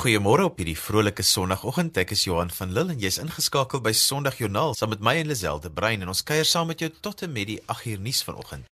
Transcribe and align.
Goeiemôre 0.00 0.46
op 0.48 0.56
hierdie 0.56 0.78
vrolike 0.80 1.20
Sondagoggend. 1.20 1.98
Ek 2.00 2.14
is 2.14 2.22
Johan 2.24 2.48
van 2.56 2.70
Lille 2.72 2.94
en 2.94 3.02
jy's 3.02 3.18
ingeskakel 3.20 3.82
by 3.84 3.90
Sondagjoernaal 3.92 4.72
saam 4.78 4.94
met 4.94 5.02
my 5.04 5.12
en 5.20 5.28
Liselde 5.28 5.68
Brein 5.68 6.00
en 6.00 6.08
ons 6.08 6.22
kuier 6.24 6.48
saam 6.48 6.70
met 6.72 6.80
jou 6.80 6.88
tot 7.04 7.20
en 7.26 7.34
met 7.34 7.44
die 7.50 7.58
8uur 7.68 8.00
nuus 8.00 8.22
vanoggend. 8.24 8.64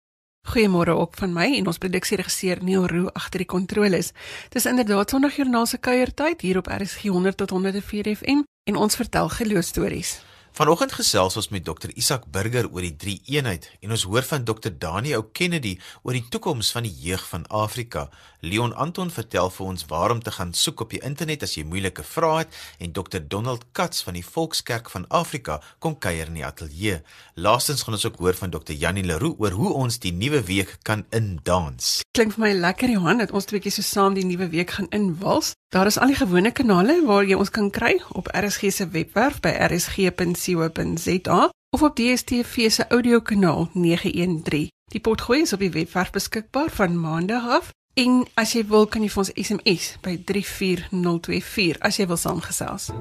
Goeiemôre 0.47 0.95
ook 0.95 1.19
van 1.19 1.35
my 1.35 1.49
en 1.57 1.67
ons 1.67 1.81
produksieregisseur 1.83 2.63
Neil 2.63 2.87
Roo 2.87 3.11
agter 3.11 3.43
die 3.43 3.49
kontroles. 3.57 4.13
Dis 4.55 4.69
inderdaad 4.71 5.11
Sondagjoernaal 5.11 5.67
se 5.67 5.81
kuiertyd 5.83 6.47
hier 6.47 6.61
op 6.63 6.71
RSG 6.71 7.11
100 7.11 7.43
tot 7.43 7.51
104 7.59 8.13
FM 8.15 8.47
en 8.71 8.79
ons 8.87 8.95
vertel 8.95 9.27
geloostories. 9.35 10.15
Vanoggend 10.57 10.89
gesels 10.97 11.35
ons 11.37 11.51
met 11.53 11.61
Dr 11.61 11.91
Isak 12.01 12.23
Burger 12.33 12.65
oor 12.71 12.81
die 12.81 12.95
drie 12.97 13.19
eenheid 13.29 13.67
en 13.85 13.91
ons 13.93 14.07
hoor 14.09 14.25
van 14.25 14.41
Dr 14.47 14.71
Daniel 14.73 15.27
Kennedy 15.29 15.75
oor 16.01 16.17
die 16.17 16.23
toekoms 16.33 16.71
van 16.73 16.87
die 16.87 16.95
jeug 16.97 17.21
van 17.29 17.45
Afrika. 17.53 18.07
Leon 18.41 18.75
Anton 18.75 19.09
vertel 19.09 19.49
vir 19.49 19.65
ons 19.65 19.85
waarom 19.89 20.19
te 20.21 20.31
gaan 20.31 20.51
soek 20.53 20.83
op 20.83 20.91
die 20.93 20.99
internet 21.01 21.41
as 21.41 21.55
jy 21.57 21.63
moeilike 21.65 22.03
vrae 22.05 22.43
het 22.43 22.57
en 22.77 22.91
Dr 22.93 23.23
Donald 23.25 23.63
Katz 23.73 24.03
van 24.05 24.13
die 24.13 24.25
Volkskerk 24.25 24.91
van 24.93 25.07
Afrika 25.09 25.55
kom 25.81 25.95
kuier 25.97 26.29
in 26.29 26.37
die 26.37 26.45
ateljee. 26.45 26.99
Laastens 27.33 27.81
gaan 27.81 27.97
ons 27.97 28.05
ook 28.05 28.19
hoor 28.21 28.37
van 28.37 28.53
Dr 28.53 28.77
Janie 28.77 29.03
Leroux 29.03 29.41
oor 29.41 29.57
hoe 29.57 29.71
ons 29.73 29.97
die 30.03 30.13
nuwe 30.13 30.43
week 30.45 30.75
kan 30.85 31.05
indans. 31.09 32.03
Klink 32.13 32.35
vir 32.35 32.43
my 32.45 32.51
lekker 32.53 32.93
Johan 32.93 33.23
dat 33.23 33.33
ons 33.33 33.49
tweeetjie 33.49 33.73
so 33.73 33.85
saam 33.85 34.13
die 34.13 34.25
nuwe 34.25 34.51
week 34.53 34.75
gaan 34.77 34.89
inwals. 34.93 35.55
Daar 35.73 35.89
is 35.89 35.97
al 35.97 36.13
die 36.13 36.19
gewone 36.19 36.51
kanale 36.53 36.99
waar 37.09 37.25
jy 37.25 37.39
ons 37.41 37.49
kan 37.49 37.71
kry 37.73 37.95
op 38.13 38.29
RSG 38.37 38.69
se 38.69 38.89
webwerf 38.93 39.41
by 39.41 39.55
rsg.co.za 39.65 41.39
of 41.73 41.81
op 41.81 41.97
DStv 41.97 42.69
se 42.69 42.85
audiokanaal 42.85 43.71
913. 43.73 44.69
Die 44.93 45.01
potgooi 45.01 45.41
is 45.41 45.57
op 45.57 45.65
die 45.65 45.73
webwerf 45.73 46.13
beskikbaar 46.13 46.69
van 46.69 47.01
maandag 47.01 47.49
af 47.57 47.73
en 47.97 48.25
as 48.37 48.53
jy 48.53 48.61
wil 48.69 48.85
kan 48.85 49.01
jy 49.01 49.09
vir 49.09 49.23
ons 49.23 49.33
SMS 49.33 49.85
by 50.05 50.13
34024 50.29 51.79
as 51.81 51.97
jy 51.97 52.05
wil 52.09 52.19
saamgesels. 52.21 52.91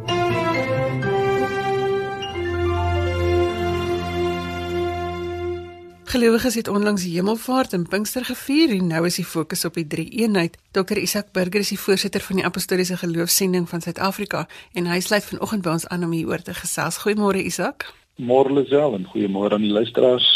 Gelowiges 6.07 6.55
het 6.57 6.69
onlangs 6.73 7.05
Hemelvaart 7.05 7.75
en 7.77 7.85
Pinkster 7.91 8.25
gevier 8.25 8.73
en 8.79 8.87
nou 8.89 9.03
is 9.09 9.19
die 9.21 9.27
fokus 9.27 9.67
op 9.69 9.75
die 9.77 9.85
drie 9.85 10.07
eenheid. 10.23 10.55
Dr 10.73 10.97
Isak 10.97 11.33
Burger 11.37 11.61
is 11.61 11.75
die 11.75 11.81
voorsitter 11.83 12.25
van 12.25 12.41
die 12.41 12.47
Apostoliese 12.47 12.97
Geloofsending 12.97 13.67
van 13.69 13.85
Suid-Afrika 13.85 14.47
en 14.73 14.89
hy 14.89 15.01
sluit 15.05 15.27
vanoggend 15.29 15.67
by 15.67 15.75
ons 15.77 15.89
aan 15.93 16.07
om 16.07 16.15
hieroor 16.17 16.41
te 16.47 16.55
gesels. 16.57 17.03
Goeiemôre 17.05 17.43
Isak. 17.45 17.91
Môre 18.17 18.55
Lisel 18.55 18.97
en 18.97 19.05
goeiemôre 19.13 19.59
aan 19.59 19.67
die 19.67 19.75
luisteraars. 19.77 20.31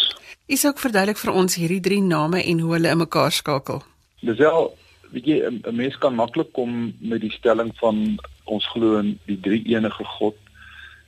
Isak 0.53 0.83
verduidelik 0.83 1.23
vir 1.23 1.33
ons 1.33 1.57
hierdie 1.57 1.81
drie 1.81 2.03
name 2.03 2.43
en 2.45 2.61
hoe 2.61 2.75
hulle 2.77 2.93
in 2.93 3.01
mekaar 3.01 3.33
skakel. 3.33 3.81
Lisel, 4.21 4.77
weet 5.11 5.27
jy 5.27 5.39
'n 5.49 5.75
mens 5.75 5.99
kan 5.99 6.15
maklik 6.15 6.53
kom 6.53 6.95
met 6.99 7.21
die 7.21 7.33
stelling 7.33 7.73
van 7.81 8.19
ons 8.45 8.67
glo 8.67 8.99
in 8.99 9.19
die 9.27 9.41
drie 9.41 9.63
enige 9.77 10.05
God 10.05 10.37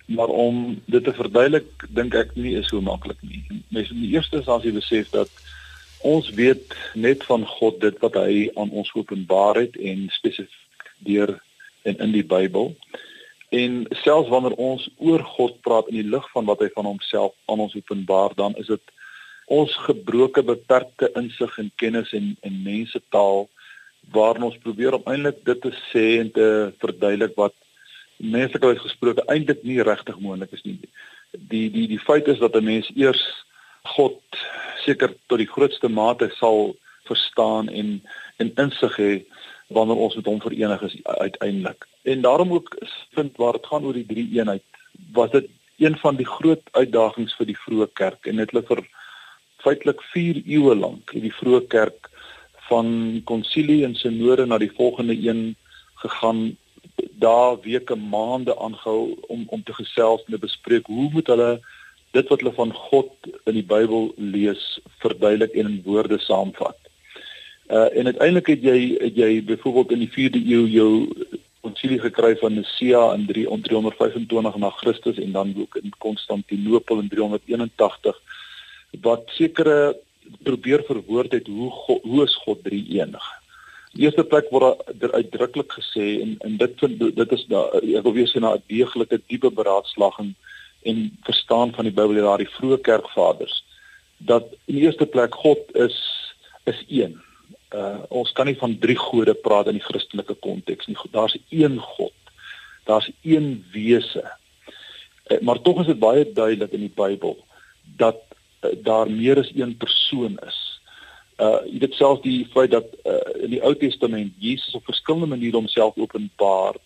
maar 0.06 0.26
om 0.28 0.82
dit 0.84 1.04
te 1.04 1.12
verduidelik 1.12 1.86
dink 1.88 2.14
ek 2.14 2.34
nie 2.34 2.54
is 2.58 2.68
so 2.68 2.80
maklik 2.80 3.20
nie. 3.20 3.42
Mens 3.68 3.90
moet 3.90 4.10
eers 4.10 4.48
as 4.48 4.66
jy 4.66 4.72
besef 4.74 5.10
dat 5.14 5.30
ons 6.02 6.28
weet 6.36 6.74
net 6.94 7.24
van 7.24 7.46
God 7.46 7.80
dit 7.80 7.98
wat 8.02 8.18
hy 8.18 8.50
aan 8.58 8.70
ons 8.70 8.90
openbaar 8.94 9.62
het 9.62 9.78
en 9.78 10.08
spesifiek 10.10 10.90
deur 11.06 11.36
in 11.88 11.98
in 11.98 12.12
die 12.12 12.26
Bybel. 12.26 12.74
En 13.52 13.84
selfs 14.02 14.30
wanneer 14.32 14.56
ons 14.56 14.88
oor 14.98 15.22
God 15.36 15.60
praat 15.62 15.88
in 15.92 16.00
die 16.00 16.10
lig 16.10 16.26
van 16.34 16.48
wat 16.50 16.60
hy 16.64 16.70
van 16.74 16.88
homself 16.88 17.34
aan 17.46 17.62
ons 17.62 17.76
openbaar, 17.76 18.34
dan 18.34 18.56
is 18.56 18.66
dit 18.66 18.92
ons 19.46 19.74
gebroke 19.86 20.42
beperkte 20.42 21.10
insig 21.18 21.58
en 21.58 21.70
kennis 21.76 22.12
en 22.12 22.36
en 22.40 22.62
mensetaal 22.62 23.48
waarin 24.12 24.48
ons 24.50 24.58
probeer 24.62 24.94
om 24.94 25.06
eintlik 25.06 25.44
dit 25.44 25.60
te 25.60 25.72
sê 25.90 26.06
en 26.20 26.30
te 26.30 26.46
verduidelik 26.82 27.36
wat 27.36 27.54
menslikheid 28.16 28.78
gesproke 28.78 29.24
eintlik 29.26 29.62
nie 29.62 29.82
regtig 29.82 30.18
moontlik 30.18 30.52
is 30.52 30.64
nie. 30.64 30.78
Die 31.32 31.68
die 31.70 31.86
die 31.88 32.02
feit 32.02 32.28
is 32.28 32.38
dat 32.38 32.56
'n 32.56 32.64
mens 32.64 32.90
eers 32.94 33.22
God 33.96 34.20
seker 34.84 35.14
tot 35.26 35.38
die 35.38 35.52
grootste 35.54 35.88
mate 35.88 36.30
sal 36.38 36.76
verstaan 37.04 37.68
en 37.68 38.02
en 38.36 38.52
insig 38.56 38.96
hê 38.96 39.12
wanneer 39.68 39.96
ons 39.96 40.14
met 40.14 40.26
hom 40.26 40.40
verenig 40.40 40.82
is 40.82 40.96
uiteindelik. 41.04 41.86
En 42.02 42.20
daarom 42.20 42.52
ook 42.52 42.76
vind 43.14 43.36
waar 43.36 43.52
dit 43.52 43.66
gaan 43.66 43.84
oor 43.84 43.92
die 43.92 44.06
drie 44.06 44.28
eenheid, 44.38 44.62
was 45.12 45.30
dit 45.30 45.48
een 45.78 45.96
van 45.98 46.16
die 46.16 46.26
groot 46.26 46.62
uitdagings 46.70 47.34
vir 47.34 47.46
die 47.46 47.58
vroeë 47.58 47.88
kerk 47.92 48.26
en 48.26 48.36
dit 48.36 48.50
het 48.50 48.68
hulle 48.68 48.86
feitelik 49.62 50.02
4 50.12 50.42
eeue 50.44 50.74
lank 50.74 51.12
in 51.16 51.26
die 51.26 51.34
vroeë 51.38 51.66
kerk 51.72 52.10
van 52.68 53.20
konsilie 53.28 53.82
en 53.86 53.94
sinode 53.98 54.46
na 54.46 54.58
die 54.58 54.72
volgende 54.76 55.16
een 55.18 55.54
gegaan 56.02 56.56
dae, 57.22 57.58
weke, 57.64 57.96
maande 57.96 58.56
aangehou 58.58 59.14
om 59.28 59.44
om 59.54 59.62
te 59.62 59.74
gesels 59.74 60.24
en 60.26 60.34
te 60.34 60.42
bespreek 60.46 60.86
hoe 60.86 61.10
moet 61.12 61.30
hulle 61.32 61.50
dit 62.16 62.28
wat 62.28 62.40
hulle 62.42 62.54
van 62.56 62.72
God 62.88 63.30
in 63.48 63.56
die 63.56 63.68
Bybel 63.74 64.10
lees 64.16 64.64
verduidelik 65.04 65.54
en 65.56 65.70
in 65.70 65.82
woorde 65.86 66.18
saamvat. 66.20 66.78
Uh 67.70 67.88
en 67.98 68.10
uiteindelik 68.10 68.50
het 68.52 68.66
jy 68.66 68.78
het 69.00 69.16
jy 69.16 69.30
byvoorbeeld 69.52 69.94
in 69.96 70.04
die 70.04 70.12
4de 70.16 70.42
eeu 70.42 70.66
jou 70.66 70.90
konsilie 71.62 72.00
gekry 72.02 72.34
van 72.40 72.58
Nicea 72.58 73.02
in 73.14 73.26
325 73.30 74.56
na 74.58 74.70
Christus 74.82 75.18
en 75.18 75.32
dan 75.32 75.54
ook 75.56 75.76
in 75.76 75.92
Konstantinopel 75.98 76.98
in 76.98 77.08
381 77.08 78.18
wat 79.00 79.30
sekere 79.38 79.96
probeer 80.42 80.84
verwoord 80.86 81.32
het 81.32 81.46
hoe 81.46 81.70
God, 81.70 82.02
hoe 82.02 82.24
is 82.24 82.36
God 82.44 82.64
drie 82.64 82.84
enig. 83.00 83.24
Die 83.92 84.04
eerste 84.04 84.24
plek 84.24 84.48
word 84.50 84.80
daar 85.00 85.12
uitdruklik 85.12 85.72
gesê 85.72 86.20
en 86.22 86.36
en 86.40 86.56
dit 86.56 86.78
vind 86.80 87.02
dit 87.16 87.32
is 87.32 87.44
daar 87.48 87.74
ek 87.80 88.06
wil 88.06 88.16
weer 88.16 88.30
sê 88.30 88.40
na 88.40 88.54
'n 88.54 88.62
deeglike 88.66 89.20
diepe 89.26 89.50
beraadslaging 89.50 90.34
en 90.82 91.18
verstaan 91.24 91.74
van 91.74 91.84
die 91.84 91.94
Bybel 91.94 92.22
daar 92.22 92.38
die 92.38 92.54
vroeë 92.56 92.80
kerkvaders 92.80 93.64
dat 94.18 94.44
in 94.66 94.74
die 94.74 94.84
eerste 94.86 95.06
plek 95.06 95.34
God 95.34 95.76
is 95.76 95.98
is 96.64 96.84
een. 96.88 97.20
Uh 97.74 97.98
ons 98.08 98.32
kan 98.32 98.46
nie 98.46 98.58
van 98.58 98.78
drie 98.78 98.98
gode 98.98 99.34
praat 99.34 99.66
in 99.66 99.78
die 99.80 99.88
Christelike 99.88 100.34
konteks 100.34 100.86
nie. 100.86 100.96
Daar's 101.10 101.36
een 101.50 101.78
God. 101.78 102.12
Daar's 102.84 103.10
een 103.22 103.64
wese. 103.72 104.22
Uh, 105.26 105.40
maar 105.40 105.60
tog 105.60 105.80
is 105.80 105.86
dit 105.86 105.98
baie 105.98 106.32
duidelik 106.32 106.72
in 106.72 106.86
die 106.86 106.94
Bybel 106.94 107.36
dat 107.96 108.22
daar 108.82 109.10
meer 109.10 109.38
as 109.38 109.50
een 109.54 109.76
persoon 109.76 110.38
is 110.46 110.60
uh 111.42 111.60
jy 111.66 111.78
weet 111.82 111.96
self 111.96 112.20
die 112.24 112.42
feit 112.52 112.72
dat 112.74 112.88
uh, 113.08 113.18
in 113.44 113.54
die 113.54 113.62
Ou 113.64 113.72
Testament 113.78 114.34
Jesus 114.38 114.74
op 114.76 114.84
verskillende 114.84 115.30
maniere 115.32 115.56
homself 115.56 115.96
openbaar. 115.96 116.76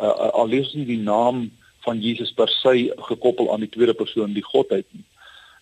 Uh, 0.00 0.30
al 0.32 0.48
lees 0.48 0.72
nie 0.74 0.86
die 0.88 1.00
naam 1.02 1.50
van 1.84 2.00
Jesus 2.00 2.32
per 2.32 2.48
se 2.48 2.94
gekoppel 3.10 3.52
aan 3.52 3.62
die 3.62 3.70
tweede 3.70 3.94
persoon 3.94 4.32
die 4.34 4.46
godheid 4.46 4.86
nie. 4.96 5.04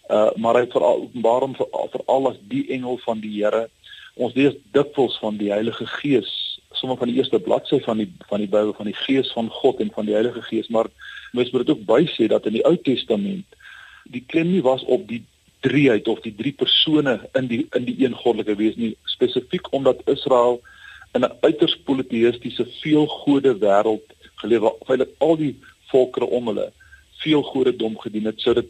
Uh 0.09 0.31
maar 0.37 0.61
hy 0.61 0.67
veral 0.71 1.07
openbaar 1.09 1.49
hom 1.49 1.57
veral 1.59 2.31
as 2.31 2.39
die 2.53 2.65
engel 2.77 3.01
van 3.05 3.21
die 3.25 3.35
Here. 3.41 3.67
Ons 4.15 4.37
lees 4.39 4.57
dikwels 4.77 5.19
van 5.21 5.39
die 5.41 5.51
Heilige 5.53 5.87
Gees, 5.99 6.31
sommer 6.77 6.99
van 7.01 7.11
die 7.11 7.19
eerste 7.19 7.41
bladsy 7.41 7.81
van 7.85 8.01
die 8.05 8.09
van 8.31 8.45
die 8.45 8.51
Bybel 8.51 8.75
van 8.79 8.89
die 8.89 8.99
Gees 9.05 9.33
van 9.35 9.51
God 9.51 9.81
en 9.81 9.93
van 9.95 10.09
die 10.09 10.17
Heilige 10.17 10.45
Gees, 10.47 10.69
maar 10.69 10.89
mens 11.33 11.51
moet 11.51 11.67
dit 11.67 11.75
ook 11.75 11.85
bysê 11.89 12.29
dat 12.31 12.47
in 12.47 12.61
die 12.61 12.65
Ou 12.69 12.77
Testament 12.77 13.59
die 14.13 14.25
klem 14.29 14.51
nie 14.53 14.63
was 14.63 14.85
op 14.85 15.07
die 15.09 15.23
drieheid 15.63 16.09
of 16.09 16.21
die 16.27 16.35
drie 16.35 16.53
persone 16.53 17.15
in 17.39 17.49
die 17.51 17.63
in 17.79 17.87
die 17.89 17.97
een 18.05 18.15
goddelike 18.19 18.57
wees 18.59 18.79
nie 18.81 18.93
spesifiek 19.15 19.71
omdat 19.79 20.03
Israel 20.15 20.61
in 21.15 21.25
'n 21.25 21.37
uiters 21.47 21.77
politeïstiese 21.89 22.67
veelgode 22.81 23.53
wêreld 23.65 24.07
geleef 24.43 24.63
het 24.67 24.87
feitelik 24.87 25.15
al 25.19 25.37
die 25.37 25.55
volkere 25.91 26.27
om 26.39 26.47
hulle 26.51 26.69
veelgodedom 27.23 27.99
gedien 28.05 28.27
het 28.31 28.41
sodat 28.41 28.69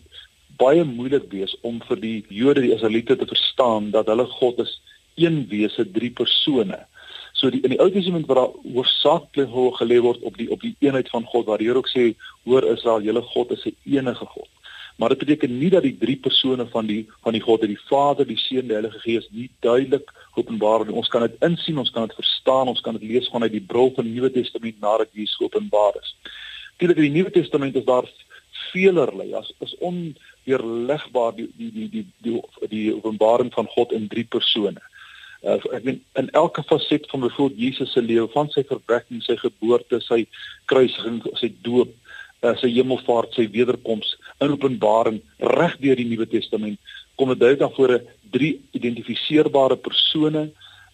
baie 0.62 0.84
moeilik 0.84 1.26
wees 1.30 1.56
om 1.60 1.80
vir 1.88 2.00
die 2.00 2.24
Jode 2.28 2.60
die 2.60 2.74
Israeliete 2.74 3.16
te 3.16 3.26
verstaan 3.26 3.90
dat 3.90 4.06
hulle 4.06 4.26
God 4.38 4.58
is 4.58 4.80
een 5.14 5.46
wese 5.48 5.90
drie 5.90 6.10
persone. 6.10 6.78
So 7.32 7.50
die 7.50 7.62
in 7.62 7.74
die 7.74 7.80
Ou 7.80 7.90
Testament 7.90 8.26
waar 8.26 8.52
hoofsaaklik 8.74 9.48
geleef 9.78 10.02
word 10.02 10.22
op 10.22 10.36
die 10.36 10.50
op 10.50 10.60
die 10.60 10.76
eenheid 10.78 11.08
van 11.08 11.24
God 11.24 11.46
waar 11.46 11.58
Here 11.64 11.78
ook 11.80 11.88
sê 11.88 12.12
hoor 12.44 12.66
Israel 12.74 13.02
julle 13.02 13.22
God 13.22 13.50
is 13.50 13.64
'n 13.66 13.76
enige 13.84 14.26
God 14.26 14.48
maar 14.96 15.14
dit 15.14 15.18
beteken 15.18 15.58
nie 15.58 15.70
dat 15.70 15.82
die 15.82 15.96
drie 15.98 16.16
persone 16.16 16.66
van 16.72 16.86
die 16.86 17.02
van 17.22 17.32
die 17.32 17.42
God, 17.42 17.64
die 17.66 17.78
Vader, 17.88 18.26
die 18.26 18.38
Seun, 18.40 18.68
die 18.68 18.76
Heilige 18.76 19.00
Gees 19.04 19.28
nie 19.30 19.50
duidelik 19.60 20.12
openbaar 20.34 20.84
word. 20.84 20.92
Ons 21.04 21.08
kan 21.12 21.26
dit 21.26 21.36
insien, 21.40 21.78
ons 21.78 21.90
kan 21.90 22.06
dit 22.06 22.16
verstaan, 22.16 22.68
ons 22.68 22.80
kan 22.80 22.96
dit 22.98 23.08
lees 23.14 23.30
vanuit 23.32 23.52
die 23.52 23.64
bril 23.72 23.92
van 23.96 24.08
die 24.08 24.14
Nuwe 24.16 24.30
Testament 24.32 24.80
nadat 24.80 25.12
Jesus 25.12 25.40
openbaar 25.40 25.98
is. 26.00 26.14
Natuurlik 26.72 27.02
in 27.02 27.08
die 27.08 27.18
Nuwe 27.18 27.30
Testament 27.34 27.76
is 27.76 27.88
daar 27.88 28.08
veelerlei 28.72 29.32
as 29.36 29.52
is 29.64 29.74
onweerlegbaar 29.80 31.36
die 31.36 31.48
die 31.58 31.70
die 31.72 31.88
die 31.90 32.06
die 32.24 32.40
die 32.72 32.88
openbaring 32.94 33.52
van 33.54 33.68
God 33.74 33.92
in 33.92 34.08
drie 34.08 34.24
persone. 34.24 34.80
Uh, 35.42 35.58
ek 35.74 35.82
meen 35.82 35.98
in 36.20 36.28
elke 36.38 36.62
faset 36.62 37.08
van 37.10 37.24
byvoorbeeld 37.24 37.58
Jesus 37.58 37.92
se 37.92 38.02
lewe, 38.02 38.28
van 38.30 38.50
sy 38.54 38.62
verwekking, 38.68 39.22
sy 39.26 39.34
geboorte, 39.40 39.98
sy 40.04 40.20
kruisiging, 40.70 41.18
sy 41.40 41.50
doop, 41.66 41.90
uh, 42.46 42.52
sy 42.60 42.70
hemelvaart, 42.70 43.34
sy 43.34 43.48
wederkoms 43.50 44.14
in 44.44 44.56
Openbaring 44.56 45.22
reg 45.38 45.76
deur 45.78 45.96
die 45.96 46.08
Nuwe 46.08 46.26
Testament 46.28 46.78
kom 47.14 47.28
dit 47.28 47.40
duidelik 47.40 47.60
na 47.60 47.76
vore 47.76 47.98
drie 48.34 48.54
identifiseerbare 48.78 49.76
persone 49.76 50.50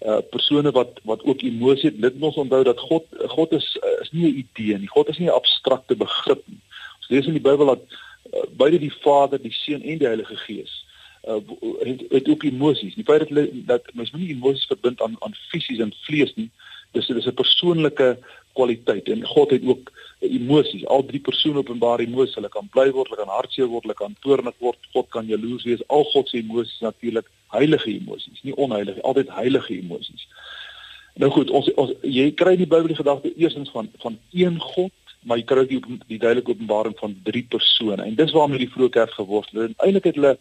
uh 0.07 0.21
persone 0.31 0.71
wat 0.71 1.01
wat 1.03 1.23
ook 1.27 1.43
emosie 1.43 1.91
het. 1.91 2.01
Dit 2.01 2.15
moet 2.15 2.29
ons 2.29 2.43
onthou 2.45 2.63
dat 2.65 2.79
God 2.79 3.05
God 3.35 3.53
is 3.53 3.79
is 4.01 4.11
nie 4.11 4.31
'n 4.31 4.39
idee 4.45 4.79
nie. 4.79 4.89
God 4.89 5.09
is 5.09 5.19
nie 5.19 5.29
'n 5.29 5.39
abstrakte 5.41 5.97
begrip 5.97 6.43
nie. 6.47 6.61
Ons 6.99 7.09
lees 7.09 7.27
in 7.27 7.39
die 7.39 7.49
Bybel 7.49 7.67
dat 7.67 7.83
uh, 7.89 8.47
beide 8.57 8.79
die 8.79 8.93
Vader, 8.93 9.43
die 9.43 9.53
Seun 9.53 9.83
en 9.83 9.99
die 9.99 10.07
Heilige 10.07 10.37
Gees 10.37 10.85
uh 11.29 11.43
het, 11.81 12.05
het 12.09 12.29
ook 12.29 12.43
emosies. 12.43 12.95
Die 12.95 13.05
feit 13.05 13.29
dat 13.29 13.49
dat 13.67 13.95
mens 13.95 14.13
nie 14.13 14.29
emosies 14.29 14.67
verbind 14.67 15.03
aan 15.03 15.17
aan 15.19 15.35
fisies 15.49 15.79
en 15.79 15.93
vlees 16.07 16.35
nie. 16.35 16.51
Dis 16.93 17.07
dis 17.07 17.27
'n 17.27 17.35
persoonlike 17.35 18.19
kwaliteit 18.59 19.09
en 19.15 19.25
God 19.27 19.55
het 19.55 19.65
ook 19.67 19.93
emosies. 20.27 20.85
Al 20.91 21.07
drie 21.07 21.23
persone 21.23 21.63
openbaar 21.63 22.03
emosies. 22.05 22.37
Hulle 22.39 22.51
kan 22.53 22.69
bly 22.75 22.91
word, 22.91 23.13
hulle 23.13 23.23
kan 23.23 23.35
hartseer 23.39 23.71
word, 23.71 23.87
hulle 23.87 23.99
kan 23.99 24.17
toornig 24.27 24.57
word. 24.65 24.91
God 24.93 25.11
kan 25.15 25.31
jaloers 25.31 25.67
wees. 25.69 25.85
Al 25.89 26.07
God 26.13 26.29
se 26.29 26.43
emosies 26.43 26.81
natuurlik 26.85 27.31
heilige 27.55 27.91
emosies, 27.91 28.41
nie 28.43 28.55
onheilige, 28.57 29.03
altyd 29.03 29.31
heilige 29.33 29.75
emosies. 29.79 30.27
Nou 31.19 31.31
goed, 31.35 31.51
ons, 31.51 31.69
ons 31.81 31.95
jy 32.07 32.29
kry 32.39 32.55
die 32.61 32.69
Bybel 32.69 32.93
die 32.93 32.99
gedagte 32.99 33.33
eersins 33.35 33.71
van 33.75 33.91
van 34.03 34.19
een 34.37 34.59
God, 34.63 34.95
maar 35.27 35.41
jy 35.41 35.47
kry 35.49 35.65
ook 35.65 35.71
die, 35.89 36.01
die 36.15 36.21
duidelike 36.23 36.55
openbaring 36.55 36.95
van 37.01 37.17
drie 37.27 37.45
persone. 37.51 38.03
En 38.05 38.19
dis 38.19 38.35
waarmee 38.37 38.63
die 38.63 38.73
vroeë 38.75 38.95
kerk 39.01 39.17
geworstel 39.17 39.67
het. 39.67 39.79
Eintlik 39.83 40.11
het 40.13 40.21
hulle 40.21 40.37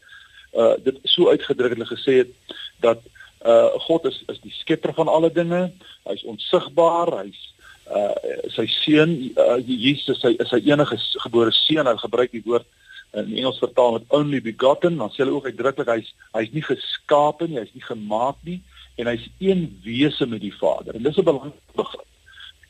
uh 0.57 0.73
dit 0.83 0.99
so 1.03 1.31
uitgedruk 1.33 1.75
hulle 1.75 1.89
gesê 1.89 2.19
het 2.23 2.57
dat 2.83 3.01
uh 3.45 3.73
God 3.87 4.05
is 4.11 4.21
is 4.33 4.39
die 4.43 4.53
skepper 4.59 4.93
van 4.93 5.09
alle 5.11 5.31
dinge. 5.31 5.67
Hy's 6.07 6.23
onsigbaar, 6.23 7.13
hy's 7.23 7.41
uh 7.89 8.13
sy 8.51 8.65
seun 8.67 9.13
uh, 9.37 9.57
Jesus 9.63 10.21
hy 10.23 10.35
is 10.39 10.49
sy 10.49 10.61
enige 10.65 10.97
gebore 11.23 11.51
seun. 11.51 11.87
Hy 11.87 11.95
gebruik 12.01 12.31
die 12.31 12.43
woord 12.45 12.65
in 13.13 13.35
Engels 13.37 13.57
vertaal 13.57 13.91
met 13.91 14.03
only 14.07 14.41
begotten, 14.41 14.97
dan 14.97 15.09
sê 15.09 15.23
hulle 15.23 15.37
ook 15.37 15.47
uitdruklik 15.47 15.87
hy's 15.87 16.09
hy's 16.35 16.51
nie 16.53 16.65
geskape 16.65 17.47
nie, 17.47 17.61
hy's 17.61 17.73
nie 17.73 17.85
gemaak 17.85 18.41
nie 18.47 18.59
en 18.97 19.09
hy's 19.11 19.27
een 19.39 19.67
wese 19.83 20.25
met 20.27 20.41
die 20.41 20.53
Vader. 20.53 20.95
En 20.95 21.03
dis 21.03 21.17
'n 21.17 21.23
belangrike 21.23 21.75
begrip. 21.75 22.05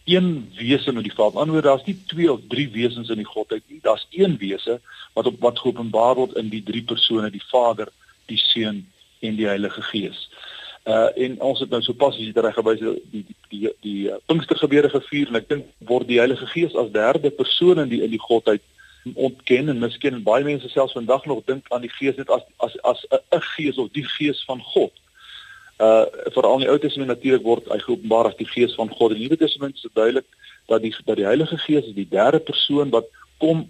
Een 0.06 0.52
wese 0.56 0.92
met 0.92 1.04
die 1.04 1.14
Vader. 1.14 1.40
Anders 1.40 1.64
daar's 1.64 1.86
nie 1.86 1.98
twee 2.08 2.32
of 2.32 2.40
drie 2.48 2.70
wesens 2.70 3.10
in 3.10 3.18
die 3.18 3.32
Godheid 3.34 3.64
nie. 3.68 3.80
Daar's 3.82 4.08
een 4.12 4.38
wese 4.38 4.82
wat 5.14 5.26
op 5.26 5.40
wat 5.40 5.60
geopenbaar 5.60 6.16
word 6.16 6.36
in 6.36 6.50
die 6.50 6.64
drie 6.64 6.84
persone, 6.84 7.32
die 7.32 7.44
Vader, 7.50 7.90
die 8.26 8.38
Seun 8.38 8.88
en 9.20 9.36
die 9.36 9.48
Heilige 9.48 9.82
Gees. 9.82 10.30
Uh 10.88 11.10
en 11.16 11.40
ons 11.42 11.60
het 11.60 11.70
nou 11.70 11.82
sopas 11.84 12.16
as 12.16 12.24
jy 12.24 12.32
reg 12.32 12.56
gewys 12.56 12.80
die 12.80 12.92
die 13.12 13.24
die, 13.52 13.72
die, 13.84 14.02
uh, 14.08 14.20
Pinkstergebeure 14.32 14.90
gevier 14.90 15.28
en 15.28 15.40
ek 15.42 15.50
dink 15.50 15.66
word 15.90 16.08
die 16.08 16.22
Heilige 16.22 16.48
Gees 16.54 16.76
as 16.80 16.94
derde 16.94 17.32
persoon 17.36 17.82
in 17.84 17.90
die 17.92 18.00
in 18.06 18.14
die 18.14 18.24
Godheid 18.24 18.64
ontken 19.16 19.70
en 19.70 19.84
miskien 19.84 20.16
en 20.16 20.24
baie 20.24 20.46
mense 20.48 20.70
selfs 20.72 20.96
vandag 20.96 21.26
nog 21.26 21.44
dink 21.46 21.68
aan 21.76 21.84
die 21.84 21.92
gees 21.92 22.16
net 22.16 22.32
as 22.32 22.48
as 22.64 22.80
as 22.88 23.04
'n 23.12 23.44
gees 23.58 23.78
of 23.78 23.92
die 23.92 24.06
gees 24.16 24.44
van 24.48 24.64
God. 24.64 24.94
Uh 25.78 26.06
veral 26.36 26.56
in 26.56 26.66
die 26.66 26.72
Ou 26.72 26.80
Testament 26.80 27.12
natuurlik 27.12 27.44
word 27.44 27.68
hy 27.72 27.80
geopenbaar 27.84 28.32
as 28.32 28.40
die 28.40 28.48
gees 28.56 28.76
van 28.76 28.90
God. 28.90 29.12
In 29.12 29.18
die 29.18 29.28
Nuwe 29.28 29.38
Testament 29.44 29.76
is 29.76 29.82
dit 29.82 29.96
duidelik 29.96 30.26
dat 30.68 30.82
die 30.82 30.96
dat 31.06 31.16
die 31.16 31.28
Heilige 31.28 31.58
Gees 31.58 31.86
is 31.86 31.94
die 32.00 32.10
derde 32.10 32.40
persoon 32.40 32.90
wat 32.90 33.12
kom 33.38 33.68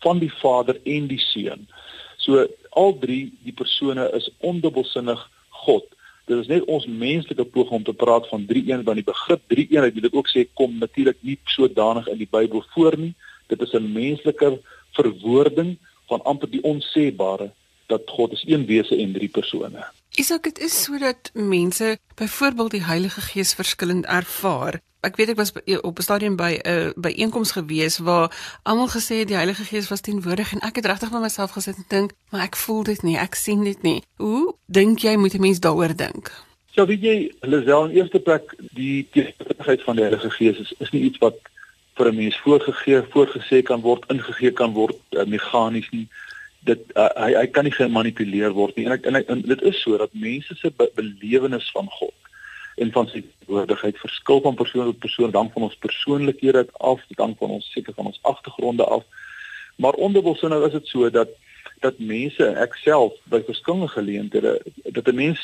van 0.00 0.18
die 0.18 0.32
Vader 0.32 0.78
en 0.84 1.06
die 1.06 1.20
Seun. 1.20 1.68
So 2.16 2.46
al 2.70 2.98
drie 2.98 3.32
die 3.42 3.52
persone 3.52 4.10
is 4.14 4.30
ondubbelsinnig 4.38 5.30
God. 5.50 5.84
Dit 6.30 6.38
is 6.44 6.46
net 6.46 6.66
ons 6.70 6.84
menslike 6.86 7.44
poging 7.50 7.80
om 7.80 7.84
te 7.86 7.92
praat 7.92 8.28
van 8.30 8.44
drie 8.46 8.62
een 8.68 8.84
want 8.86 9.00
die 9.00 9.06
begrip 9.06 9.40
drie 9.50 9.64
eenheid 9.72 9.96
wil 9.96 10.04
ek 10.06 10.18
ook 10.20 10.28
sê 10.30 10.44
kom 10.60 10.76
natuurlik 10.78 11.18
nie 11.26 11.34
sodanig 11.50 12.06
in 12.12 12.20
die 12.20 12.28
Bybel 12.30 12.62
voor 12.74 12.94
nie. 12.98 13.14
Dit 13.50 13.64
is 13.66 13.74
'n 13.74 13.90
menslike 13.92 14.50
verwoording 14.98 15.72
van 16.06 16.22
amper 16.22 16.50
die 16.50 16.62
onsêbare 16.62 17.50
dat 17.90 18.06
God 18.06 18.38
is 18.38 18.44
een 18.46 18.66
wese 18.66 18.94
en 18.94 19.12
drie 19.12 19.28
persone. 19.28 19.82
Isak, 20.14 20.42
dit 20.42 20.58
is 20.58 20.82
sodat 20.82 21.30
mense 21.34 21.98
byvoorbeeld 22.14 22.70
die 22.70 22.84
Heilige 22.84 23.20
Gees 23.20 23.54
verskillend 23.54 24.06
ervaar. 24.06 24.80
Ek 25.00 25.16
weet 25.16 25.28
ek 25.28 25.36
was 25.36 25.52
op 25.80 25.98
'n 25.98 26.02
stadium 26.02 26.36
by 26.36 26.58
'n 26.58 26.70
uh, 26.70 26.90
byeenkoms 26.96 27.52
gewees 27.52 27.98
waar 27.98 28.58
almal 28.62 28.88
gesê 28.88 29.14
het 29.22 29.28
die 29.28 29.36
Heilige 29.36 29.64
Gees 29.64 29.88
was 29.88 30.00
teenwoordig 30.00 30.52
en 30.52 30.60
ek 30.60 30.76
het 30.76 30.86
regtig 30.86 31.10
met 31.10 31.20
myself 31.20 31.50
gesit 31.50 31.76
en 31.76 31.84
dink, 31.88 32.12
maar 32.30 32.42
ek 32.42 32.56
voel 32.56 32.82
dit 32.82 33.02
nie, 33.02 33.16
ek 33.18 33.34
sien 33.34 33.64
dit 33.64 33.82
nie. 33.82 34.02
Hoe 34.16 34.54
dink 34.66 34.98
jy 34.98 35.16
moet 35.16 35.34
'n 35.34 35.40
mens 35.40 35.60
daaroor 35.60 35.96
dink? 35.96 36.32
So 36.74 36.86
weet 36.86 37.02
jy, 37.02 37.32
Lisel 37.40 37.84
in 37.84 37.96
eerste 37.96 38.18
plek 38.20 38.54
die 38.58 39.08
teenwoordigheid 39.12 39.82
van 39.82 39.96
die 39.96 40.04
Heilige 40.04 40.30
Gees 40.30 40.58
is, 40.58 40.74
is 40.78 40.90
nie 40.90 41.02
iets 41.02 41.18
wat 41.18 41.38
vir 41.94 42.12
'n 42.12 42.16
mens 42.16 42.38
voorgegee, 42.38 43.02
voorgesê 43.02 43.62
kan 43.62 43.80
word, 43.80 44.04
ingegee 44.08 44.50
kan 44.50 44.72
word 44.72 44.96
uh, 45.10 45.24
meganies 45.24 45.90
nie. 45.90 46.08
Dit 46.68 46.80
uh, 46.94 47.08
hy 47.16 47.34
hy 47.34 47.46
kan 47.54 47.64
nie 47.64 47.74
gemanipuleer 47.74 48.52
word 48.56 48.76
nie. 48.76 48.86
En 48.86 48.96
ek, 48.98 49.06
en, 49.08 49.16
ek, 49.20 49.28
en 49.32 49.44
dit 49.46 49.62
is 49.62 49.78
so 49.82 49.96
dat 50.00 50.12
mense 50.12 50.56
se 50.58 50.70
be 50.76 50.90
belewenis 50.94 51.70
van 51.76 51.88
God 51.98 52.16
en 52.80 52.92
van 52.92 53.08
sy 53.10 53.20
woordigheid 53.48 53.98
verskil 54.00 54.40
van 54.40 54.56
persoon 54.56 54.86
tot 54.88 55.00
persoon, 55.02 55.32
dan 55.34 55.50
van 55.52 55.66
ons 55.66 55.76
persoonlikhede 55.84 56.64
af, 56.80 57.02
dan 57.18 57.34
van 57.36 57.56
ons 57.58 57.66
seker 57.74 57.96
van 57.96 58.08
ons 58.12 58.20
agtergronde 58.22 58.84
af. 58.84 59.04
Maar 59.76 59.98
onderwelsinne 60.00 60.60
is 60.66 60.76
dit 60.78 60.86
so 60.92 61.10
dat 61.10 61.32
dat 61.80 61.98
mense 61.98 62.44
ek 62.60 62.76
self 62.84 63.16
by 63.32 63.40
verskillende 63.44 63.88
geleenthede 63.88 64.60
dat 64.92 65.08
'n 65.08 65.16
mens 65.16 65.40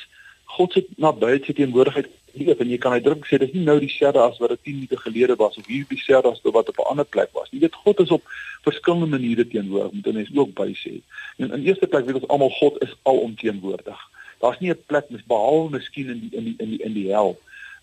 God 0.57 0.73
se 0.73 0.85
nabyheid 0.97 1.45
se 1.45 1.53
teenwoordigheid 1.53 2.09
leef 2.39 2.61
en 2.61 2.71
jy 2.71 2.79
kan 2.79 2.93
uitdruk 2.93 3.27
sê 3.27 3.39
dis 3.39 3.53
nie 3.53 3.65
nou 3.65 3.79
dieselfde 3.83 4.21
as 4.23 4.39
wat 4.43 4.55
dit 4.55 4.63
10 4.69 4.75
minute 4.81 4.99
gelede 5.05 5.37
was 5.37 5.57
of 5.57 5.67
hier 5.67 5.85
dieselfde 5.89 6.31
as 6.31 6.41
wat 6.43 6.69
op 6.69 6.79
'n 6.79 6.91
ander 6.93 7.05
plek 7.05 7.31
was. 7.33 7.49
Jy 7.51 7.61
weet 7.65 7.75
God 7.85 8.01
is 8.01 8.11
op 8.11 8.23
verskillende 8.63 9.07
maniere 9.07 9.47
teenwoordig, 9.49 9.93
moet 9.93 10.07
ons 10.07 10.37
ook 10.37 10.55
by 10.55 10.71
sê. 10.75 10.95
En 11.37 11.53
in 11.53 11.65
eerste 11.65 11.87
plek 11.87 12.05
weet 12.05 12.21
ons 12.21 12.29
almal 12.29 12.51
God 12.51 12.83
is 12.83 12.95
alomteenwoordig. 13.03 14.01
Daar's 14.41 14.59
nie 14.61 14.71
'n 14.71 14.85
plek 14.87 15.11
mis 15.11 15.25
behalwe 15.27 15.71
miskien 15.71 16.09
in 16.09 16.21
die 16.21 16.39
in 16.39 16.45
die 16.45 16.55
in 16.59 16.71
die 16.71 16.83
in 16.83 16.93
die 16.93 17.09
hel 17.13 17.39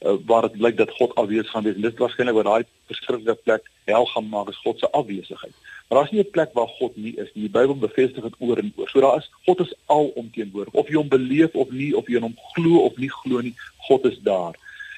uh, 0.05 0.15
waar 0.25 0.41
dit 0.41 0.57
blyk 0.57 0.77
dat 0.77 0.91
God 0.91 1.15
afwesig 1.15 1.49
gaan 1.49 1.63
wees. 1.63 1.75
En 1.75 1.81
dit 1.81 1.97
waarskynlik 1.97 2.35
wat 2.35 2.45
daai 2.45 2.63
verskriklike 2.85 3.35
plek 3.43 3.69
hel 3.85 4.05
gaan 4.05 4.29
maak 4.29 4.49
is 4.49 4.61
God 4.63 4.79
se 4.79 4.91
afwesigheid. 4.91 5.55
Maar 5.87 5.99
daar's 5.99 6.11
nie 6.11 6.23
'n 6.23 6.31
plek 6.31 6.53
waar 6.53 6.67
God 6.67 6.95
nie 6.97 7.15
is 7.17 7.29
nie. 7.33 7.49
Die 7.49 7.55
Bybel 7.59 7.75
bevestig 7.75 8.23
dit 8.23 8.35
oor 8.39 8.57
en 8.57 8.73
oor. 8.75 8.89
So 8.89 9.01
daar 9.01 9.17
is 9.17 9.29
God 9.45 9.59
is 9.59 9.73
alomteenwoordig. 9.85 10.73
Of 10.73 10.87
jy 10.87 10.95
hom 10.95 11.07
beleef 11.07 11.55
of 11.55 11.69
nie, 11.71 11.95
of 11.95 12.07
jy 12.07 12.15
in 12.15 12.21
hom 12.29 12.37
glo 12.53 12.77
of 12.77 12.97
nie 12.97 13.09
glo 13.09 13.41
nie, 13.41 13.55
God 13.77 14.05
is 14.05 14.19
daar. 14.19 14.55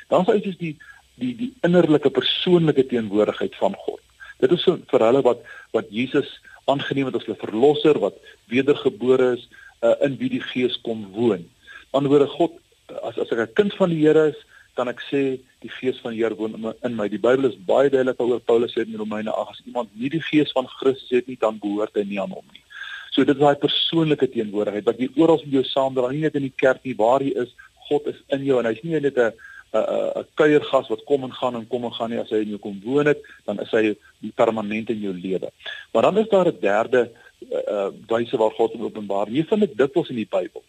Dan 0.08 0.26
is 0.26 0.42
dit 0.44 0.60
die 0.60 0.78
die 1.16 1.36
die 1.36 1.54
innerlike 1.62 2.10
persoonlike 2.10 2.86
teenwoordigheid 2.86 3.56
van 3.56 3.76
God. 3.76 4.00
Dit 4.40 4.52
is 4.52 4.64
so 4.64 4.78
vir 4.92 5.00
hulle 5.00 5.22
wat 5.22 5.40
wat 5.72 5.86
Jesus 5.90 6.42
aangeneem 6.66 7.06
het 7.06 7.16
as 7.16 7.26
hulle 7.26 7.40
verlosser 7.40 8.00
wat 8.00 8.18
wedergebore 8.52 9.34
is 9.38 9.48
uh, 9.82 9.96
in 10.06 10.18
wie 10.18 10.30
die 10.30 10.42
Gees 10.42 10.77
kom 10.82 11.06
woon. 11.15 11.46
Anderswoorde 11.92 12.27
God 12.27 12.51
as 13.04 13.18
as 13.18 13.32
ek 13.32 13.39
'n 13.39 13.54
kind 13.54 13.74
van 13.74 13.89
die 13.89 14.04
Here 14.04 14.27
is, 14.30 14.39
kan 14.75 14.91
ek 14.91 15.01
sê 15.10 15.24
die 15.63 15.72
gees 15.79 16.00
van 16.03 16.13
die 16.13 16.22
Here 16.22 16.36
woon 16.36 16.55
in 16.55 16.96
my. 16.96 17.08
Die 17.12 17.22
Bybel 17.22 17.50
is 17.50 17.58
baie 17.67 17.89
duidelik 17.89 18.20
oor 18.22 18.39
Paulus 18.39 18.75
sê 18.75 18.84
in 18.86 19.00
Romeine 19.00 19.32
8 19.32 19.55
as 19.55 19.63
iemand 19.65 19.89
nie 19.96 20.12
die 20.13 20.24
gees 20.29 20.51
van 20.55 20.67
Christus 20.77 21.12
het 21.15 21.27
nie, 21.32 21.39
dan 21.41 21.60
behoort 21.63 21.96
hy 21.96 22.05
nie 22.10 22.22
aan 22.22 22.36
hom 22.36 22.46
nie. 22.53 22.63
So 23.15 23.24
dit 23.24 23.36
is 23.36 23.41
daai 23.41 23.55
persoonlike 23.62 24.27
teenwoordigheid 24.34 24.88
wat 24.89 25.00
jy 25.00 25.10
oral 25.15 25.44
in 25.46 25.58
jou 25.58 25.63
saamdra, 25.72 26.12
nie 26.12 26.25
net 26.25 26.36
in 26.36 26.48
die 26.50 26.55
kerk 26.63 26.84
nie, 26.84 26.96
waar 27.00 27.24
jy 27.24 27.32
is, 27.46 27.53
God 27.89 28.10
is 28.12 28.20
in 28.36 28.44
jou 28.44 28.60
en 28.60 28.67
hy's 28.67 28.84
nie 28.84 29.00
net 29.00 29.17
'n 29.17 29.32
'n 29.75 30.22
'n 30.22 30.27
kuiergas 30.39 30.89
wat 30.91 31.05
kom 31.08 31.24
en 31.24 31.32
gaan 31.32 31.55
en 31.55 31.67
kom 31.67 31.86
en 31.86 31.96
gaan 31.96 32.10
nie 32.12 32.20
as 32.20 32.29
hy 32.29 32.41
in 32.44 32.53
jou 32.55 32.60
kom 32.60 32.82
woon 32.84 33.08
het, 33.08 33.22
dan 33.46 33.60
is 33.60 33.72
hy 33.72 33.96
permanent 34.36 34.89
in 34.89 35.01
jou 35.01 35.13
lewe. 35.13 35.51
Maar 35.94 36.03
dan 36.03 36.17
is 36.17 36.29
daar 36.29 36.48
'n 36.48 36.60
derde 36.60 37.12
uh, 37.51 37.63
uh, 37.75 37.89
wyse 38.08 38.38
waar 38.38 38.51
God 38.51 38.72
hom 38.74 38.84
openbaar. 38.84 39.29
Jy 39.29 39.44
vind 39.44 39.62
dit 39.62 39.77
dikwels 39.77 40.10
in 40.10 40.15
die 40.15 40.29
Bybel 40.29 40.63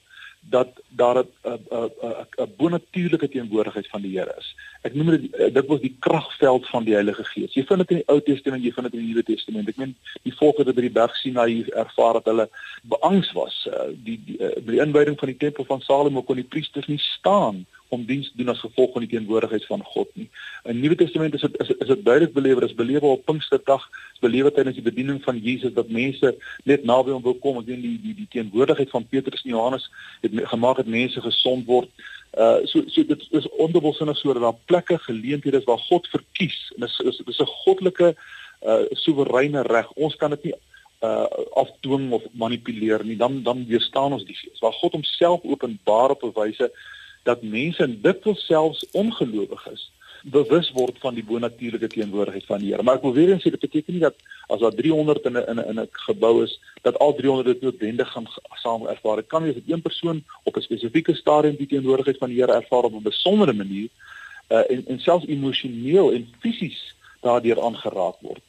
dat 0.51 0.69
daar 0.89 1.19
'n 1.19 1.29
'n 1.43 1.91
'n 2.39 2.55
bonatuurlike 2.57 3.29
teenwoordigheid 3.29 3.89
van 3.89 4.03
die 4.03 4.19
Here 4.19 4.35
is. 4.39 4.55
Ek 4.83 4.95
noem 4.95 5.11
dit 5.11 5.35
eh, 5.35 5.55
dit 5.55 5.67
was 5.67 5.81
die 5.81 5.97
kragveld 5.99 6.67
van 6.69 6.85
die 6.85 6.95
Heilige 6.95 7.25
Gees. 7.25 7.55
Jy 7.55 7.65
vind 7.65 7.79
dit 7.79 7.91
in 7.91 7.97
die 7.97 8.09
Ou 8.09 8.21
Testament, 8.21 8.63
jy 8.63 8.73
vind 8.73 8.87
dit 8.87 8.95
in 8.95 9.07
die 9.07 9.09
Nuwe 9.09 9.23
Testament. 9.23 9.69
Ek 9.69 9.77
meen 9.77 9.97
die 10.23 10.35
volk 10.35 10.59
het 10.59 10.75
by 10.75 10.81
die 10.81 10.91
berg 10.91 11.17
Sinai 11.17 11.65
ervaar 11.65 12.13
dat 12.13 12.25
hulle 12.25 12.49
beangs 12.83 13.33
was. 13.33 13.69
Eh, 13.71 13.89
die 14.05 14.21
die, 14.25 14.37
die, 14.37 14.65
die 14.65 14.81
inwyding 14.81 15.19
van 15.19 15.29
die 15.29 15.37
tempel 15.37 15.65
van 15.65 15.81
Salomo 15.81 16.23
kon 16.23 16.37
die 16.37 16.51
priesters 16.55 16.87
nie 16.87 16.99
staan 16.99 17.67
om 17.89 18.05
diens 18.05 18.33
doen 18.35 18.49
as 18.49 18.61
gevolg 18.61 18.93
van 18.93 19.05
die 19.05 19.11
teenwoordigheid 19.11 19.67
van 19.67 19.83
God 19.85 20.09
nie. 20.15 20.29
In 20.65 20.81
Nuwe 20.81 20.97
Testament 20.99 21.35
is 21.35 21.41
dit 21.41 21.57
is, 21.61 21.71
is 21.71 21.87
dit 21.87 22.05
duidelik 22.05 22.35
beleef 22.35 22.63
as 22.63 22.75
belewe 22.75 23.07
op 23.07 23.25
Pinksterdag, 23.25 23.89
belewe 24.21 24.53
tydens 24.53 24.79
die 24.79 24.85
bediening 24.85 25.23
van 25.25 25.39
Jesus 25.39 25.75
dat 25.75 25.89
mense 25.89 26.35
net 26.65 26.85
naby 26.85 27.15
hom 27.15 27.23
wil 27.23 27.39
kom 27.43 27.61
en 27.61 27.67
die 27.69 27.97
die 28.03 28.15
die 28.15 28.29
teenwoordigheid 28.31 28.91
van 28.91 29.07
Petrus 29.09 29.45
en 29.45 29.55
Johannes 29.55 29.91
het 30.21 30.39
gemaak 30.53 30.77
dat 30.83 30.87
mense 30.87 31.21
gesond 31.21 31.67
word. 31.67 31.91
Uh 32.37 32.65
so 32.65 32.83
so 32.87 33.05
dit 33.07 33.27
is 33.31 33.49
onderwelsinnig 33.49 34.19
sodat 34.19 34.43
daar 34.43 34.63
plekke 34.65 34.99
geleenthede 34.99 35.59
is 35.59 35.69
waar 35.69 35.83
God 35.89 36.09
verkies 36.13 36.73
en 36.77 36.87
dis 36.87 36.99
is 37.01 37.23
dis 37.25 37.41
'n 37.41 37.55
goddelike 37.65 38.15
uh 38.63 38.83
soewereine 38.91 39.63
reg. 39.63 39.93
Ons 39.93 40.17
kan 40.17 40.31
dit 40.31 40.45
nie 40.45 40.55
uh 41.03 41.27
afdwing 41.53 42.13
of 42.13 42.23
manipuleer 42.33 43.05
nie. 43.05 43.17
Dan 43.17 43.43
dan 43.43 43.67
weerstaan 43.67 44.13
ons 44.13 44.25
die 44.25 44.35
gees. 44.35 44.61
Waar 44.61 44.73
God 44.73 44.93
homself 44.93 45.41
openbaar 45.43 46.11
op 46.11 46.23
'n 46.23 46.33
wyse 46.35 46.73
dat 47.27 47.43
mense 47.43 47.87
dikwels 48.01 48.47
selfs 48.47 48.87
ongelowiges 48.93 49.91
bewus 50.27 50.71
word 50.75 50.97
van 50.99 51.15
die 51.15 51.25
bonatuurlike 51.25 51.89
teenwoordigheid 51.93 52.47
van 52.49 52.63
die 52.63 52.73
Here. 52.73 52.83
Maar 52.83 52.99
ek 52.99 53.05
wil 53.07 53.15
weer 53.15 53.33
eens 53.33 53.45
sê 53.47 53.53
dit 53.55 53.63
beteken 53.63 53.95
nie 53.95 54.03
dat 54.03 54.17
as 54.51 54.63
daar 54.63 54.75
300 54.75 55.29
in 55.31 55.37
'n 55.39 55.45
in 55.53 55.59
'n 55.61 55.69
in 55.71 55.81
'n 55.81 55.89
gebou 56.07 56.43
is, 56.43 56.59
dat 56.83 56.99
al 56.99 57.15
300 57.15 57.47
dit 57.47 57.63
noodwendig 57.63 58.11
gaan 58.13 58.27
saam 58.63 58.87
ervaar. 58.87 59.17
Dit 59.17 59.27
kan 59.27 59.43
wees 59.43 59.55
dat 59.55 59.63
een 59.67 59.83
persoon 59.83 60.25
op 60.43 60.57
'n 60.57 60.61
spesifieke 60.61 61.15
stadium 61.15 61.57
die 61.57 61.67
teenwoordigheid 61.67 62.19
van 62.19 62.29
die 62.29 62.41
Here 62.41 62.53
ervaar 62.53 62.85
op 62.85 62.93
'n 62.93 63.03
besondere 63.03 63.53
manier 63.53 63.89
uh, 64.49 64.71
en 64.71 64.87
en 64.87 64.99
selfs 65.01 65.27
emosioneel 65.27 66.13
en 66.13 66.29
fisies 66.41 66.95
daardeur 67.21 67.61
aangeraak 67.61 68.17
word. 68.21 68.43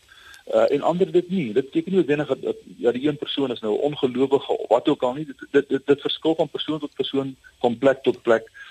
Uh, 0.48 0.72
en 0.72 0.82
ander 0.82 1.12
dit 1.12 1.30
nie. 1.30 1.54
Dit 1.54 1.66
beteken 1.66 1.92
nie 1.92 2.00
noodwendig 2.00 2.28
dat 2.28 2.56
ja 2.78 2.92
die 2.92 3.08
een 3.08 3.18
persoon 3.18 3.52
is 3.52 3.60
nou 3.60 3.80
ongelowige 3.80 4.58
of 4.58 4.68
wat 4.70 4.88
ook 4.88 5.04
al 5.04 5.14
nie. 5.14 5.26
Dit 5.26 5.46
dit 5.52 5.70
dit, 5.70 5.86
dit 5.86 6.02
verskil 6.02 6.36
van 6.36 6.50
persoon 6.50 6.80
tot 6.80 6.94
persoon, 6.96 7.36
van 7.60 7.78
plek 7.78 8.04
tot 8.04 8.22
plek. 8.22 8.44
Uh 8.44 8.67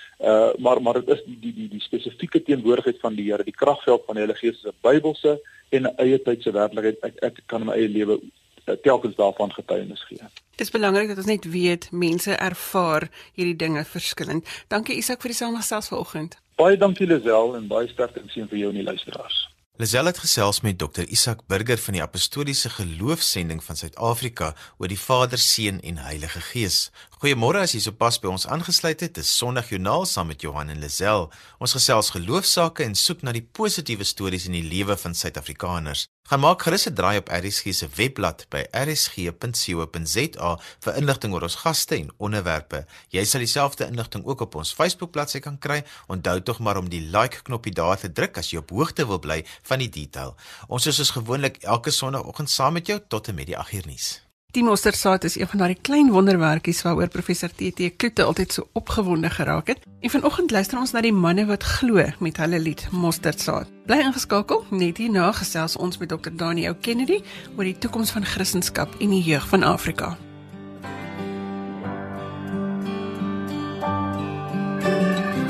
maar 0.57 0.81
maar 0.81 0.93
dit 0.93 1.09
is 1.13 1.23
die 1.25 1.37
die 1.39 1.53
die 1.53 1.69
die 1.69 1.81
spesifieke 1.81 2.41
teenwoordigheid 2.43 2.99
van 2.99 3.15
die 3.15 3.27
Here, 3.29 3.43
die 3.43 3.53
kragveld 3.53 4.05
van 4.05 4.15
die 4.15 4.23
Heilige 4.23 4.39
Gees 4.39 4.63
is 4.63 4.71
'n 4.71 4.75
Bybelse 4.81 5.39
en 5.69 5.83
'n 5.83 5.95
eie 5.97 6.21
tydse 6.21 6.51
werklikheid. 6.51 6.97
Ek 7.01 7.15
ek 7.21 7.41
kan 7.45 7.61
in 7.61 7.67
my 7.67 7.73
eie 7.73 7.89
lewe 7.89 8.19
uh, 8.65 8.75
telkens 8.81 9.15
daarvan 9.15 9.51
getuienis 9.51 10.03
gee. 10.03 10.17
Dit 10.55 10.65
is 10.65 10.71
belangrik 10.71 11.07
dat 11.07 11.17
ons 11.17 11.25
net 11.25 11.51
weet 11.51 11.91
mense 11.91 12.31
ervaar 12.31 13.09
hierdie 13.33 13.55
dinge 13.55 13.85
verskillend. 13.85 14.47
Dankie 14.67 14.97
Isak 14.97 15.21
vir 15.21 15.29
die 15.29 15.37
samestelling 15.37 15.85
vanoggend. 15.85 16.37
Baie 16.55 16.77
dankie 16.77 17.07
Lisel 17.07 17.55
en 17.55 17.67
baie 17.67 17.87
sterkte 17.87 18.19
en 18.19 18.29
seën 18.29 18.47
vir 18.47 18.57
jou 18.57 18.69
en 18.69 18.75
die 18.81 18.83
luisteraars. 18.83 19.56
Lisel 19.77 20.07
het 20.09 20.17
gesels 20.17 20.63
met 20.65 20.79
Dr 20.81 21.05
Isak 21.05 21.43
Burger 21.45 21.77
van 21.77 21.93
die 21.93 22.01
Apostoliese 22.01 22.69
Geloofsending 22.73 23.59
van 23.63 23.77
Suid-Afrika 23.77 24.55
oor 24.81 24.89
die 24.89 24.97
Vader, 24.97 25.37
Seun 25.37 25.77
en 25.85 25.99
Heilige 26.01 26.41
Gees. 26.41 26.79
Goeiemôre 27.19 27.61
as 27.61 27.75
jy 27.77 27.83
sopas 27.85 28.17
by 28.23 28.31
ons 28.31 28.47
aangesluit 28.49 29.05
het. 29.05 29.13
Dis 29.19 29.29
Sondag 29.37 29.69
Joernaal 29.69 30.09
saam 30.09 30.31
met 30.33 30.41
Johan 30.41 30.73
en 30.73 30.81
Lisel. 30.81 31.29
Ons 31.61 31.77
gesels 31.77 32.09
geloofsaake 32.15 32.87
en 32.89 32.97
soek 32.97 33.21
na 33.21 33.35
die 33.37 33.45
positiewe 33.45 34.07
stories 34.09 34.49
in 34.49 34.57
die 34.57 34.65
lewe 34.65 34.97
van 34.97 35.13
Suid-Afrikaners. 35.13 36.07
Gaan 36.27 36.41
maak 36.43 36.61
gerus 36.61 36.85
'n 36.89 36.93
draai 36.93 37.17
op 37.17 37.29
RSG 37.31 37.71
se 37.71 37.87
webblad 37.95 38.45
by 38.49 38.65
rsg.co.za 38.71 40.49
vir 40.83 40.97
inligting 40.99 41.33
oor 41.33 41.45
ons 41.47 41.55
gaste 41.55 41.95
en 41.95 42.09
onderwerpe. 42.17 42.85
Jy 43.15 43.23
sal 43.25 43.39
dieselfde 43.39 43.87
inligting 43.87 44.25
ook 44.25 44.41
op 44.41 44.55
ons 44.55 44.73
Facebook-bladsy 44.73 45.39
kan 45.39 45.57
kry. 45.57 45.83
Onthou 46.07 46.41
tog 46.41 46.59
maar 46.59 46.77
om 46.77 46.89
die 46.89 47.01
like 47.01 47.41
knoppie 47.41 47.73
daar 47.73 47.97
te 47.97 48.11
druk 48.11 48.37
as 48.37 48.51
jy 48.51 48.57
op 48.57 48.69
hoogte 48.69 49.07
wil 49.07 49.19
bly 49.19 49.45
van 49.63 49.79
die 49.79 49.89
detail. 49.89 50.35
Ons 50.67 50.85
is 50.85 50.95
soos 50.95 51.15
gewoonlik 51.15 51.63
elke 51.63 51.91
Sondagoggend 51.91 52.49
saam 52.49 52.73
met 52.73 52.87
jou 52.87 52.99
tot 53.07 53.27
en 53.27 53.35
met 53.35 53.45
die 53.45 53.57
8 53.57 53.73
uur 53.73 53.87
nuus. 53.87 54.26
Die 54.55 54.63
mosterdsaad 54.63 55.23
is 55.23 55.35
een 55.39 55.47
van 55.47 55.59
daardie 55.59 55.81
klein 55.81 56.09
wonderwerkies 56.09 56.81
waaroor 56.81 57.07
professor 57.07 57.49
TT 57.49 57.95
Kloete 57.97 58.23
altyd 58.23 58.53
so 58.53 58.67
opgewonde 58.71 59.29
geraak 59.29 59.67
het. 59.67 59.79
En 59.99 60.09
vanoggend 60.09 60.51
luister 60.51 60.79
ons 60.79 60.91
na 60.91 61.01
die 61.01 61.11
manne 61.13 61.45
wat 61.45 61.63
glo 61.63 62.05
met 62.19 62.37
hulle 62.37 62.59
lied 62.59 62.87
Mosterdsaad. 62.91 63.67
Bly 63.85 63.97
ingeskakel, 64.05 64.63
net 64.69 64.97
hierna 64.97 65.31
gesels 65.35 65.75
ons 65.75 65.97
met 65.97 66.09
Dr. 66.09 66.31
Daniel 66.31 66.75
Kennedy 66.79 67.19
oor 67.57 67.67
die 67.67 67.77
toekoms 67.77 68.11
van 68.15 68.25
Christendom 68.25 68.95
en 68.99 69.09
die 69.09 69.21
jeug 69.21 69.47
van 69.47 69.63
Afrika. 69.63 70.15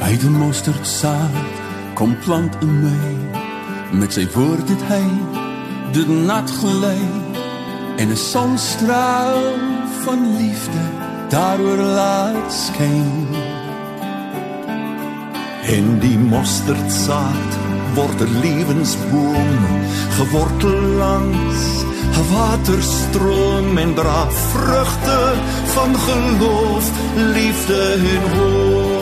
Hy 0.02 0.18
die 0.18 0.34
mosterdsaad 0.40 1.38
kom 1.94 2.18
plant 2.26 2.58
in 2.66 2.74
my 2.82 4.02
met 4.02 4.18
sy 4.18 4.26
woord 4.34 4.70
het 4.74 4.90
hy 4.90 5.04
dit 5.94 6.10
nat 6.26 6.52
gelei 6.52 7.27
en 7.98 8.10
'n 8.10 8.16
sonstraal 8.16 9.44
van 10.04 10.38
liefde 10.38 10.84
daaroor 11.30 11.78
laat 11.78 12.54
skyn. 12.54 13.28
En 15.76 16.00
die 16.00 16.18
mosterdsaad 16.18 17.52
word 17.94 18.20
'n 18.22 18.40
lewensboom, 18.42 19.60
gewortel 20.18 20.82
langs 21.04 21.62
'n 22.20 22.28
waterstroom 22.34 23.78
en 23.78 23.94
dra 23.94 24.22
vrugte 24.52 25.22
van 25.76 25.96
geloof, 26.08 26.86
liefde 27.16 27.82
en 28.14 28.24
hoop. 28.36 28.96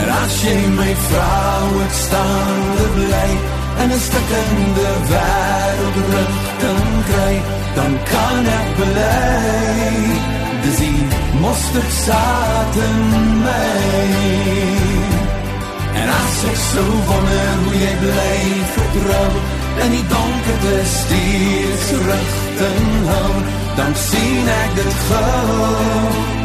En 0.00 0.08
as 0.22 0.34
jy 0.42 0.58
my 0.80 0.92
vrou 1.08 1.82
ek 1.86 1.94
staan 2.06 2.62
bly 2.94 3.30
en 3.80 3.88
'n 3.90 4.00
stukkende 4.08 4.90
wêreld 5.10 6.43
rigting 6.54 7.04
kry, 7.04 7.34
dan 7.74 7.92
kan 8.04 8.46
ek 8.46 8.68
bely. 8.78 9.94
Dis 10.62 10.76
die 10.78 11.04
mosterd 11.40 11.92
saad 11.92 12.76
in 12.76 13.00
my. 13.42 13.80
En 15.94 16.08
as 16.08 16.38
ek 16.50 16.56
so 16.56 16.84
wonder 17.08 17.50
hoe 17.64 17.74
jy 17.78 17.94
bly 18.02 18.38
vertrou 18.76 19.30
en 19.84 19.90
die 19.90 20.06
donkerte 20.08 20.76
steeds 20.86 21.88
rigting 22.06 22.88
hou, 23.10 23.34
dan 23.76 23.94
sien 23.94 24.48
ek 24.62 24.74
dit 24.78 24.94
gou. 25.08 25.68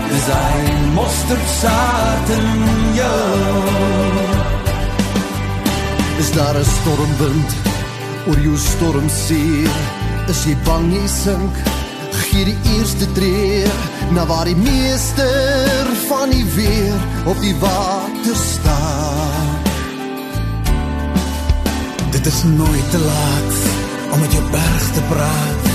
Dis 0.09 0.29
hy 0.33 0.59
mosterd 0.97 1.49
saad 1.59 2.35
in 2.37 2.49
jou. 2.97 3.47
Is 6.19 6.31
daar 6.35 6.57
'n 6.57 6.65
stormwind 6.65 7.51
oor 8.27 8.39
jou 8.39 8.57
stormsee? 8.57 9.98
Is 10.29 10.43
jy 10.45 10.53
bang 10.61 10.91
jy 10.93 11.05
sink? 11.09 11.55
Gee 12.29 12.43
die 12.45 12.57
eerste 12.75 13.07
tree 13.17 13.65
na 14.13 14.27
waar 14.29 14.45
die 14.45 14.57
meester 14.57 15.89
van 16.05 16.29
die 16.29 16.43
weer 16.53 16.99
op 17.31 17.41
die 17.41 17.55
water 17.63 18.37
staan. 18.37 19.57
Dit 22.13 22.29
is 22.29 22.43
nooit 22.43 22.91
te 22.93 23.01
laat 23.07 23.57
om 24.13 24.21
met 24.21 24.37
jou 24.37 24.45
berg 24.53 24.85
te 24.93 25.03
praat 25.09 25.67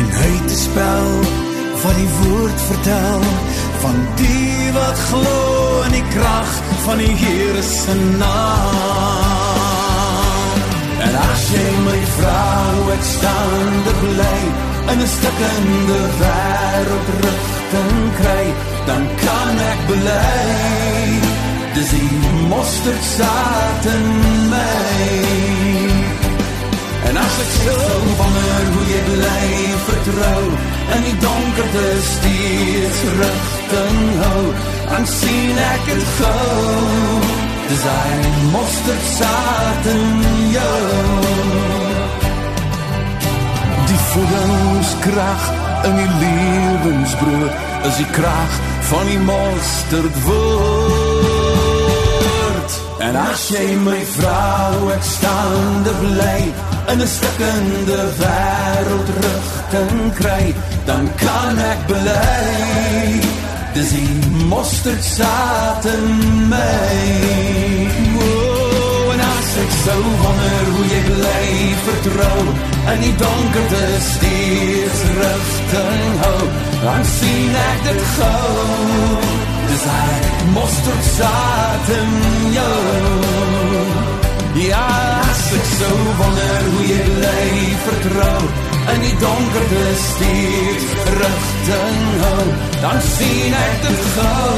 en 0.00 0.12
hy 0.18 0.32
te 0.50 0.58
spel 0.64 1.08
wat 1.84 1.96
die 2.02 2.10
woord 2.18 2.66
vertel 2.72 3.30
van 3.86 4.02
die 4.18 4.74
wat 4.80 5.06
glo 5.12 5.38
in 5.86 5.98
die 6.00 6.06
krag 6.18 6.60
van 6.88 7.06
die 7.06 7.14
Here 7.22 7.62
se 7.62 7.98
naam. 8.18 9.35
En 11.04 11.12
as 11.30 11.42
jy 11.52 11.66
my 11.84 12.00
vrou 12.16 12.92
ek 12.94 13.04
staan 13.14 13.74
te 13.86 13.94
bly 14.02 14.40
in 14.92 14.98
'n 15.00 15.10
stukkende 15.16 16.00
wêreld 16.20 17.08
rigting 17.24 17.98
kry, 18.20 18.46
dan 18.88 19.02
kan 19.24 19.54
ek 19.72 19.80
bely. 19.90 21.06
Dis 21.74 21.90
die 21.90 22.10
mosterd 22.52 23.04
saad 23.16 23.84
in 23.96 24.06
my. 24.52 25.46
En 27.08 27.16
as 27.26 27.36
ek 27.44 27.52
so 27.64 27.76
wonder 28.20 28.62
hoe 28.74 28.86
jy 28.92 29.02
bly 29.10 29.48
vertrou 29.88 30.42
in 30.94 31.02
die 31.08 31.18
donkerte 31.26 31.86
steeds 32.12 33.00
rigting 33.20 34.00
hou, 34.22 34.42
dan 34.90 35.04
sien 35.18 35.58
ek 35.72 35.82
dit 35.90 36.04
gou. 36.18 37.45
Hy 37.66 38.14
mosterd 38.52 39.04
saad 39.18 39.86
in 39.86 40.06
jou. 40.50 40.82
Die 43.86 44.02
voedingskrag 44.12 45.42
in 45.84 45.96
die 45.96 46.10
levensbrood 46.20 47.52
Is 47.88 47.96
die 47.96 48.10
krag 48.10 48.52
van 48.90 49.06
die 49.06 49.18
mosterd 49.18 50.16
woord 50.26 50.46
En 53.06 53.16
as 53.20 53.48
jy 53.54 53.66
my 53.82 54.00
vrou 54.16 54.90
ek 54.94 55.04
staande 55.06 55.92
bly 56.02 56.40
In 56.94 56.98
een 57.00 57.12
stikkende 57.16 58.02
wereld 58.22 59.08
richting 59.26 60.14
kry 60.18 60.54
Dan 60.86 61.04
kan 61.22 61.58
ek 61.72 61.80
bly 61.90 63.45
Dis 63.76 63.90
die 63.92 64.46
mosterd 64.48 65.04
saad 65.04 65.84
in 65.90 66.06
my 66.48 66.92
oh, 68.24 69.10
En 69.12 69.24
as 69.26 69.50
ek 69.64 69.74
so 69.82 69.96
wonder 70.22 70.70
hoe 70.72 70.86
jy 70.92 71.02
bly 71.10 71.50
vertrou 71.88 72.46
In 72.94 73.04
die 73.04 73.16
donkerte 73.20 73.84
steeds 74.08 75.02
richting 75.20 76.16
hou 76.24 76.38
Dan 76.86 77.10
sien 77.16 77.60
ek 77.66 77.84
dit 77.90 78.06
gauw 78.14 79.44
Dis 79.66 79.84
hy 79.90 80.26
mosterd 80.54 81.04
saad 81.16 81.88
in 82.00 82.12
jou. 82.54 82.76
Ja, 84.68 84.86
as 85.30 85.42
ek 85.58 85.66
so 85.74 85.90
wonder 86.20 86.70
hoe 86.70 86.86
jy 86.88 87.02
bly 87.10 87.50
vertrou 87.84 88.75
in 88.94 89.00
die 89.00 89.16
donkerte 89.18 89.84
steeds 90.00 90.84
rigting 91.20 92.04
hou, 92.22 92.44
dan 92.80 93.00
sien 93.02 93.54
ek 93.60 93.82
dit 93.86 94.04
gou. 94.16 94.56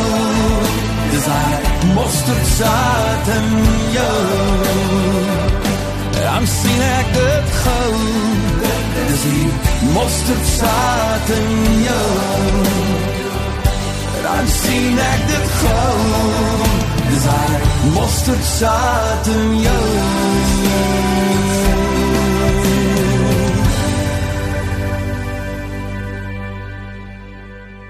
Dis 1.13 1.29
hy 1.33 1.53
mosterd 1.95 2.51
saad 2.57 3.31
in 3.37 3.49
jou. 3.97 4.21
Dan 6.19 6.47
sien 6.47 6.85
ek 6.89 7.13
dit 7.17 7.57
gou. 7.63 7.95
Dis 8.99 9.25
hy 9.31 9.47
mosterd 9.95 10.47
saad 10.59 11.35
in 11.39 11.51
jou. 11.87 12.13
Dan 14.29 14.55
sien 14.59 15.03
ek 15.09 15.27
dit 15.33 15.51
gou. 15.65 15.99
Dis 17.09 17.29
hy 17.33 17.59
mosterd 17.97 18.49
saad 18.59 19.35
in 19.39 19.61
jou 19.65 20.98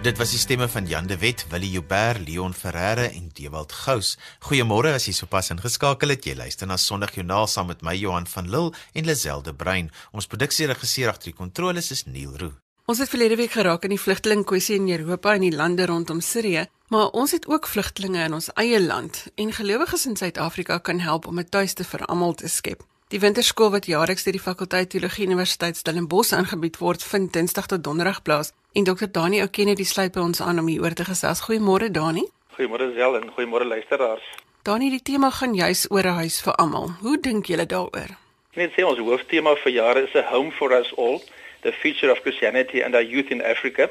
Dit 0.08 0.16
was 0.16 0.30
die 0.32 0.38
stemme 0.40 0.64
van 0.72 0.86
Jan 0.88 1.06
de 1.06 1.18
Wet, 1.20 1.42
Willie 1.50 1.70
Joubert, 1.70 2.22
Leon 2.24 2.54
Ferreira 2.54 3.10
en 3.10 3.26
Dewald 3.36 3.72
Gous. 3.76 4.14
Goeiemôre 4.40 4.94
as 4.96 5.04
jy 5.04 5.12
sopas 5.12 5.50
ingeskakel 5.52 6.14
het. 6.14 6.24
Jy 6.24 6.32
luister 6.38 6.64
na 6.70 6.78
Sondag 6.80 7.12
Joernaal 7.12 7.44
saam 7.44 7.68
met 7.68 7.84
my 7.84 7.92
Johan 7.92 8.24
van 8.32 8.48
Lille 8.48 8.72
en 8.96 9.04
Lazelle 9.04 9.44
de 9.44 9.52
Bruin. 9.52 9.90
Ons 10.16 10.30
produksieregisseur 10.32 11.12
agter 11.12 11.28
die 11.28 11.36
kontroles 11.36 11.92
is 11.92 12.06
Neil 12.08 12.32
Roo. 12.40 12.56
Ons 12.88 13.04
het 13.04 13.12
verlede 13.12 13.36
week 13.36 13.52
geraak 13.52 13.84
aan 13.84 13.92
die 13.92 14.00
vlugtelingkwessie 14.00 14.78
in 14.80 14.88
Europa 14.96 15.36
en 15.36 15.44
die 15.44 15.52
lande 15.52 15.84
rondom 15.92 16.24
Sirië, 16.24 16.64
maar 16.88 17.12
ons 17.12 17.36
het 17.36 17.44
ook 17.44 17.68
vlugtelinge 17.68 18.24
in 18.30 18.40
ons 18.40 18.48
eie 18.56 18.80
land 18.80 19.26
en 19.36 19.52
gelowiges 19.52 20.08
in 20.08 20.16
Suid-Afrika 20.16 20.78
kan 20.78 21.04
help 21.04 21.28
om 21.28 21.38
'n 21.38 21.52
tuiste 21.52 21.84
vir 21.84 22.08
almal 22.08 22.32
te 22.34 22.48
skep. 22.48 22.80
Die 23.08 23.20
winterskool 23.20 23.70
wat 23.72 23.86
jaarliks 23.88 24.26
deur 24.26 24.34
die 24.36 24.42
fakulteit 24.42 24.90
teologie 24.92 25.24
Universiteit 25.24 25.76
Stellenbosch 25.76 26.34
aangebied 26.36 26.76
word, 26.76 27.04
vind 27.04 27.32
Dinsdag 27.32 27.66
tot 27.66 27.84
Donderdag 27.84 28.22
plaas 28.22 28.52
En 28.76 28.84
Dr. 28.84 29.08
Dani 29.10 29.40
ken 29.50 29.66
dit 29.72 29.86
sluit 29.86 30.12
by 30.12 30.20
ons 30.20 30.42
aan 30.44 30.58
om 30.60 30.66
hieroor 30.68 30.92
te 30.92 31.06
gesels. 31.08 31.40
Goeiemôre 31.46 31.88
Dani. 31.90 32.26
Goeiemôre 32.58 32.92
Zel 32.94 33.16
en 33.16 33.30
goeiemôre 33.32 33.64
luisteraars. 33.64 34.26
Dani, 34.62 34.90
die 34.92 35.02
tema 35.02 35.30
gaan 35.30 35.54
juis 35.54 35.86
oor 35.90 36.04
'n 36.04 36.18
huis 36.20 36.36
vir 36.42 36.54
almal. 36.54 36.90
Hoe 37.00 37.16
dink 37.20 37.46
julle 37.46 37.66
daaroor? 37.66 38.10
Net 38.54 38.72
sê 38.76 38.84
ons 38.84 38.98
hooftema 38.98 39.56
vir 39.56 39.72
jare 39.72 40.02
is 40.02 40.14
'n 40.14 40.28
home 40.28 40.52
for 40.52 40.72
us 40.72 40.92
all, 40.96 41.22
the 41.62 41.72
future 41.72 42.12
of 42.12 42.20
Christianity 42.20 42.82
and 42.82 42.94
our 42.94 43.04
youth 43.04 43.30
in 43.30 43.42
Africa. 43.42 43.90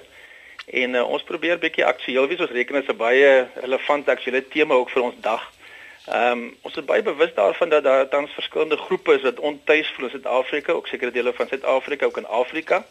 En 0.65 0.95
uh, 0.95 1.09
ons 1.09 1.23
probeer 1.23 1.59
bietjie 1.59 1.85
aktueel 1.85 2.27
wees. 2.27 2.39
Ons 2.39 2.51
reken 2.51 2.75
dit 2.75 2.83
is 2.83 2.93
'n 2.93 2.97
baie 2.97 3.47
relevante 3.55 4.11
aktuele 4.11 4.47
tema 4.47 4.73
ook 4.73 4.89
vir 4.89 5.01
ons 5.01 5.15
dag. 5.21 5.56
Ehm 6.07 6.31
um, 6.31 6.43
ons 6.61 6.75
is 6.79 6.85
baie 6.87 7.03
bewus 7.03 7.33
daarvan 7.35 7.69
dat 7.69 7.83
daar 7.83 8.07
tans 8.07 8.31
verskillende 8.31 8.77
groepe 8.77 9.13
is 9.13 9.21
wat 9.21 9.39
ontuis 9.39 9.89
voel 9.91 10.05
in 10.05 10.11
Suid-Afrika, 10.11 10.71
ook 10.71 10.87
sekere 10.87 11.11
dele 11.11 11.33
van 11.33 11.47
Suid-Afrika, 11.47 12.05
ook 12.05 12.17
in 12.17 12.27
Afrika. 12.27 12.85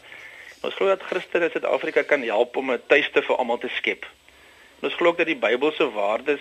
Ons 0.61 0.75
glo 0.75 0.87
dat 0.87 1.03
Christene 1.03 1.45
in 1.45 1.51
Suid-Afrika 1.51 2.03
kan 2.03 2.23
help 2.23 2.57
om 2.57 2.73
'n 2.73 2.83
tuiste 2.87 3.23
vir 3.23 3.37
almal 3.37 3.59
te 3.59 3.69
skep. 3.69 4.07
Ons 4.81 4.95
glo 4.95 5.09
ook 5.09 5.17
dat 5.17 5.27
die 5.27 5.37
Bybelse 5.37 5.91
waardes 5.91 6.41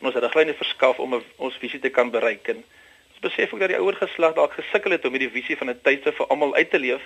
ons 0.00 0.14
riglyne 0.14 0.54
verskaf 0.54 0.98
om 0.98 1.22
ons 1.36 1.56
visie 1.56 1.80
te 1.80 1.88
kan 1.88 2.10
bereik. 2.10 2.48
En 2.48 2.64
ons 3.10 3.20
besef 3.20 3.52
ook 3.52 3.60
dat 3.60 3.68
die 3.68 3.78
ouer 3.78 3.96
geslag 3.96 4.34
dalk 4.34 4.52
gesukkel 4.52 4.90
het 4.90 5.04
om 5.04 5.10
hierdie 5.10 5.30
visie 5.40 5.56
van 5.56 5.70
'n 5.70 5.80
tuiste 5.82 6.12
vir 6.12 6.26
almal 6.26 6.54
uit 6.54 6.70
te 6.70 6.78
leef. 6.78 7.02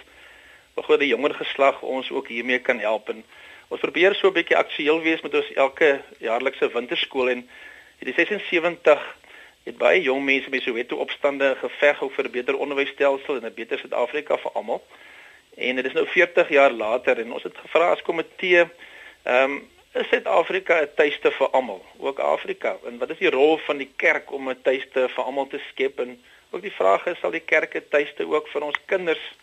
Maar 0.74 0.84
glo 0.84 0.96
die 0.96 1.08
jonger 1.08 1.34
geslag 1.34 1.82
ons 1.82 2.10
ook 2.10 2.28
hiermee 2.28 2.58
kan 2.58 2.78
help 2.78 3.08
en 3.08 3.24
ons 3.68 3.80
probeer 3.80 4.14
so 4.14 4.28
'n 4.28 4.32
bietjie 4.32 4.56
aktueel 4.56 5.00
wees 5.00 5.20
met 5.20 5.34
ons 5.34 5.52
elke 5.52 6.00
jaarlikse 6.18 6.72
winterskool 6.72 7.28
en 7.28 7.48
hierdie 8.00 8.16
76 8.16 9.00
het 9.68 9.76
baie 9.76 10.00
jong 10.00 10.22
mense 10.24 10.48
met 10.48 10.62
Soweto 10.64 10.96
opstande 11.04 11.52
geveg 11.60 12.00
oor 12.02 12.24
'n 12.24 12.32
beter 12.32 12.56
onderwysstelsel 12.56 13.36
en 13.36 13.44
'n 13.46 13.54
beter 13.54 13.78
Suid-Afrika 13.78 14.38
vir 14.38 14.52
almal. 14.52 14.82
En 15.56 15.76
dit 15.76 15.84
is 15.84 15.92
nou 15.92 16.06
40 16.06 16.48
jaar 16.48 16.70
later 16.70 17.18
en 17.18 17.32
ons 17.32 17.42
het 17.42 17.56
gevra 17.56 17.90
as 17.90 18.02
komitee, 18.02 18.64
ehm 19.22 19.50
um, 19.50 19.68
is 19.92 20.08
Suid-Afrika 20.08 20.80
'n 20.80 20.88
tuiste 20.94 21.30
vir 21.30 21.48
almal, 21.50 21.84
ook 21.98 22.18
Afrika. 22.18 22.76
En 22.86 22.98
wat 22.98 23.10
is 23.10 23.18
die 23.18 23.30
rol 23.30 23.58
van 23.58 23.76
die 23.76 23.92
kerk 23.96 24.32
om 24.32 24.48
'n 24.48 24.62
tuiste 24.62 25.08
vir 25.08 25.24
almal 25.24 25.46
te 25.46 25.60
skep? 25.68 25.98
En 25.98 26.22
ook 26.50 26.62
die 26.62 26.78
vraag 26.80 27.06
is 27.06 27.18
sal 27.18 27.30
die 27.30 27.44
kerk 27.44 27.74
'n 27.74 27.88
tuiste 27.88 28.26
ook 28.26 28.48
vir 28.48 28.62
ons 28.62 28.78
kinders 28.86 29.34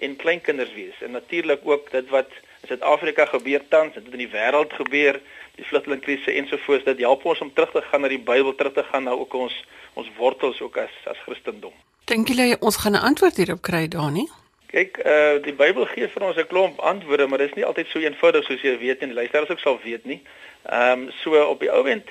en 0.00 0.16
kleinkinders 0.16 0.72
wees? 0.72 1.02
En 1.02 1.10
natuurlik 1.10 1.60
ook 1.64 1.90
dit 1.90 2.08
wat 2.08 2.30
in 2.60 2.68
Suid-Afrika 2.68 3.24
gebeur 3.24 3.68
tans, 3.68 3.94
dit 3.94 4.12
in 4.12 4.18
die 4.18 4.30
wêreld 4.30 4.72
gebeur, 4.72 5.20
die 5.58 5.66
vlugtelingkrisis 5.66 6.34
ensovoorts, 6.40 6.86
dit 6.86 7.04
help 7.04 7.24
ons 7.26 7.42
om 7.44 7.52
terug 7.54 7.74
te 7.74 7.82
gaan 7.90 8.04
na 8.04 8.10
die 8.12 8.22
Bybel, 8.22 8.54
terug 8.54 8.76
te 8.78 8.84
gaan 8.90 9.08
na 9.08 9.16
ook 9.18 9.34
ons 9.34 9.54
ons 9.98 10.10
wortels 10.16 10.60
ook 10.62 10.76
as 10.78 10.94
as 11.10 11.18
Christendom. 11.26 11.74
Dink 12.10 12.30
julle 12.30 12.56
ons 12.60 12.76
gaan 12.82 12.94
'n 12.94 13.06
antwoord 13.10 13.36
hierop 13.36 13.62
kry, 13.62 13.88
Dani? 13.88 14.28
Kyk, 14.70 15.00
uh 15.04 15.42
die 15.42 15.56
Bybel 15.56 15.86
gee 15.94 16.08
vir 16.08 16.22
ons 16.22 16.36
'n 16.36 16.46
klomp 16.46 16.78
antwoorde, 16.78 17.26
maar 17.26 17.38
dit 17.38 17.48
is 17.48 17.56
nie 17.56 17.64
altyd 17.64 17.86
so 17.88 17.98
eenvoudig 17.98 18.44
soos 18.44 18.62
jy 18.62 18.78
weet 18.78 19.02
en 19.02 19.12
luisteraars 19.12 19.50
ook 19.50 19.60
sal 19.60 19.80
weet 19.84 20.04
nie. 20.04 20.22
Ehm 20.62 21.02
um, 21.02 21.10
so 21.22 21.44
op 21.44 21.60
die 21.60 21.72
ouend 21.72 22.08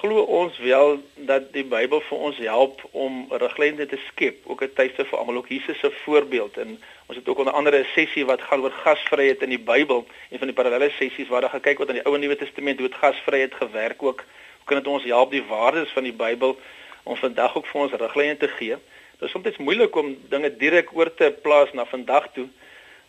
glo 0.00 0.22
ons 0.22 0.58
wel 0.58 0.96
dat 1.28 1.50
die 1.52 1.64
Bybel 1.64 2.00
vir 2.08 2.18
ons 2.28 2.38
help 2.42 2.80
om 2.90 3.26
riglyne 3.42 3.86
te 3.86 3.98
skep, 4.08 4.46
ook 4.50 4.62
'n 4.64 4.72
tuiste 4.74 5.04
vir 5.04 5.18
almal, 5.18 5.36
ook 5.36 5.48
Jesus 5.48 5.78
se 5.78 5.90
voorbeeld 6.04 6.56
en 6.56 6.78
ons 7.06 7.18
het 7.18 7.28
ook 7.28 7.38
onder 7.38 7.52
andere 7.52 7.78
'n 7.78 7.92
sessie 7.94 8.24
wat 8.26 8.42
gaan 8.42 8.62
oor 8.62 8.70
gasvryheid 8.70 9.42
in 9.42 9.48
die 9.48 9.64
Bybel, 9.72 10.06
een 10.30 10.38
van 10.38 10.46
die 10.46 10.56
parallelle 10.56 10.90
sessies 10.90 11.28
waar 11.28 11.40
daar 11.40 11.58
gekyk 11.58 11.78
word 11.78 11.88
aan 11.88 12.00
die 12.00 12.04
Ou 12.06 12.14
en 12.14 12.20
Nuwe 12.20 12.36
Testament 12.36 12.78
hoe 12.78 12.88
dit 12.88 12.98
gasvryheid 12.98 13.54
gewerk 13.54 14.02
ook. 14.02 14.24
Hoe 14.58 14.64
kan 14.64 14.76
dit 14.76 14.86
ons 14.86 15.04
help 15.04 15.30
die 15.30 15.44
waardes 15.44 15.90
van 15.90 16.02
die 16.02 16.12
Bybel 16.12 16.58
om 17.02 17.16
vandag 17.16 17.56
ook 17.56 17.66
vir 17.66 17.80
ons 17.80 17.92
riglyne 17.92 18.36
te 18.36 18.48
gee? 18.48 18.76
Dit 19.18 19.28
is 19.28 19.30
soms 19.30 19.56
moeilik 19.56 19.96
om 19.96 20.16
dinge 20.28 20.56
direk 20.56 20.88
oor 20.96 21.14
te 21.14 21.34
plaas 21.42 21.72
na 21.72 21.84
vandag 21.84 22.32
toe. 22.32 22.48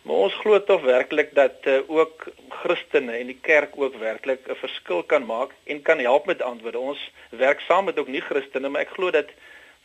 Maar 0.04 0.16
ons 0.26 0.34
glo 0.34 0.58
tog 0.64 0.82
werklik 0.84 1.30
dat 1.34 1.64
uh, 1.64 1.80
ook 1.88 2.26
Christene 2.48 3.12
en 3.12 3.26
die 3.26 3.38
kerk 3.40 3.72
ook 3.80 3.94
werklik 3.96 4.48
'n 4.48 4.60
verskil 4.60 5.02
kan 5.02 5.24
maak 5.24 5.50
en 5.64 5.82
kan 5.82 5.98
help 5.98 6.26
met 6.26 6.42
antwoorde. 6.42 6.78
Ons 6.78 7.12
werk 7.30 7.60
saam 7.60 7.84
met 7.84 7.98
ook 7.98 8.08
nie 8.08 8.20
Christene, 8.20 8.68
maar 8.68 8.80
ek 8.80 8.96
glo 8.96 9.10
dat 9.10 9.28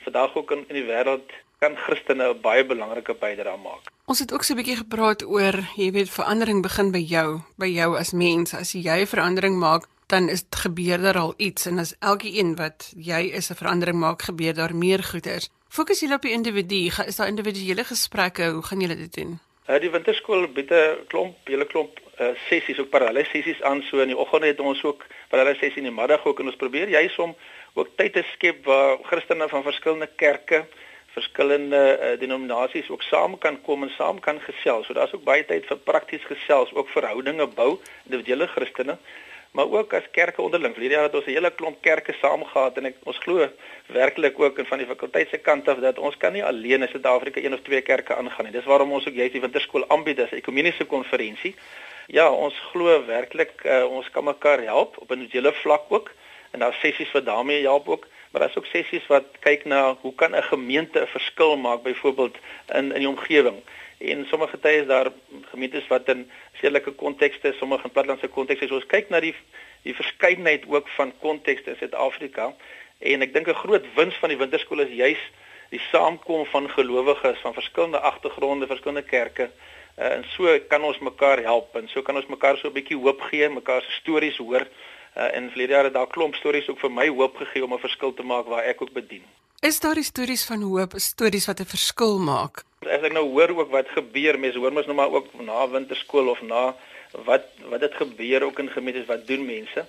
vandag 0.04 0.36
ook 0.36 0.52
in, 0.52 0.66
in 0.68 0.76
die 0.76 0.90
wêreld 0.92 1.32
kan 1.60 1.76
Christene 1.76 2.34
'n 2.34 2.42
baie 2.42 2.66
belangrike 2.66 3.14
bydrae 3.14 3.58
maak. 3.58 3.84
Ons 4.06 4.20
het 4.20 4.34
ook 4.34 4.44
so 4.44 4.54
'n 4.54 4.58
bietjie 4.58 4.76
gepraat 4.76 5.24
oor, 5.26 5.56
jy 5.76 5.92
weet, 5.92 6.10
verandering 6.10 6.62
begin 6.62 6.92
by 6.92 7.04
jou, 7.16 7.40
by 7.56 7.68
jou 7.68 7.98
as 7.98 8.12
mens. 8.12 8.54
As 8.54 8.72
jy 8.72 9.06
verandering 9.08 9.56
maak, 9.60 9.88
dan 10.08 10.30
is 10.30 10.44
dit 10.44 10.56
gebeur 10.56 10.98
daar 11.02 11.18
al 11.18 11.34
iets 11.38 11.66
en 11.66 11.80
as 11.80 11.96
elkeen 12.00 12.56
wat 12.56 12.94
jy 12.96 13.22
is 13.40 13.50
'n 13.50 13.56
verandering 13.56 14.00
maak, 14.00 14.22
gebeur 14.22 14.54
daar 14.54 14.76
meer 14.76 15.04
goeders. 15.04 15.50
Fokus 15.70 16.00
julle 16.00 16.16
op 16.16 16.22
die 16.22 16.32
individu. 16.32 16.92
Is 17.06 17.16
daar 17.16 17.28
individuele 17.28 17.84
gesprekke? 17.84 18.50
Hoe 18.52 18.64
gaan 18.64 18.80
julle 18.80 18.96
dit 18.96 19.14
doen? 19.14 19.40
Uh, 19.70 19.78
die 19.78 19.92
winterskool 19.94 20.48
bied 20.50 20.72
'n 20.74 21.06
klomp, 21.08 21.36
hele 21.46 21.66
klomp 21.70 22.00
uh, 22.18 22.32
sessies, 22.48 22.80
ook 22.80 22.90
parallelle 22.90 23.26
sessies 23.26 23.62
aan. 23.62 23.84
So 23.86 24.00
in 24.02 24.10
die 24.10 24.18
oggend 24.18 24.44
het 24.44 24.60
ons 24.60 24.82
ook 24.84 25.06
parallelle 25.30 25.60
sessies 25.60 25.78
in 25.78 25.90
die 25.92 25.94
middag 25.94 26.26
ook 26.26 26.40
en 26.40 26.50
ons 26.50 26.58
probeer 26.58 26.90
juis 26.90 27.18
om 27.22 27.36
ook 27.74 27.92
tyd 27.96 28.14
te 28.14 28.24
skep 28.34 28.66
waar 28.66 28.98
Christene 29.04 29.48
van 29.48 29.64
verskillende 29.64 30.10
kerke, 30.16 30.66
verskillende 31.14 31.84
uh, 32.02 32.20
denominasies 32.20 32.90
ook 32.90 33.06
saam 33.06 33.38
kan 33.38 33.62
kom 33.62 33.84
en 33.86 33.94
saam 33.94 34.20
kan 34.20 34.42
gesels. 34.42 34.88
So 34.88 34.94
daar's 34.94 35.14
ook 35.14 35.24
baie 35.24 35.46
tyd 35.46 35.70
vir 35.70 35.78
prakties 35.78 36.26
gesels, 36.26 36.74
ook 36.74 36.90
verhoudinge 36.90 37.48
bou, 37.48 37.78
individuele 38.10 38.48
Christene 38.48 38.98
maar 39.52 39.72
ook 39.72 39.94
as 39.94 40.04
kerke 40.12 40.42
onderling. 40.42 40.74
Verlede 40.74 40.94
jaar 40.94 41.04
het 41.04 41.16
ons 41.16 41.26
'n 41.26 41.30
hele 41.38 41.52
klomp 41.52 41.82
kerke 41.82 42.14
saamgegaan 42.22 42.76
en 42.76 42.86
ek 42.86 42.96
ons 43.04 43.18
glo 43.18 43.50
werklik 43.88 44.40
ook 44.40 44.58
en 44.58 44.66
van 44.66 44.78
die 44.78 44.88
fakulteit 44.88 45.30
se 45.30 45.38
kant 45.38 45.68
af 45.68 45.80
dat 45.80 46.00
ons 46.00 46.18
kan 46.18 46.34
nie 46.34 46.44
alleen 46.44 46.82
in 46.82 46.88
Suid-Afrika 46.88 47.42
een 47.42 47.54
of 47.54 47.62
twee 47.62 47.82
kerke 47.82 48.16
aangaan 48.16 48.46
nie. 48.46 48.54
Dis 48.54 48.66
waarom 48.66 48.92
ons 48.92 49.08
ook 49.08 49.16
jy 49.16 49.30
die 49.30 49.42
winterskool 49.42 49.90
aanbied 49.90 50.20
as 50.20 50.32
'n 50.32 50.36
ekumeniese 50.36 50.86
konferensie. 50.86 51.56
Ja, 52.08 52.32
ons 52.32 52.56
glo 52.72 53.06
werklik 53.06 53.64
uh, 53.66 53.86
ons 53.86 54.10
kan 54.12 54.24
mekaar 54.24 54.62
help 54.62 54.98
op 54.98 55.10
'n 55.10 55.14
individuele 55.14 55.54
vlak 55.54 55.86
ook 55.90 56.12
en 56.52 56.60
daar 56.60 56.74
sessies 56.74 57.12
wat 57.12 57.26
daarmee 57.26 57.62
help 57.62 57.90
ook, 57.90 58.08
maar 58.32 58.42
daar's 58.42 58.58
ook 58.58 58.66
sessies 58.66 59.08
wat 59.08 59.26
kyk 59.40 59.66
na 59.66 59.98
hoe 60.02 60.16
kan 60.16 60.36
'n 60.36 60.44
gemeente 60.44 61.00
'n 61.02 61.08
verskil 61.08 61.58
maak 61.58 61.84
byvoorbeeld 61.84 62.38
in 62.74 62.92
in 62.92 63.00
die 63.00 63.08
omgewing. 63.08 63.62
En 63.98 64.26
sommige 64.26 64.60
tye 64.60 64.82
is 64.82 64.88
daar 64.88 65.12
gemeentes 65.52 65.88
wat 65.88 66.08
in 66.08 66.32
stedelike 66.54 66.92
kontekste, 66.92 67.56
sommige 67.58 67.84
in 67.84 67.92
plattelandse 67.92 68.28
kontekste, 68.28 68.68
so 68.68 68.76
ons 68.76 68.86
kyk 68.86 69.10
na 69.10 69.20
die 69.20 69.36
die 69.82 69.96
verskeidenheid 69.96 70.64
ook 70.68 70.88
van 70.88 71.14
kontekste 71.20 71.70
in 71.70 71.76
Suid-Afrika. 71.76 72.54
En 73.00 73.22
ek 73.22 73.34
dink 73.34 73.48
'n 73.48 73.64
groot 73.64 73.86
wins 73.96 74.16
van 74.16 74.30
die 74.30 74.38
winterskool 74.38 74.80
is 74.80 74.92
juis 74.92 75.22
die 75.70 75.82
saamkom 75.92 76.46
van 76.46 76.70
gelowiges 76.70 77.40
van 77.40 77.54
verskillende 77.54 78.00
agtergronde, 78.00 78.68
verskillende 78.68 79.10
kerke. 79.10 79.50
Uh, 79.98 80.12
en 80.16 80.24
so 80.24 80.60
kan 80.68 80.84
ons 80.84 81.00
mekaar 81.00 81.42
help 81.44 81.76
en 81.76 81.88
so 81.88 82.02
kan 82.02 82.16
ons 82.16 82.26
mekaar 82.26 82.58
so 82.58 82.68
'n 82.68 82.74
bietjie 82.74 82.98
hoop 82.98 83.22
gee, 83.22 83.50
mekaar 83.50 83.82
se 83.82 83.92
stories 83.92 84.38
hoor. 84.38 84.68
Uh, 85.20 85.36
en 85.36 85.50
vlede 85.52 85.74
jare 85.74 85.92
daar 85.92 86.08
klomp 86.08 86.36
stories 86.36 86.70
ook 86.72 86.80
vir 86.80 86.92
my 86.96 87.08
hoop 87.12 87.36
gegee 87.36 87.64
om 87.64 87.74
'n 87.74 87.80
verskil 87.80 88.14
te 88.14 88.24
maak 88.24 88.46
waar 88.48 88.64
ek 88.64 88.82
ook 88.82 88.92
bedien. 88.94 89.24
Is 89.60 89.80
daar 89.80 89.98
stories 90.04 90.46
van 90.46 90.62
hoop, 90.62 90.94
stories 90.96 91.46
wat 91.46 91.60
'n 91.60 91.66
verskil 91.66 92.20
maak? 92.20 92.64
As 92.80 93.04
ek 93.08 93.12
nou 93.12 93.26
hoor 93.28 93.50
ook 93.50 93.72
wat 93.72 93.88
gebeur, 93.90 94.40
mense 94.40 94.58
hoor 94.58 94.74
mos 94.74 94.86
nou 94.86 94.96
maar 94.96 95.12
ook 95.12 95.28
na 95.42 95.70
winterskool 95.70 96.28
of 96.28 96.42
na 96.42 96.76
wat 97.26 97.44
wat 97.70 97.80
dit 97.80 97.94
gebeur 97.94 98.44
ook 98.44 98.60
in 98.60 98.70
gemeentes, 98.70 99.06
wat 99.06 99.28
doen 99.28 99.46
mense? 99.46 99.86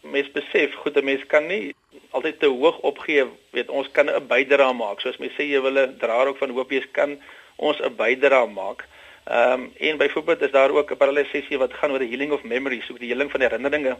Mense 0.00 0.30
besef, 0.32 0.74
goed, 0.74 0.96
'n 0.96 1.04
mens 1.04 1.26
kan 1.26 1.46
nie 1.46 1.74
altyd 2.10 2.38
te 2.40 2.46
hoog 2.46 2.78
opgee, 2.78 3.24
weet 3.50 3.68
ons 3.68 3.90
kan 3.90 4.10
'n 4.10 4.26
bydrae 4.26 4.72
maak. 4.72 5.00
Soos 5.00 5.16
mense 5.16 5.42
sê 5.42 5.44
jy 5.44 5.60
wil 5.60 5.78
'n 5.78 5.96
draer 5.98 6.26
ook 6.26 6.38
van 6.38 6.50
hoop 6.50 6.68
wees, 6.68 6.90
kan 6.90 7.18
ons 7.56 7.80
'n 7.80 7.96
bydrae 7.96 8.46
maak. 8.46 8.84
Ehm 9.24 9.52
um, 9.52 9.72
en 9.78 9.96
byvoorbeeld 9.96 10.40
is 10.42 10.50
daar 10.50 10.70
ook 10.70 10.90
'n 10.90 10.96
parallelle 10.96 11.28
sessie 11.32 11.58
wat 11.58 11.74
gaan 11.74 11.90
oor 11.90 11.98
die 11.98 12.08
healing 12.08 12.32
of 12.32 12.42
memories, 12.42 12.90
ook 12.90 12.98
die 12.98 13.12
heling 13.12 13.30
van 13.30 13.40
herinneringe 13.40 13.96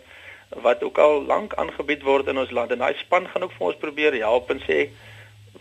wat 0.48 0.82
ook 0.82 0.98
al 0.98 1.22
lank 1.24 1.54
aangebied 1.54 2.02
word 2.02 2.26
in 2.26 2.38
ons 2.38 2.50
land. 2.50 2.70
En 2.70 2.78
daai 2.78 2.94
span 2.96 3.28
gaan 3.28 3.42
ook 3.42 3.52
vir 3.52 3.66
ons 3.66 3.76
probeer 3.76 4.14
help 4.22 4.50
en 4.50 4.60
sê 4.64 4.88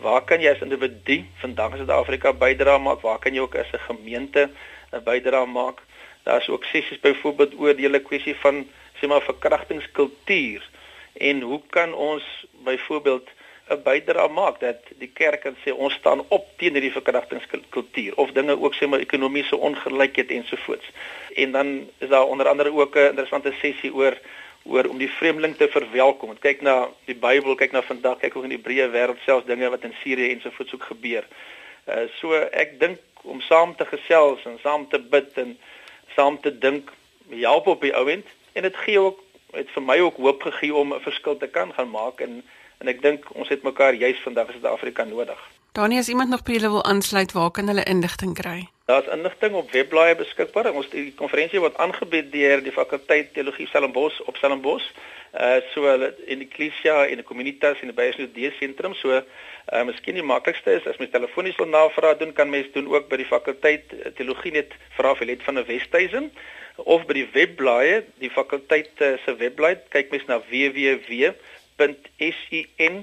waar 0.00 0.24
kan 0.24 0.40
jy 0.40 0.50
as 0.52 0.62
individu 0.62 1.24
vandag 1.42 1.72
in 1.72 1.84
Suid-Afrika 1.84 2.32
bydra 2.32 2.78
maak? 2.78 3.00
Waar 3.00 3.18
kan 3.18 3.34
jy 3.34 3.40
ook 3.40 3.56
as 3.56 3.72
'n 3.72 3.86
gemeente 3.90 4.50
'n 4.92 5.04
bydra 5.04 5.44
maak? 5.44 5.82
Daar's 6.22 6.48
ook 6.48 6.64
sessies 6.64 7.00
byvoorbeeld 7.00 7.58
oor 7.58 7.74
die 7.74 7.86
hele 7.86 8.00
kwessie 8.00 8.36
van 8.36 8.66
sê 9.00 9.06
maar 9.08 9.22
verkrachtingskultuur 9.22 10.62
en 11.12 11.40
hoe 11.40 11.60
kan 11.70 11.94
ons 11.94 12.46
byvoorbeeld 12.64 13.28
'n 13.68 13.82
bydrae 13.84 14.28
maak 14.28 14.60
dat 14.60 14.80
die 14.98 15.10
kerk 15.20 15.40
kan 15.40 15.56
sê 15.64 15.72
ons 15.72 15.94
staan 15.94 16.22
op 16.28 16.44
teen 16.56 16.72
hierdie 16.72 16.92
verkrachtingskultuur 16.92 18.16
of 18.16 18.30
dinge 18.32 18.56
ook 18.60 18.74
sê 18.74 18.88
maar 18.88 19.04
ekonomiese 19.04 19.56
ongelykheid 19.56 20.30
ensovoorts. 20.30 20.88
En 21.34 21.52
dan 21.52 21.88
is 21.98 22.08
daar 22.08 22.24
onder 22.24 22.48
andere 22.48 22.72
ook 22.72 22.96
'n 22.96 23.10
interessante 23.12 23.52
sessie 23.60 23.94
oor 23.94 24.16
oor 24.68 24.88
om 24.88 24.98
die 25.00 25.10
vreemdeling 25.10 25.56
te 25.56 25.68
verwelkom. 25.72 26.36
Kyk 26.38 26.60
na 26.62 26.88
die 27.08 27.16
Bybel, 27.16 27.56
kyk 27.56 27.72
na 27.72 27.82
vandag, 27.82 28.20
kyk 28.20 28.36
ook 28.36 28.48
in 28.48 28.54
die 28.54 28.60
Hebreë 28.60 28.90
wêreld 28.92 29.22
selfs 29.24 29.48
dinge 29.48 29.70
wat 29.72 29.86
in 29.88 29.94
Sirië 30.02 30.32
ensovoorts 30.34 30.74
ook 30.76 30.90
gebeur. 30.92 31.28
Uh 31.88 32.04
so 32.20 32.36
ek 32.36 32.76
dink 32.80 33.00
om 33.22 33.40
saam 33.40 33.74
te 33.76 33.86
gesels 33.88 34.44
en 34.46 34.58
saam 34.62 34.88
te 34.88 35.00
bid 35.00 35.32
en 35.40 35.56
saam 36.16 36.40
te 36.40 36.52
dink 36.52 36.92
help 37.30 37.66
op 37.66 37.82
die 37.84 37.94
ouend 37.96 38.28
en 38.52 38.62
dit 38.62 38.76
gee 38.84 39.00
ook 39.00 39.24
het 39.56 39.70
vir 39.74 39.82
my 39.82 39.98
ook 40.04 40.16
hoop 40.16 40.42
gegee 40.42 40.74
om 40.74 40.94
'n 40.94 41.00
verskil 41.00 41.36
te 41.36 41.48
kan 41.48 41.72
gaan 41.72 41.90
maak 41.90 42.20
en 42.20 42.42
en 42.78 42.88
ek 42.88 43.02
dink 43.02 43.24
ons 43.34 43.48
het 43.48 43.62
mekaar 43.62 43.94
juis 43.94 44.20
vandag 44.22 44.46
in 44.46 44.52
Suid-Afrika 44.52 45.04
nodig. 45.04 45.38
Danie, 45.72 45.98
as 45.98 46.08
iemand 46.08 46.30
nog 46.30 46.42
by 46.42 46.52
julle 46.52 46.70
wil 46.70 46.84
aansluit, 46.84 47.32
waar 47.32 47.50
kan 47.50 47.66
hulle 47.66 47.84
inligting 47.84 48.34
kry? 48.34 48.68
Daar's 48.88 49.10
inligting 49.12 49.52
op 49.54 49.70
webblaaie 49.70 50.16
beskikbaar. 50.16 50.70
Ons 50.72 50.88
die 50.94 51.10
konferensie 51.16 51.60
word 51.60 51.76
aangebied 51.76 52.30
deur 52.32 52.62
die 52.64 52.72
fakulteit 52.72 53.34
teologie 53.36 53.66
Stellenbosch 53.68 54.22
op 54.24 54.40
Stellenbosch. 54.40 54.86
Uh 55.36 55.58
so 55.74 55.84
hulle 55.84 56.14
in 56.24 56.40
die 56.40 56.48
Ecclesia 56.48 57.02
en 57.04 57.20
die 57.20 57.26
Communitas 57.30 57.82
en 57.82 57.92
die 57.92 57.96
Bybelstudie 57.98 58.52
sentrum. 58.56 58.96
So 58.96 59.12
uh 59.18 59.82
miskien 59.84 60.16
die 60.16 60.24
maklikste 60.24 60.78
is 60.78 60.88
as 60.88 60.96
mens 61.02 61.12
telefonies 61.12 61.60
wil 61.60 61.68
navraag 61.68 62.16
doen, 62.22 62.32
kan 62.32 62.48
mens 62.48 62.72
doen 62.72 62.88
ook 62.88 63.10
by 63.12 63.20
die 63.20 63.28
fakulteit 63.28 63.92
uh, 63.92 64.08
teologie 64.16 64.54
net 64.56 64.72
vra 64.96 65.12
vir 65.20 65.34
Let 65.34 65.44
van 65.44 65.60
der 65.60 65.68
Westhuizen 65.68 66.32
of 66.78 67.04
by 67.10 67.20
die 67.20 67.28
webblaaie, 67.34 68.02
die 68.22 68.32
fakulteit 68.32 69.04
uh, 69.04 69.16
se 69.24 69.36
webblad, 69.36 69.84
kyk 69.92 70.14
mens 70.14 70.28
na 70.30 70.40
www 70.48 71.32
www.sin.ac.za 71.78 72.94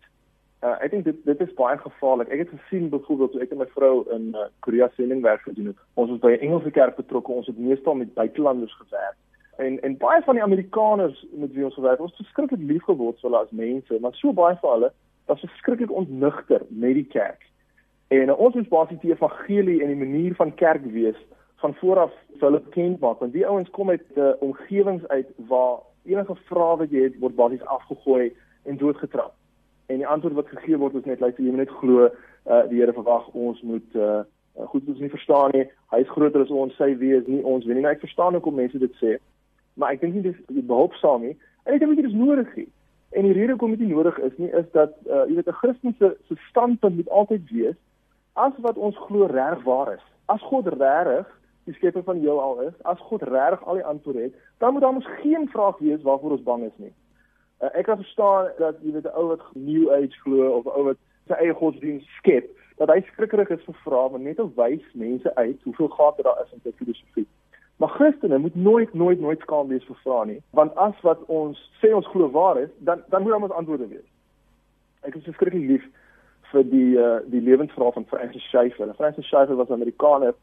Uh 0.63 0.77
ek 0.85 0.91
dink 0.91 1.05
dit 1.05 1.25
dit 1.25 1.41
is 1.41 1.55
baie 1.55 1.79
gevaarlik. 1.79 2.29
Ek 2.29 2.45
het 2.45 2.53
gesien 2.57 2.89
byvoorbeeld 2.89 3.33
toe 3.33 3.41
ek 3.43 3.51
en 3.51 3.59
my 3.59 3.67
vrou 3.67 4.05
in 4.17 4.29
uh, 4.35 4.45
Korea 4.61 4.91
sendingwerk 4.97 5.41
gedoen 5.41 5.73
het. 5.73 5.81
Ons 5.95 6.11
was 6.11 6.21
by 6.21 6.33
'n 6.37 6.45
Engelse 6.45 6.71
kerk 6.71 6.97
betrokke. 6.97 7.33
Ons 7.33 7.47
het 7.47 7.59
meestal 7.59 7.95
met 7.95 8.15
buitelanders 8.15 8.77
gewerk. 8.77 9.17
En 9.57 9.81
en 9.81 9.97
baie 9.97 10.23
van 10.23 10.35
die 10.35 10.45
Amerikaners 10.45 11.27
met 11.33 11.53
wie 11.53 11.65
ons 11.65 11.75
gewerk 11.75 11.99
het, 11.99 12.07
ons 12.07 12.17
het 12.17 12.27
verskriklik 12.27 12.61
lief 12.71 12.85
geword 12.85 13.21
vir 13.21 13.31
hulle 13.31 13.43
as 13.43 13.51
mense, 13.51 14.01
maar 14.01 14.15
so 14.15 14.33
baie 14.33 14.57
van 14.61 14.71
hulle 14.71 14.93
was 15.27 15.41
verskriklik 15.41 15.91
ontnigter 15.91 16.63
met 16.69 16.95
die 16.95 17.09
kerk. 17.09 17.43
En 18.09 18.29
uh, 18.29 18.39
ons 18.39 18.55
is 18.55 18.69
basies 18.69 19.01
die 19.01 19.13
evangelie 19.13 19.81
en 19.83 19.89
die 19.89 20.05
manier 20.07 20.35
van 20.35 20.55
kerk 20.55 20.85
wees 20.85 21.17
van 21.63 21.75
vooraf 21.81 22.13
vir 22.39 22.47
hulle 22.49 22.61
bekend 22.67 23.01
maak 23.01 23.23
want 23.23 23.33
die 23.33 23.47
ouens 23.47 23.71
kom 23.71 23.91
uit 23.91 24.05
'n 24.17 24.21
uh, 24.21 24.33
omgewings 24.47 25.07
uit 25.09 25.29
waar 25.53 25.79
enige 26.05 26.37
vrae 26.51 26.77
wat 26.83 26.91
jy 26.91 27.03
het 27.07 27.19
word 27.23 27.39
basies 27.39 27.65
afgegooi 27.77 28.33
en 28.65 28.77
doodgetrap. 28.77 29.35
En 29.87 29.97
die 29.97 30.07
antwoord 30.07 30.35
wat 30.35 30.49
gegee 30.49 30.79
word 30.79 30.95
is 30.95 31.05
net 31.05 31.21
like, 31.21 31.43
jy 31.43 31.51
moet 31.51 31.65
net 31.65 31.75
glo 31.81 32.07
uh, 32.07 32.63
die 32.69 32.81
Here 32.81 32.93
verwag 32.93 33.29
ons 33.33 33.63
moet 33.63 33.95
uh, 33.95 34.23
goed 34.73 34.89
ons 34.89 34.99
nie 34.99 35.11
verstaan 35.11 35.55
nie. 35.55 35.65
Hy 35.93 36.03
is 36.05 36.13
groter 36.13 36.45
as 36.45 36.51
ons, 36.51 36.77
sy 36.77 36.93
wees 36.99 37.27
nie 37.27 37.43
ons 37.43 37.65
weet 37.65 37.79
nie. 37.79 37.85
Nou, 37.87 37.95
ek 37.95 38.05
verstaan 38.05 38.37
hoekom 38.37 38.59
mense 38.59 38.79
dit 38.79 38.95
sê. 39.01 39.17
Maar 39.75 39.97
ek 39.97 40.05
dink 40.05 40.15
nie 40.15 40.25
dis 40.27 40.41
behulpsaam 40.69 41.27
nie. 41.29 41.37
En 41.67 41.77
ek 41.77 41.83
dink 41.85 41.97
dit 41.97 42.09
is 42.09 42.17
nodig 42.17 42.51
nie. 42.57 42.69
En 43.13 43.29
die 43.29 43.35
rede 43.37 43.55
hoekom 43.55 43.75
dit 43.77 43.85
nie 43.85 43.93
nodig 43.93 44.19
is 44.25 44.37
nie 44.41 44.51
is 44.57 44.69
dat 44.77 44.95
uh, 45.07 45.25
jy 45.29 45.39
weet 45.39 45.49
'n 45.53 45.61
Christen 45.61 45.95
se 45.99 46.15
se 46.29 46.37
standpunt 46.49 46.97
moet 46.97 47.11
altyd 47.11 47.51
wees 47.51 47.79
as 48.33 48.53
wat 48.65 48.77
ons 48.77 48.97
glo 49.07 49.29
reg 49.29 49.63
waar 49.65 49.93
is. 49.95 50.05
As 50.27 50.41
God 50.41 50.67
regtig 50.67 51.29
die 51.65 51.75
skepper 51.75 52.03
van 52.03 52.19
heelal 52.19 52.61
is, 52.61 52.75
as 52.83 52.99
God 52.99 53.23
reg 53.23 53.65
al 53.65 53.79
die 53.79 53.85
antwoorde 53.85 54.21
het, 54.21 54.35
dan 54.59 54.73
moet 54.73 54.83
daar 54.83 54.93
mos 54.93 55.09
geen 55.21 55.49
vraag 55.49 55.79
wees 55.79 56.03
waarvoor 56.03 56.31
ons 56.31 56.43
bang 56.43 56.65
is 56.65 56.77
nie. 56.77 56.93
Uh, 57.63 57.71
ek 57.79 57.87
kan 57.87 58.01
verstaan 58.01 58.51
dat 58.59 58.81
jy 58.83 58.93
weet 58.93 59.07
'n 59.07 59.15
ou 59.15 59.27
wat 59.27 59.45
new 59.55 59.91
age 59.95 60.19
glo 60.25 60.51
of 60.59 60.65
'n 60.67 60.75
ou 60.79 60.85
wat 60.85 60.99
sy 61.27 61.39
eie 61.39 61.55
godsdienst 61.55 62.09
skep, 62.19 62.51
dat 62.77 62.89
hy 62.89 63.01
skrikkerig 63.01 63.51
is 63.51 63.65
vir 63.65 63.79
vrae, 63.85 64.11
maar 64.11 64.21
net 64.21 64.41
om 64.41 64.53
wys 64.57 64.83
mense 64.95 65.35
uit 65.35 65.63
hoeveel 65.63 65.89
gate 65.89 66.23
daar 66.23 66.43
is 66.45 66.53
in 66.53 66.61
sy 66.65 66.73
filosofie. 66.77 67.27
Maar 67.77 67.89
Christene 67.89 68.39
moet 68.39 68.55
nooit 68.55 68.95
nooit 68.95 69.21
nooit 69.21 69.41
skaam 69.41 69.69
wees 69.69 69.85
vir 69.85 69.97
vrae 70.03 70.27
nie, 70.27 70.43
want 70.51 70.75
as 70.77 71.01
wat 71.03 71.23
ons 71.27 71.59
sê 71.81 71.95
ons 71.95 72.07
glo 72.07 72.31
waar 72.31 72.59
is, 72.59 72.71
dan 72.79 73.05
dan 73.09 73.23
moet 73.23 73.33
ons 73.33 73.59
antwoorde 73.61 73.89
wees. 73.89 74.09
Ek 75.03 75.15
is 75.15 75.25
verskriklik 75.25 75.69
lief 75.69 75.87
vir 76.53 76.65
die 76.65 76.99
uh, 76.99 77.19
die 77.27 77.41
lewensverhaal 77.41 77.93
van 77.93 78.07
Francis 78.07 78.49
Schaeffer. 78.51 78.95
Francis 78.95 79.27
Schaeffer 79.27 79.57
was 79.57 79.69
'n 79.69 79.73
Amerikaner 79.73 80.35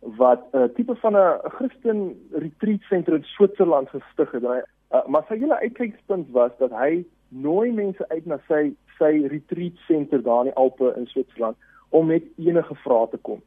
wat 0.00 0.40
'n 0.52 0.56
uh, 0.56 0.64
tipe 0.74 0.94
van 0.94 1.16
'n 1.16 1.40
Christen 1.42 2.28
retreat 2.32 2.80
sentrum 2.80 3.16
in 3.16 3.24
Switserland 3.24 3.88
gestig 3.88 4.30
het. 4.30 4.42
Hy, 4.42 4.62
uh, 4.90 5.06
maar 5.06 5.24
sy 5.28 5.38
hele 5.38 5.58
uitkykspunt 5.58 6.30
was 6.30 6.50
dat 6.58 6.70
hy 6.70 7.04
nooi 7.28 7.72
mense 7.72 8.08
uit 8.08 8.26
na 8.26 8.38
sy 8.48 8.74
sy 8.98 9.26
retreat 9.26 9.76
sentrum 9.86 10.22
daar 10.22 10.38
in 10.38 10.50
die 10.50 10.54
Alpe 10.54 10.94
in 10.96 11.06
Switserland 11.06 11.56
om 11.88 12.06
met 12.06 12.24
enige 12.36 12.74
vrae 12.74 13.08
te 13.08 13.16
kom. 13.16 13.42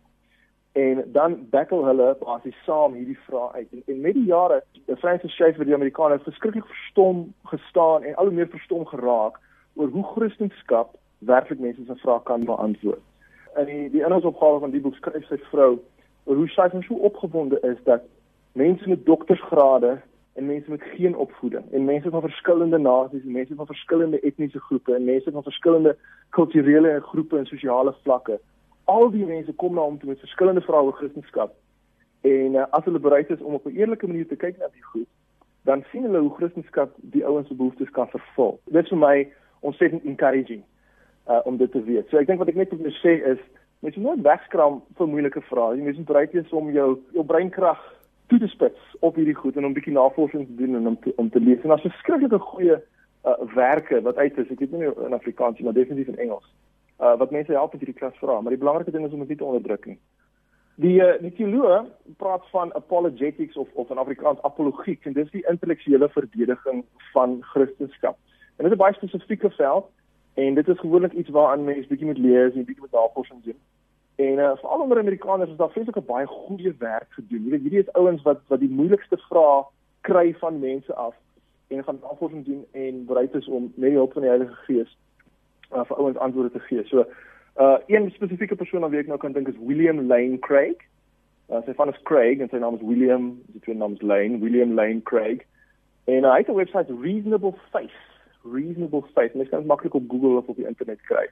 En 0.72 1.04
dan 1.12 1.48
bakkel 1.50 1.86
hulle 1.86 2.16
basies 2.20 2.64
saam 2.64 2.94
hierdie 2.94 3.20
vrae 3.28 3.52
uit. 3.52 3.68
En, 3.72 3.84
en 3.86 4.02
met 4.02 4.14
die 4.14 4.26
jare, 4.26 4.64
die 4.72 4.96
Francis 4.96 5.32
Schaeffer 5.32 5.66
die 5.66 5.74
Amerikaner 5.74 6.16
het 6.16 6.24
verskriklik 6.24 6.66
verstom 6.66 7.34
gestaan 7.44 8.04
en 8.04 8.16
al 8.16 8.26
hoe 8.26 8.34
meer 8.34 8.48
verstom 8.48 8.86
geraak 8.86 9.40
oor 9.74 9.88
hoe 9.88 10.04
Christendom 10.04 10.88
werklik 11.18 11.60
mense 11.60 11.86
se 11.86 11.96
vrae 11.96 12.22
kan 12.24 12.46
beantwoord. 12.46 13.02
In 13.60 13.66
die 13.66 13.90
die 13.90 14.04
inhoudsopgawe 14.04 14.60
van 14.60 14.72
die 14.72 14.82
boek 14.82 14.96
skryf 14.96 15.28
sy 15.28 15.38
vrou 15.52 15.76
hoe 16.24 16.48
sy 16.48 16.70
so 16.82 16.94
opgewonde 16.94 17.60
is 17.62 17.78
dat 17.84 18.02
mense 18.54 18.90
met 18.90 19.06
doktorsgrade 19.06 20.02
en 20.34 20.46
mense 20.46 20.70
met 20.70 20.82
geen 20.84 21.16
opvoeding 21.16 21.72
en 21.72 21.86
mense 21.86 22.10
van 22.10 22.22
verskillende 22.22 22.78
nasies 22.78 23.24
en 23.24 23.32
mense 23.32 23.56
van 23.56 23.66
verskillende 23.66 24.20
etniese 24.20 24.60
groepe 24.60 24.96
en 24.96 25.04
mense 25.04 25.32
van 25.32 25.44
verskillende 25.44 25.98
kulturele 26.30 27.00
groepe 27.02 27.38
en 27.38 27.46
sosiale 27.46 27.96
vlakke 28.04 28.40
al 28.84 29.12
die 29.12 29.26
mense 29.26 29.54
kom 29.54 29.76
na 29.76 29.86
hom 29.86 30.00
toe 30.00 30.10
met 30.10 30.20
verskillende 30.20 30.62
vrae 30.66 30.84
oor 30.84 30.98
Christendom. 31.00 31.52
En 32.28 32.56
uh, 32.56 32.66
as 32.78 32.86
hulle 32.86 33.00
bereid 33.00 33.30
is 33.30 33.42
om 33.42 33.54
op 33.54 33.66
'n 33.66 33.78
eerlike 33.78 34.08
manier 34.08 34.28
te 34.28 34.36
kyk 34.36 34.58
na 34.58 34.68
die 34.74 34.84
goed 34.94 35.10
dan 35.64 35.84
sien 35.92 36.04
hulle 36.04 36.20
hoe 36.20 36.36
Christendom 36.36 36.90
die 37.14 37.26
ouens 37.26 37.48
se 37.48 37.56
behoeftes 37.56 37.90
kan 37.90 38.08
vervul. 38.10 38.60
Dit 38.66 38.84
is 38.84 38.90
vir 38.90 38.98
my 38.98 39.18
ontsettend 39.60 40.04
encouraging 40.04 40.64
uh, 41.28 41.40
om 41.44 41.58
dit 41.58 41.72
te 41.72 41.84
weet. 41.84 42.10
So 42.10 42.18
ek 42.18 42.28
dink 42.28 42.40
wat 42.40 42.50
ek 42.50 42.56
net 42.56 42.74
wil 42.74 42.96
sê 43.04 43.14
is 43.34 43.42
Mens 43.82 43.96
moet 43.96 44.06
nooit 44.06 44.22
wegskram 44.22 44.76
vir 44.98 45.08
moeilike 45.10 45.42
vrae. 45.42 45.76
Jy 45.78 45.84
moet 45.84 46.06
bereid 46.06 46.34
wees 46.38 46.52
om 46.54 46.68
jou 46.72 46.90
jou 47.16 47.24
breinkrag 47.26 47.80
toe 48.30 48.38
te 48.40 48.48
spits 48.48 48.92
op 49.00 49.16
hierdie 49.18 49.36
goed 49.36 49.56
en 49.58 49.66
om 49.66 49.72
'n 49.72 49.74
bietjie 49.74 49.94
navorsing 49.94 50.46
te 50.48 50.56
doen 50.56 50.76
en 50.76 50.88
om 50.88 50.98
te, 51.00 51.14
om 51.16 51.30
te 51.30 51.40
lees. 51.40 51.62
En 51.64 51.70
daar's 51.70 51.86
'n 51.86 52.00
skrikkelike 52.02 52.40
goeie 52.40 52.78
uh, 52.78 53.34
werke 53.56 54.02
wat 54.02 54.18
uit 54.18 54.38
is. 54.38 54.50
Ek 54.50 54.60
weet 54.60 54.72
nie 54.72 54.92
in 55.06 55.14
Afrikaans 55.14 55.58
nie, 55.58 55.64
maar 55.64 55.74
definitief 55.74 56.08
in 56.08 56.18
Engels. 56.18 56.46
Uh, 57.00 57.18
wat 57.18 57.32
mense 57.32 57.52
help 57.52 57.72
met 57.72 57.82
hierdie 57.82 58.00
klas 58.00 58.18
vra, 58.18 58.42
maar 58.42 58.54
die 58.54 58.64
belangrike 58.64 58.92
ding 58.92 59.06
is 59.06 59.14
om 59.14 59.20
dit 59.20 59.28
nie 59.28 59.38
te 59.38 59.50
onderdruk 59.50 59.86
nie. 59.86 60.00
Die 60.76 61.02
uh, 61.02 61.18
die 61.22 61.34
teoloë 61.34 61.86
praat 62.18 62.46
van 62.50 62.74
apologetics 62.74 63.58
of 63.58 63.68
of 63.74 63.90
in 63.90 63.98
Afrikaans 63.98 64.42
apologiek 64.42 65.06
en 65.06 65.14
dis 65.14 65.32
die 65.32 65.46
intellektuele 65.50 66.10
verdediging 66.10 66.86
van 67.14 67.42
Christendom. 67.42 68.16
En 68.58 68.64
dit 68.64 68.72
is 68.72 68.78
'n 68.78 68.84
baie 68.84 68.94
spesifieke 68.94 69.50
veld 69.50 69.90
en 70.34 70.54
dit 70.54 70.68
is 70.68 70.80
gewoonlik 70.80 71.14
iets 71.14 71.30
waaraan 71.30 71.64
mense 71.64 71.88
bietjie 71.88 72.08
moet 72.08 72.18
lees 72.18 72.54
en 72.54 72.66
bietjie 72.66 72.86
moet 72.86 73.00
navorsing 73.02 73.44
doen. 73.44 73.60
En 74.22 74.38
uh, 74.38 74.52
veral 74.56 74.82
onder 74.82 75.00
Amerikaners 75.00 75.50
is 75.50 75.58
daar 75.58 75.70
vreeslik 75.70 76.06
baie 76.06 76.28
goeie 76.28 76.76
werk 76.78 77.10
gedoen. 77.10 77.44
Jy 77.44 77.50
weet 77.50 77.62
hierdie 77.66 77.84
is 77.84 77.94
ouens 77.98 78.22
wat 78.28 78.42
wat 78.54 78.60
die 78.60 78.70
moeilikste 78.70 79.18
vrae 79.28 79.64
kry 80.08 80.34
van 80.42 80.60
mense 80.60 80.94
af 80.94 81.16
en 81.68 81.84
gaan 81.84 82.00
navorsing 82.02 82.46
doen 82.46 82.66
en 82.72 83.06
bereid 83.06 83.34
is 83.36 83.48
om 83.48 83.72
met 83.76 83.90
die 83.90 83.98
hulp 83.98 84.14
van 84.14 84.26
die 84.26 84.30
Heilige 84.30 84.58
Gees 84.68 84.92
uh, 85.72 85.86
vir 85.88 85.98
ouens 85.98 86.18
antwoorde 86.18 86.52
te 86.52 86.60
gee. 86.68 86.84
So 86.92 87.06
uh 87.62 87.78
een 87.88 88.12
spesifieke 88.12 88.56
persoon 88.56 88.86
wat 88.86 88.94
ek 89.00 89.08
nou 89.08 89.20
kan 89.20 89.34
dink 89.38 89.48
is 89.48 89.64
William 89.70 90.06
Lane 90.12 90.40
Craig. 90.40 90.84
Uh, 91.50 91.64
sy 91.66 91.74
van 91.80 91.90
is 91.94 92.04
Craig 92.10 92.44
en 92.44 92.52
sy 92.52 92.62
naam 92.62 92.78
is 92.78 92.86
William, 92.92 93.32
sy 93.54 93.64
tweede 93.64 93.82
naam 93.82 93.98
is 93.98 94.06
Lane, 94.14 94.40
William 94.44 94.76
Lane 94.78 95.02
Craig. 95.08 95.42
En 96.12 96.28
uh, 96.28 96.36
hy 96.36 96.44
het 96.44 96.52
'n 96.52 96.60
webwerf 96.60 96.94
Reasonable 97.02 97.56
Faith. 97.72 97.98
Reasonable 98.44 99.04
Faith. 99.16 99.34
Mens 99.34 99.50
kan 99.50 99.60
dit 99.60 99.68
maklik 99.68 99.94
op 99.94 100.10
Google 100.10 100.38
of 100.38 100.48
op 100.48 100.56
die 100.56 100.68
internet 100.68 101.02
kry. 101.10 101.26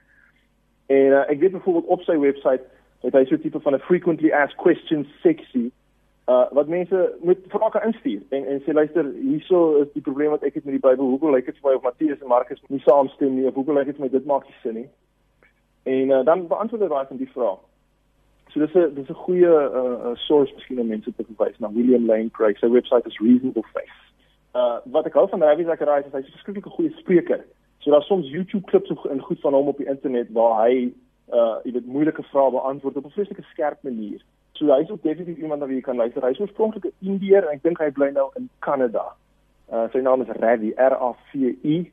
En 0.86 1.14
uh, 1.14 1.24
ek 1.30 1.38
weet 1.38 1.52
byvoorbeeld 1.52 1.86
op 1.86 2.02
sy 2.02 2.18
webwerf 2.18 2.66
het 3.02 3.12
hy 3.12 3.24
so 3.24 3.36
tipe 3.36 3.60
van 3.60 3.74
'n 3.74 3.86
frequently 3.88 4.32
asked 4.32 4.56
questions 4.56 5.08
seksie 5.22 5.72
uh 6.28 6.46
wat 6.52 6.68
mense 6.68 6.98
moet 7.20 7.38
vrae 7.48 7.70
kan 7.70 7.86
instuur 7.90 8.22
en 8.30 8.46
en 8.46 8.62
sê 8.62 8.72
luister 8.72 9.04
hierso 9.12 9.82
is 9.82 9.92
die 9.92 10.02
probleem 10.08 10.30
wat 10.30 10.42
ek 10.42 10.54
het 10.54 10.64
met 10.64 10.74
die 10.78 10.88
Bybel 10.88 11.06
hoekom 11.06 11.34
lyk 11.34 11.46
dit 11.46 11.58
vir 11.58 11.70
my 11.70 11.76
of 11.76 11.82
Matteus 11.82 12.20
en 12.20 12.28
Markus 12.28 12.62
nie 12.68 12.82
saamstem 12.86 13.34
nie 13.34 13.46
of 13.46 13.54
hoekom 13.54 13.76
lyk 13.76 13.86
dit 13.86 13.96
vir 13.96 14.04
my 14.04 14.10
dit 14.10 14.26
maak 14.26 14.44
nie 14.46 14.60
sin 14.62 14.74
nie 14.74 14.88
En 15.82 16.08
uh, 16.08 16.24
dan 16.24 16.46
beantwoord 16.46 16.82
hy 16.82 16.88
daai 16.88 17.06
van 17.06 17.16
die 17.16 17.30
vraag. 17.32 17.58
So 18.52 18.60
dis 18.60 18.74
'n 18.74 18.94
dis 18.94 19.08
'n 19.08 19.22
goeie 19.24 19.52
uh, 19.80 20.10
source 20.14 20.54
miskien 20.54 20.80
om 20.80 20.86
mense 20.86 21.14
te 21.14 21.24
verwys 21.24 21.58
na 21.58 21.72
William 21.72 22.06
Lane 22.06 22.30
Craig. 22.30 22.58
Sy 22.58 22.68
webwerf 22.68 23.06
is 23.06 23.18
Reasonable 23.18 23.64
Faith. 23.72 24.00
Uh 24.54 24.78
wat 24.84 25.06
ek 25.06 25.14
hou 25.14 25.28
van 25.28 25.42
Ravi 25.42 25.64
Zacharias 25.64 26.06
is 26.06 26.12
hy's 26.12 26.26
'n 26.26 26.36
verskriklike 26.36 26.70
goeie 26.70 26.92
spreker. 26.98 27.44
So 27.78 27.90
daar's 27.90 28.06
soms 28.06 28.28
YouTube 28.28 28.66
klips 28.66 28.90
en 29.10 29.20
goed 29.20 29.40
van 29.40 29.54
hom 29.54 29.68
op 29.68 29.76
die 29.76 29.88
internet 29.88 30.32
waar 30.32 30.66
hy 30.66 30.92
uh 31.32 31.56
jy 31.64 31.72
weet 31.72 31.86
moeilike 31.86 32.22
vrae 32.32 32.50
beantwoord 32.50 32.96
op 32.96 33.04
'n 33.06 33.16
vreeslike 33.16 33.42
skerp 33.52 33.82
manier. 33.82 34.20
So 34.52 34.66
hy's 34.74 34.90
ook 34.90 35.02
definitief 35.02 35.38
iemand 35.38 35.60
na 35.60 35.66
wie 35.66 35.76
jy 35.76 35.82
kan 35.82 35.96
luister. 35.96 36.22
Hy's 36.22 36.40
oorspronklik 36.40 36.84
'n 36.84 36.94
Indiër 37.00 37.44
en 37.44 37.54
ek 37.54 37.62
dink 37.62 37.78
hy 37.78 37.90
bly 37.90 38.10
nou 38.10 38.30
in 38.36 38.48
Kanada. 38.58 39.14
Uh 39.72 39.88
sy 39.92 39.98
naam 39.98 40.22
is 40.22 40.28
Ravi 40.28 40.72
R 40.76 40.94
A 40.94 41.12
V 41.32 41.54
I 41.64 41.92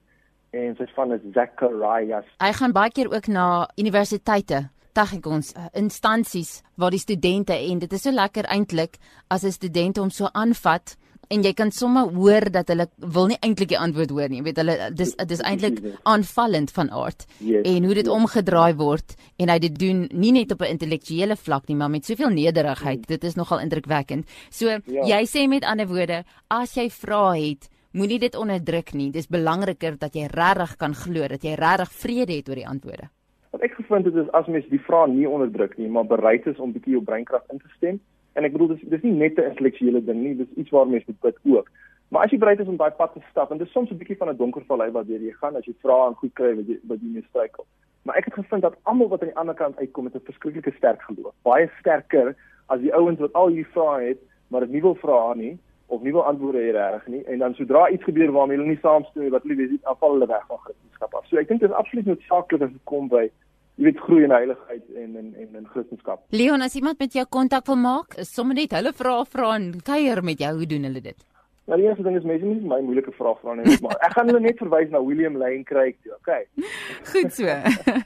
en 0.52 0.76
sy 0.76 0.86
van 0.96 1.14
is 1.14 1.22
Zacharias. 1.34 2.26
Hy 2.40 2.52
gaan 2.54 2.72
baie 2.72 2.92
keer 2.92 3.14
ook 3.14 3.28
na 3.28 3.68
universiteite 3.78 4.70
dag 4.94 5.14
ek 5.14 5.26
ons 5.26 5.54
uh, 5.54 5.68
instansies 5.74 6.64
waar 6.76 6.90
die 6.90 7.00
studente 7.00 7.54
en 7.54 7.80
dit 7.80 7.92
is 7.94 8.02
so 8.02 8.12
lekker 8.12 8.46
eintlik 8.50 8.98
as 9.30 9.44
'n 9.44 9.52
student 9.52 9.98
hom 9.98 10.10
so 10.10 10.26
aanvat 10.34 10.98
en 11.30 11.44
jy 11.44 11.54
kan 11.54 11.72
sommer 11.72 12.12
hoor 12.16 12.50
dat 12.52 12.68
hulle 12.72 12.88
wil 12.98 13.28
nie 13.28 13.38
eintlik 13.42 13.70
die 13.70 13.80
antwoord 13.80 14.12
hoor 14.16 14.30
nie. 14.30 14.42
Jy 14.42 14.48
weet 14.50 14.62
hulle 14.64 14.76
dis 14.96 15.14
dis 15.28 15.44
eintlik 15.44 15.80
aanvallend 16.04 16.72
van 16.72 16.92
aard 16.92 17.26
yes, 17.40 17.64
en 17.64 17.88
hoe 17.88 17.96
dit 17.96 18.06
yes. 18.06 18.14
omgedraai 18.14 18.74
word 18.80 19.16
en 19.38 19.50
hy 19.50 19.60
dit 19.60 19.80
doen 19.80 20.06
nie 20.12 20.32
net 20.32 20.52
op 20.52 20.62
'n 20.62 20.78
intellektuele 20.78 21.36
vlak 21.36 21.68
nie, 21.68 21.76
maar 21.76 21.90
met 21.90 22.06
soveel 22.06 22.30
nederigheid. 22.30 23.00
Mm. 23.00 23.08
Dit 23.08 23.24
is 23.24 23.36
nogal 23.36 23.60
indrukwekkend. 23.60 24.26
So 24.50 24.68
ja. 24.68 25.04
jy 25.04 25.26
sê 25.26 25.48
met 25.48 25.64
ander 25.64 25.88
woorde, 25.88 26.24
as 26.50 26.76
jy 26.76 26.90
vra 26.90 27.34
het, 27.36 27.70
Moenie 27.98 28.20
dit 28.20 28.36
onderdruk 28.36 28.92
nie. 28.94 29.08
Dis 29.10 29.30
belangriker 29.32 29.96
dat 29.98 30.14
jy 30.14 30.28
regtig 30.30 30.76
kan 30.78 30.94
glo 30.94 31.28
dat 31.32 31.42
jy 31.42 31.56
regtig 31.58 31.94
vrede 32.02 32.36
het 32.36 32.50
oor 32.52 32.60
die 32.60 32.68
antwoorde. 32.68 33.08
Wat 33.56 33.64
ek 33.66 33.78
gevind 33.80 34.06
het 34.06 34.20
is 34.22 34.28
as 34.38 34.50
mens 34.52 34.68
die 34.70 34.82
vraag 34.86 35.08
nie 35.16 35.26
onderdruk 35.26 35.78
nie, 35.80 35.88
maar 35.90 36.06
bereid 36.06 36.46
is 36.52 36.60
om 36.62 36.76
bietjie 36.76 36.98
jou 36.98 37.02
breinkrag 37.08 37.48
in 37.50 37.64
te 37.64 37.72
stem. 37.78 37.98
En 38.38 38.46
ek 38.46 38.54
bedoel 38.54 38.76
dis 38.76 38.84
dis 38.94 39.04
nie 39.04 39.16
net 39.18 39.40
'n 39.40 39.50
intellektuele 39.52 40.02
ding 40.06 40.20
nie, 40.24 40.36
dis 40.38 40.58
iets 40.62 40.70
waar 40.70 40.88
mens 40.88 41.06
moet 41.06 41.22
bid 41.22 41.38
ook. 41.44 41.72
Maar 42.10 42.24
as 42.24 42.32
jy 42.32 42.38
bereid 42.38 42.60
is 42.60 42.68
om 42.68 42.78
daai 42.78 42.92
pad 42.92 43.14
te 43.14 43.22
stap 43.30 43.52
en 43.52 43.58
dis 43.58 43.72
soms 43.72 43.90
'n 43.92 43.98
bietjie 43.98 44.18
van 44.18 44.30
'n 44.30 44.38
donker 44.38 44.64
vallei 44.68 44.92
waar 44.92 45.06
jy 45.06 45.34
gaan 45.42 45.56
as 45.56 45.66
jy 45.66 45.74
vra 45.82 46.08
en 46.08 46.14
goed 46.22 46.34
kry 46.34 46.56
wat 46.56 46.68
jy 46.68 46.78
wat 46.88 47.00
jy 47.02 47.10
mee 47.14 47.26
struikel. 47.30 47.66
Maar 48.04 48.16
ek 48.18 48.26
het 48.26 48.34
gevind 48.34 48.62
dat 48.62 48.78
almal 48.84 49.10
wat 49.10 49.22
aan 49.22 49.34
die 49.34 49.38
ander 49.38 49.56
kant 49.56 49.78
uitkom 49.78 50.04
met 50.04 50.16
'n 50.16 50.30
verskriklike 50.30 50.72
sterk 50.78 51.02
geloof, 51.02 51.34
baie 51.44 51.70
sterker 51.80 52.36
as 52.68 52.80
die 52.80 52.94
ouens 52.94 53.20
wat 53.20 53.34
al 53.34 53.48
hierdie 53.48 53.72
vrae 53.74 54.08
het, 54.08 54.20
maar 54.48 54.62
dit 54.62 54.70
nie 54.70 54.82
wil 54.82 54.96
vra 54.96 55.34
nie 55.34 55.58
of 55.88 56.02
nie 56.02 56.12
wil 56.12 56.24
antwoorde 56.24 56.60
hê 56.60 56.72
reg 56.72 57.08
nie 57.08 57.24
en 57.24 57.40
dan 57.40 57.54
sodra 57.54 57.90
iets 57.90 58.04
gebeur 58.04 58.32
waarmee 58.32 58.58
hulle 58.58 58.70
nie 58.70 58.80
saamstem 58.82 59.24
nie 59.24 59.32
wat 59.32 59.44
hulle 59.44 59.56
weet 59.56 59.84
afval 59.84 60.12
hulle 60.12 60.28
weg 60.28 60.46
van 60.48 60.58
Christendom 60.58 61.20
af. 61.20 61.26
So 61.28 61.38
ek 61.38 61.48
dink 61.48 61.60
dit 61.60 61.70
is 61.70 61.76
absoluut 61.76 62.06
noodsaaklik 62.06 62.62
as 62.62 62.72
dit 62.72 62.84
kom 62.84 63.08
by 63.08 63.30
jy 63.78 63.86
weet 63.86 64.00
groei 64.02 64.26
in 64.26 64.34
heiligheid 64.34 64.86
en 64.98 65.16
in 65.22 65.34
en 65.38 65.56
in 65.62 65.66
Christendom. 65.72 66.22
Leon, 66.34 66.66
as 66.66 66.76
iemand 66.76 67.00
met 67.00 67.14
jou 67.14 67.26
kontak 67.30 67.66
wil 67.70 67.78
maak, 67.82 68.18
is 68.18 68.34
sommer 68.34 68.58
net 68.58 68.74
hulle 68.74 68.94
vra 68.98 69.18
vra 69.26 69.56
en 69.56 69.74
kuier 69.86 70.24
met 70.26 70.40
jou, 70.42 70.54
hoe 70.58 70.70
doen 70.70 70.90
hulle 70.90 71.02
dit? 71.02 71.28
Nou 71.68 71.78
die 71.82 71.90
eerste 71.90 72.04
ding 72.06 72.16
is 72.16 72.24
mense 72.24 72.48
nie 72.48 72.64
my 72.64 72.80
moeilike 72.80 73.12
vrae 73.18 73.36
vra 73.42 73.54
nie, 73.60 73.76
maar 73.84 73.98
ek 74.08 74.14
gaan 74.16 74.30
hulle 74.32 74.40
net 74.40 74.62
verwys 74.62 74.92
na 74.94 75.02
William 75.04 75.36
Lane 75.36 75.66
kry 75.68 75.90
toe. 76.00 76.14
Okay. 76.22 76.46
Goed 77.12 77.34
so. 77.36 77.58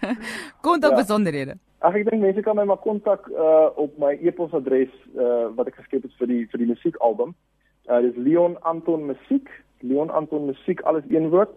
kontak 0.66 0.96
ja. 0.96 0.98
besonderhede. 0.98 1.58
Ag 1.86 2.00
ek 2.00 2.08
dink 2.10 2.26
mense 2.26 2.42
kan 2.46 2.58
my 2.58 2.66
maar 2.72 2.82
kontak 2.82 3.30
uh, 3.30 3.70
op 3.80 3.94
my 4.02 4.16
e-posadres 4.18 4.92
uh, 5.14 5.52
wat 5.58 5.70
ek 5.70 5.78
geskep 5.78 6.08
het 6.10 6.18
vir 6.18 6.34
die 6.34 6.42
vir 6.50 6.64
die 6.66 6.72
musiekalbum. 6.74 7.36
Uh 7.86 8.02
dis 8.02 8.18
Leon 8.18 8.58
Anton 8.66 9.06
Musiek, 9.12 9.50
Leon 9.86 10.10
Anton 10.10 10.50
Musiek 10.50 10.82
alles 10.90 11.06
een 11.14 11.30
woord 11.30 11.54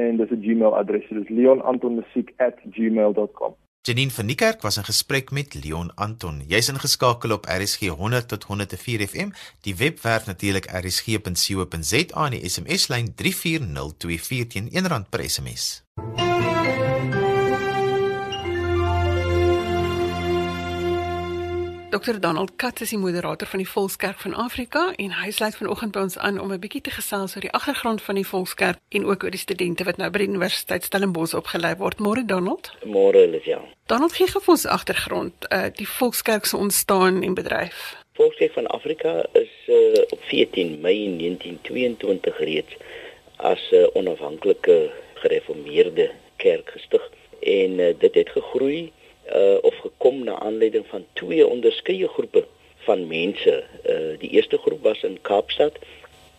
en 0.00 0.12
dis 0.20 0.30
'n 0.30 0.42
Gmail 0.44 0.72
adres, 0.80 1.06
dis 1.08 1.28
leonantonmusiek@gmail.com. 1.38 3.52
Janine 3.88 4.10
van 4.10 4.26
Niekerk 4.26 4.62
was 4.62 4.76
in 4.76 4.84
gesprek 4.84 5.30
met 5.30 5.64
Leon 5.64 5.94
Anton. 5.94 6.42
Jy's 6.46 6.68
ingeskakel 6.68 7.32
op 7.32 7.46
RSG 7.48 7.88
100 7.88 8.28
tot 8.28 8.44
104 8.44 9.06
FM, 9.06 9.28
die 9.60 9.76
webwerf 9.76 10.26
natuurlik 10.26 10.66
rsg.co.za 10.66 12.24
en 12.24 12.30
die 12.30 12.48
SMS 12.48 12.88
lyn 12.88 13.14
34024 13.14 14.46
teen 14.46 14.68
R1 14.84 15.08
per 15.08 15.30
SMS. 15.30 15.84
Dr 21.90 22.20
Donald 22.20 22.50
Katz 22.56 22.82
is 22.84 22.90
die 22.92 22.98
moderator 23.00 23.48
van 23.48 23.62
die 23.62 23.68
Volkskerk 23.68 24.18
van 24.20 24.34
Afrika 24.36 24.90
en 25.00 25.14
hy 25.16 25.30
sluit 25.32 25.54
vanoggend 25.56 25.94
by 25.94 26.02
ons 26.04 26.18
aan 26.20 26.36
om 26.40 26.50
'n 26.52 26.60
bietjie 26.60 26.82
te 26.84 26.92
gesels 26.92 27.32
oor 27.36 27.46
die 27.46 27.52
agtergrond 27.58 28.02
van 28.02 28.14
die 28.20 28.26
Volkskerk 28.26 28.76
en 28.88 29.06
ook 29.06 29.24
oor 29.24 29.30
die 29.30 29.40
studente 29.40 29.84
wat 29.84 29.96
nou 29.96 30.10
by 30.10 30.18
die 30.18 30.28
Universiteit 30.28 30.84
Stellenbosch 30.84 31.32
opgelei 31.34 31.74
word. 31.76 31.98
Môre 31.98 32.26
Donald. 32.26 32.72
Môre 32.84 33.24
Livia. 33.30 33.60
Donald 33.86 34.12
gee 34.12 34.26
gou 34.26 34.42
ons 34.46 34.66
agtergrond, 34.66 35.32
uh 35.50 35.70
die 35.72 35.88
Volkskerk 35.88 36.44
se 36.44 36.56
ontstaan 36.56 37.22
en 37.22 37.34
bedryf. 37.34 37.96
Volkskerk 38.12 38.52
van 38.52 38.66
Afrika 38.66 39.24
is 39.32 39.54
uh 39.66 40.04
op 40.12 40.20
14 40.28 40.80
Mei 40.80 41.16
1922 41.16 42.38
reeds 42.38 42.76
as 43.36 43.60
'n 43.70 43.74
uh, 43.74 43.86
onafhanklike 43.94 44.92
gereformeerde 45.14 46.10
kerk 46.36 46.70
gestig 46.70 47.10
en 47.40 47.70
uh, 47.78 47.94
dit 47.98 48.14
het 48.14 48.28
gegroei 48.28 48.92
uh 49.34 49.58
of 49.62 49.76
gekom 49.84 50.24
na 50.24 50.38
aanleiding 50.38 50.86
van 50.88 51.04
twee 51.12 51.46
onderskeie 51.46 52.08
groepe 52.08 52.44
van 52.86 53.06
mense. 53.06 53.64
Uh 53.84 54.18
die 54.18 54.30
eerste 54.30 54.58
groep 54.58 54.82
was 54.82 55.02
in 55.02 55.18
Kaapstad, 55.22 55.78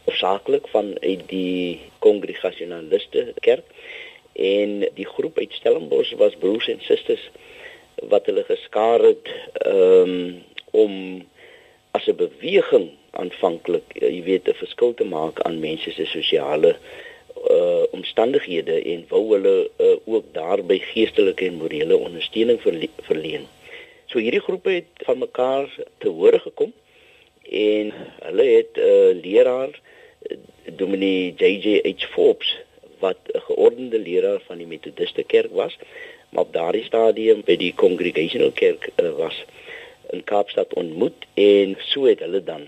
hoofsaaklik 0.05 0.67
van 0.67 0.95
uit 0.99 1.27
die 1.27 1.79
Kongregasionaliste 1.99 3.33
kerk 3.39 3.65
en 4.33 4.87
die 4.95 5.07
groep 5.07 5.37
uit 5.37 5.53
Stellenbosch 5.53 6.13
was 6.17 6.35
broers 6.39 6.67
en 6.67 6.81
susters 6.81 7.29
wat 8.09 8.25
hulle 8.25 8.43
geskaar 8.47 9.03
het 9.03 9.27
um 9.65 10.43
om 10.71 11.25
as 11.91 12.07
'n 12.07 12.15
beweging 12.15 12.89
aanvanklik, 13.11 13.83
uh, 13.95 14.09
jy 14.09 14.23
weet, 14.23 14.47
'n 14.47 14.53
verskil 14.53 14.93
te 14.93 15.03
maak 15.03 15.41
aan 15.41 15.59
mense 15.59 15.91
se 15.91 16.05
sosiale 16.05 16.69
uh 16.69 17.08
omstandighede 17.91 18.81
en 18.81 19.05
wou 19.09 19.23
hulle 19.33 19.69
uh, 19.77 19.95
ook 20.05 20.25
daarby 20.31 20.79
geestelike 20.91 21.45
en 21.45 21.59
morele 21.61 21.97
ondersteuning 21.97 22.61
verle 22.61 22.89
verleen. 23.07 23.47
So 24.09 24.19
hierdie 24.19 24.41
groepe 24.41 24.71
het 24.79 25.03
van 25.05 25.17
mekaar 25.17 25.69
te 25.97 26.09
hore 26.09 26.39
gekom 26.39 26.73
en 27.49 27.93
hulle 28.25 28.47
het 28.55 28.77
'n 28.77 28.79
uh, 28.79 29.21
leraar 29.23 29.71
uh, 29.71 30.37
Dominee 30.79 31.33
JJH 31.37 32.09
Forbes 32.13 32.57
wat 32.99 33.17
'n 33.33 33.39
geordende 33.39 33.99
leraar 33.99 34.41
van 34.47 34.57
die 34.57 34.67
Methodiste 34.67 35.23
kerk 35.23 35.51
was, 35.51 35.77
maar 36.29 36.43
op 36.43 36.53
daardie 36.53 36.83
stadium 36.83 37.41
by 37.45 37.55
die 37.57 37.73
Congregational 37.73 38.51
kerk 38.51 38.89
uh, 38.95 39.11
was 39.15 39.45
in 40.09 40.23
Kaapstad 40.23 40.73
ontmoet 40.73 41.25
en 41.33 41.77
so 41.79 42.05
het 42.05 42.19
hulle 42.19 42.43
dan 42.43 42.67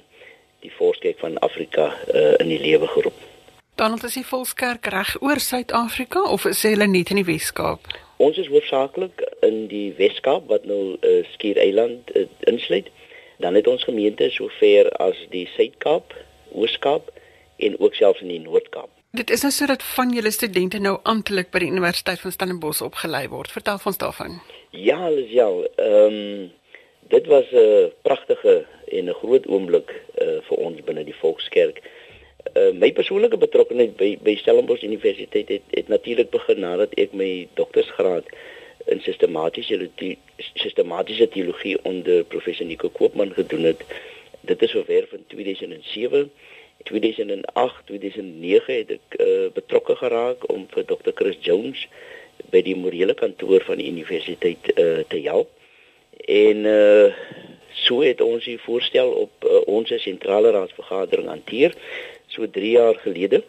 die 0.59 0.71
Volkskerk 0.71 1.19
van 1.19 1.39
Afrika 1.39 1.93
uh, 2.13 2.37
in 2.37 2.47
die 2.47 2.59
lewe 2.59 2.87
geroep. 2.87 3.30
Donald 3.75 4.03
is 4.03 4.13
die 4.13 4.25
Volkskerk 4.25 4.85
reg 4.91 5.15
oor 5.21 5.39
Suid-Afrika 5.39 6.21
of 6.21 6.45
is 6.45 6.61
hulle 6.67 6.87
net 6.87 7.09
in 7.09 7.21
die 7.21 7.25
Wes-Kaap? 7.25 7.87
Ons 8.21 8.37
is 8.37 8.49
hoofsaaklik 8.51 9.23
in 9.41 9.63
die 9.71 9.93
Weskaap 9.97 10.49
wat 10.51 10.67
nou 10.69 10.97
uh, 10.99 11.13
Skiereiland 11.33 12.11
uh, 12.15 12.27
insluit. 12.51 12.91
Dan 13.41 13.55
het 13.57 13.67
ons 13.67 13.83
gemeente 13.87 14.27
sover 14.29 14.91
as 15.01 15.17
die 15.31 15.47
Suid-Kaap, 15.55 16.13
Oos-Kaap 16.53 17.09
en 17.65 17.79
ook 17.79 17.97
selfs 17.97 18.21
in 18.21 18.29
die 18.35 18.41
Noord-Kaap. 18.43 18.91
Dit 19.17 19.31
is 19.33 19.41
nou 19.41 19.51
sodat 19.51 19.83
van 19.95 20.13
julle 20.13 20.31
studente 20.31 20.79
nou 20.79 20.99
amptelik 21.09 21.49
by 21.51 21.63
die 21.63 21.71
Universiteit 21.73 22.21
van 22.21 22.35
Stellenbosch 22.35 22.83
opgelei 22.85 23.25
word. 23.31 23.51
Vertel 23.51 23.81
ons 23.81 23.97
daarvan. 24.03 24.37
Ja, 24.69 25.09
ja. 25.09 25.49
Ehm 25.81 26.19
um, 26.19 26.51
dit 27.11 27.25
was 27.27 27.49
'n 27.51 27.91
pragtige 28.01 28.65
en 28.87 29.09
'n 29.09 29.19
groot 29.23 29.47
oomblik 29.47 29.89
uh, 30.21 30.39
vir 30.47 30.57
ons 30.57 30.83
binne 30.85 31.03
die 31.03 31.17
Volkskerk. 31.23 31.81
Uh, 32.53 32.73
my 32.75 32.91
persoonlike 32.91 33.37
betrokkeheid 33.39 33.93
by 33.95 34.17
by 34.23 34.35
Stellenbosch 34.35 34.83
Universiteit 34.83 35.49
het, 35.49 35.61
het 35.71 35.87
natuurlik 35.87 36.29
begin 36.33 36.59
nadat 36.59 36.91
ek 36.99 37.13
my 37.15 37.47
doktorsgraad 37.55 38.27
in 38.91 38.99
sistematiese 39.05 39.77
sistematiese 40.59 41.29
teologie 41.31 41.77
onder 41.87 42.25
professor 42.27 42.65
Nico 42.65 42.89
Koopman 42.89 43.31
gedoen 43.33 43.69
het. 43.69 43.85
Dit 44.41 44.61
is 44.61 44.71
verwerf 44.71 45.13
in 45.15 45.23
2007. 45.27 46.31
2008, 46.83 47.85
2009 47.85 48.75
het 48.75 48.93
ek 48.97 49.17
uh, 49.21 49.47
betrokke 49.55 49.95
geraak 49.95 50.43
om 50.51 50.65
vir 50.73 50.85
Dr. 50.89 51.13
Chris 51.15 51.37
Jones 51.39 51.87
by 52.51 52.63
die 52.65 52.75
morele 52.75 53.13
kantoor 53.13 53.63
van 53.63 53.79
die 53.79 53.87
universiteit 53.93 54.73
uh, 54.75 55.05
te 55.07 55.23
help. 55.23 55.53
En 56.27 56.65
uh, 56.67 57.13
so 57.85 58.01
het 58.03 58.21
ons 58.21 58.43
die 58.43 58.59
voorstel 58.59 59.13
op 59.23 59.45
uh, 59.47 59.61
ons 59.71 59.93
sentrale 60.03 60.51
raadsvergadering 60.51 61.29
hanteer 61.31 61.77
so 62.31 62.47
3 62.49 62.71
jaar 62.71 62.95
gelede. 63.03 63.43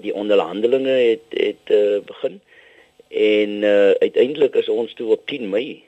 Die 0.00 0.14
onderhandelinge 0.14 0.96
het 1.10 1.32
het 1.32 1.72
uh, 1.72 2.00
begin 2.04 2.40
en 3.08 3.50
uh, 3.62 3.90
uiteindelik 3.90 4.54
is 4.54 4.68
ons 4.68 4.92
toe 4.94 5.12
op 5.14 5.26
10 5.26 5.48
Mei 5.48 5.84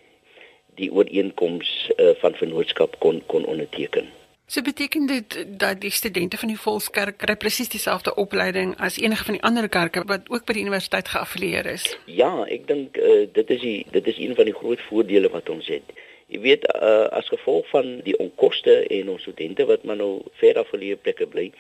die 0.78 0.92
ooreenkoms 0.92 1.90
uh, 1.96 2.14
van 2.22 2.34
vennootskap 2.34 2.96
kon 2.98 3.22
kon 3.26 3.44
onderteken. 3.44 4.08
So 4.46 4.62
beteken 4.62 5.06
dit 5.06 5.34
dat 5.60 5.80
die 5.80 5.90
studente 5.90 6.38
van 6.40 6.48
die 6.48 6.60
Volkskerk 6.60 7.18
kry 7.20 7.34
presies 7.36 7.68
dieselfde 7.68 8.14
opleiding 8.14 8.76
as 8.80 8.96
enige 8.96 9.24
van 9.24 9.36
die 9.36 9.42
ander 9.44 9.68
kerke 9.68 10.04
wat 10.08 10.30
ook 10.32 10.46
by 10.48 10.54
die 10.56 10.62
universiteit 10.64 11.10
geaffilieer 11.12 11.66
is? 11.68 11.84
Ja, 12.06 12.30
ek 12.48 12.64
dink 12.70 12.96
uh, 12.96 13.26
dit 13.32 13.50
is 13.50 13.60
die 13.60 13.80
dit 13.92 14.08
is 14.14 14.20
een 14.22 14.32
van 14.38 14.48
die 14.48 14.56
groot 14.56 14.80
voordele 14.88 15.28
wat 15.34 15.50
ons 15.52 15.68
het. 15.68 15.92
Jy 16.32 16.40
weet 16.44 16.64
uh, 16.70 17.08
as 17.18 17.28
gevolg 17.28 17.68
van 17.72 17.98
die 18.04 18.16
onkoste 18.20 18.78
en 18.86 19.12
ons 19.12 19.22
studente 19.24 19.68
wat 19.68 19.84
maar 19.84 20.00
nou 20.00 20.22
ver 20.40 20.60
afgeleë 20.64 20.96
plekke 21.04 21.28
bly, 21.28 21.50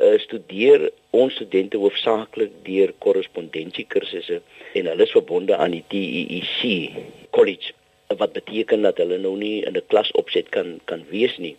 uh, 0.00 0.18
studeer 0.18 0.90
ons 1.10 1.34
studente 1.34 1.76
hoofsaaklik 1.80 2.52
deur 2.66 2.92
korrespondensiekursusse 2.98 4.40
en 4.74 4.92
hulle 4.92 5.08
is 5.08 5.16
verbonde 5.16 5.56
aan 5.56 5.76
die 5.76 5.84
TEEC 5.88 7.02
College 7.30 7.74
wat 8.16 8.32
beteken 8.32 8.82
dat 8.86 9.00
hulle 9.02 9.18
nou 9.18 9.34
nie 9.36 9.64
in 9.66 9.74
'n 9.76 9.86
klas 9.88 10.10
opset 10.12 10.48
kan 10.48 10.80
kan 10.84 11.04
wees 11.10 11.36
nie. 11.38 11.56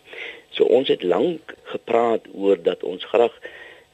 So 0.50 0.64
ons 0.64 0.88
het 0.88 1.02
lank 1.02 1.54
gepraat 1.62 2.24
oor 2.32 2.62
dat 2.62 2.82
ons 2.82 3.04
graag 3.04 3.34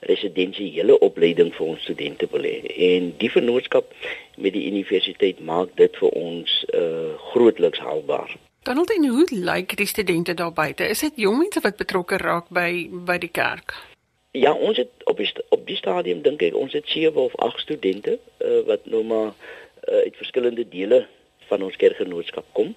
residensiële 0.00 0.98
opleiding 0.98 1.54
vir 1.54 1.66
ons 1.66 1.83
studente 1.83 2.28
wil 2.30 2.42
hê 2.42 2.59
en 2.92 3.14
die 3.18 3.30
vennootskap 3.30 3.94
met 4.37 4.52
die 4.52 4.66
universiteit 4.70 5.40
maak 5.40 5.76
dit 5.76 5.96
vir 5.96 6.11
ons 6.11 6.64
uh 6.74 7.16
grootliks 7.33 7.78
haalbaar. 7.78 8.37
Donald, 8.62 8.90
en 8.90 9.07
hoe 9.09 9.26
lyk 9.30 9.76
die 9.76 9.87
studente 9.87 10.35
daar 10.35 10.52
buite? 10.52 10.88
Is 10.88 11.00
dit 11.00 11.12
jong 11.16 11.38
mense 11.38 11.61
wat 11.61 11.76
betrokke 11.76 12.16
raak 12.16 12.48
by 12.48 12.88
by 12.90 13.18
die 13.18 13.33
kerk? 13.33 13.93
Ja, 14.37 14.53
ons 14.53 14.77
het 14.77 14.88
op 15.05 15.16
die 15.16 15.33
op 15.49 15.66
die 15.66 15.77
stadium 15.77 16.23
dink 16.23 16.40
ek 16.42 16.57
ons 16.59 16.73
het 16.75 16.88
7 16.90 17.20
of 17.23 17.35
8 17.47 17.61
studente 17.62 18.16
uh 18.42 18.62
wat 18.66 18.87
nou 18.90 19.05
maar 19.07 19.29
uh, 19.31 20.01
uit 20.07 20.16
verskillende 20.16 20.64
dele 20.68 21.05
van 21.47 21.62
ons 21.62 21.77
kerkgenootskap 21.77 22.47
kom. 22.53 22.73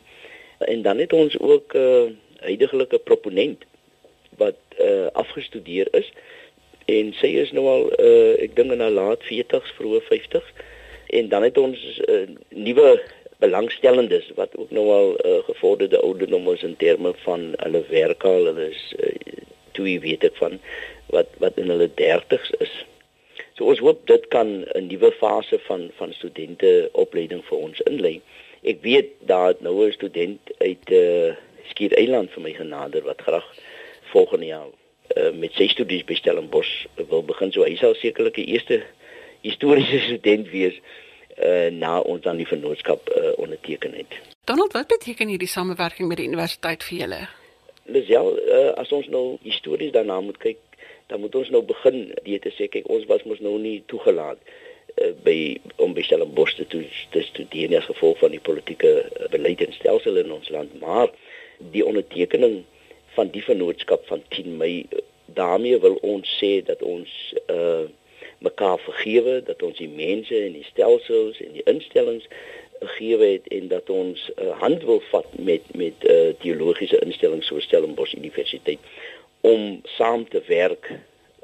En 0.59 0.81
dan 0.85 1.01
het 1.01 1.13
ons 1.13 1.39
ook 1.39 1.73
'n 1.73 1.77
uh, 1.77 2.11
huidige 2.45 2.99
proponent 3.03 3.65
wat 4.37 4.59
uh, 4.79 5.07
afgestudeer 5.17 5.87
is 5.91 6.11
en 6.85 7.13
sy 7.13 7.27
is 7.41 7.51
nou 7.51 7.65
al 7.65 7.89
uh, 7.99 8.37
ek 8.45 8.53
dink 8.55 8.71
in 8.71 8.79
haar 8.85 8.93
laat 8.93 9.25
40s, 9.25 9.73
vroeë 9.79 10.01
50s. 10.13 10.53
En 11.07 11.29
dan 11.29 11.43
het 11.43 11.57
ons 11.57 12.01
uh, 12.05 12.27
nuwe 12.49 13.01
belangstellendes 13.37 14.29
wat 14.35 14.53
ook 14.57 14.69
nou 14.69 14.85
al 14.91 15.09
uh, 15.25 15.41
gevorderde 15.49 15.99
ouderdom 15.99 16.53
is 16.53 16.63
in 16.63 16.77
terme 16.77 17.13
van 17.25 17.53
hulle 17.55 17.83
werk 17.89 18.23
al, 18.23 18.45
hulle 18.45 18.69
is 18.69 18.93
uh, 18.99 19.41
toe 19.71 19.99
weet 19.99 20.23
ek 20.23 20.37
van 20.37 20.61
wat 21.09 21.27
wat 21.37 21.57
in 21.57 21.69
hulle 21.69 21.89
30s 22.01 22.51
is. 22.59 22.73
So 23.55 23.65
ons 23.65 23.79
hoop 23.79 24.07
dit 24.07 24.27
kan 24.27 24.65
'n 24.75 24.87
nuwe 24.87 25.11
fase 25.11 25.59
van 25.67 25.89
van 25.97 26.13
studente 26.13 26.89
opleiding 26.93 27.43
vir 27.45 27.57
ons 27.57 27.81
inlei 27.81 28.21
ek 28.67 28.81
weet 28.81 29.09
daar 29.19 29.53
nou 29.59 29.85
'n 29.85 29.91
student 29.91 30.39
uit 30.57 30.89
uh, 30.91 31.35
Skiereiland 31.69 32.31
vir 32.31 32.41
my 32.41 32.53
genader 32.53 33.03
wat 33.03 33.21
graag 33.21 33.47
volgende 34.01 34.45
jaar 34.45 34.67
uh, 35.15 35.31
met 35.31 35.53
sy 35.53 35.67
studies 35.67 36.03
by 36.03 36.15
Stellenbosch 36.15 36.85
wil 37.09 37.23
begin 37.23 37.51
so 37.51 37.63
hy 37.63 37.75
sal 37.75 37.95
sekerlik 37.95 38.35
die 38.35 38.47
eerste 38.55 38.83
historiese 39.41 39.99
student 40.09 40.49
wees 40.49 40.75
uh, 41.37 41.69
na 41.71 41.99
ons 41.99 42.21
dan 42.21 42.37
die 42.37 42.47
vennootskap 42.47 43.09
uh, 43.09 43.31
onderteken 43.37 43.93
het. 43.93 44.19
Donald, 44.43 44.73
wat 44.73 44.87
beteken 44.87 45.27
hierdie 45.27 45.47
samewerking 45.47 46.07
met 46.07 46.17
die 46.17 46.27
universiteit 46.27 46.83
vir 46.83 46.97
julle? 46.97 47.27
Lisel, 47.85 48.39
uh, 48.39 48.71
as 48.75 48.91
ons 48.91 49.07
nou 49.07 49.37
histories 49.43 49.91
daarna 49.91 50.19
moet 50.21 50.37
kyk, 50.37 50.57
dan 51.07 51.19
moet 51.19 51.35
ons 51.35 51.49
nou 51.49 51.63
begin 51.63 51.99
die 52.25 52.39
te 52.43 52.51
sê 52.55 52.67
kyk 52.71 52.89
ons 52.93 53.05
was 53.11 53.23
mos 53.29 53.41
nou 53.43 53.55
nie 53.61 53.79
toegelaat 53.91 54.39
uh, 54.43 55.11
by 55.25 55.37
om 55.83 55.95
by 55.95 56.03
Stellenbosch 56.05 56.57
te, 56.59 56.83
te 57.13 57.23
studeer 57.29 57.77
as 57.79 57.89
gevolg 57.89 58.19
van 58.23 58.35
die 58.35 58.43
politieke 58.43 58.93
uh, 59.03 59.29
beleid 59.33 59.63
en 59.63 59.75
stelsel 59.75 60.19
in 60.23 60.33
ons 60.35 60.49
land, 60.53 60.73
maar 60.81 61.13
die 61.73 61.85
ondertekening 61.85 62.61
van 63.15 63.31
die 63.33 63.43
vennootskap 63.43 64.03
van 64.11 64.21
10 64.35 64.57
Mei 64.59 64.73
daarmee 65.37 65.79
wil 65.83 65.97
ons 66.01 66.37
sê 66.41 66.59
dat 66.65 66.83
ons 66.85 67.13
uh 67.53 67.87
mekaar 68.37 68.77
vergewe, 68.77 69.39
dat 69.41 69.63
ons 69.65 69.79
die 69.81 69.89
mense 69.89 70.35
en 70.45 70.53
die 70.53 70.65
stelsels 70.67 71.39
en 71.41 71.55
die 71.55 71.63
instellings 71.65 72.27
vergewe 72.77 73.25
het 73.31 73.47
en 73.49 73.71
dat 73.71 73.89
ons 73.89 74.27
uh, 74.35 74.51
hand 74.61 74.83
wil 74.85 75.01
vat 75.09 75.31
met 75.49 75.65
met 75.73 76.05
uh 76.05 76.35
teologiese 76.43 76.99
instellings 77.01 77.49
soos 77.49 77.65
Stellenbosch 77.65 78.13
Universiteit 78.13 78.77
om 79.47 79.81
saam 79.95 80.25
te 80.29 80.41
werk 80.47 80.91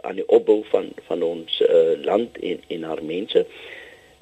aan 0.04 0.20
die 0.20 0.28
opbou 0.28 0.64
van 0.72 0.90
van 1.08 1.22
ons 1.24 1.60
uh, 1.64 1.94
land 2.04 2.38
en 2.40 2.64
en 2.68 2.84
haar 2.84 3.04
mense. 3.04 3.46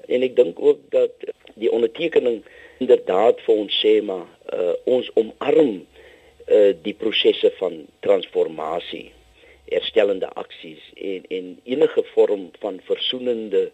En 0.07 0.25
ek 0.25 0.35
dink 0.37 0.59
ook 0.61 0.83
dat 0.93 1.25
die 1.55 1.71
ondertekening 1.71 2.43
inderdaad 2.83 3.41
vir 3.45 3.63
ons 3.63 3.79
sê 3.81 3.95
maar 4.05 4.27
uh, 4.53 4.75
ons 4.85 5.09
omarm 5.17 5.73
uh, 5.79 6.71
die 6.85 6.93
prosesse 6.97 7.49
van 7.57 7.81
transformasie, 8.05 9.07
herstellende 9.71 10.29
aksies 10.43 10.85
en 10.95 11.25
en 11.39 11.51
enige 11.63 12.05
vorm 12.13 12.49
van 12.61 12.79
versoenende 12.85 13.69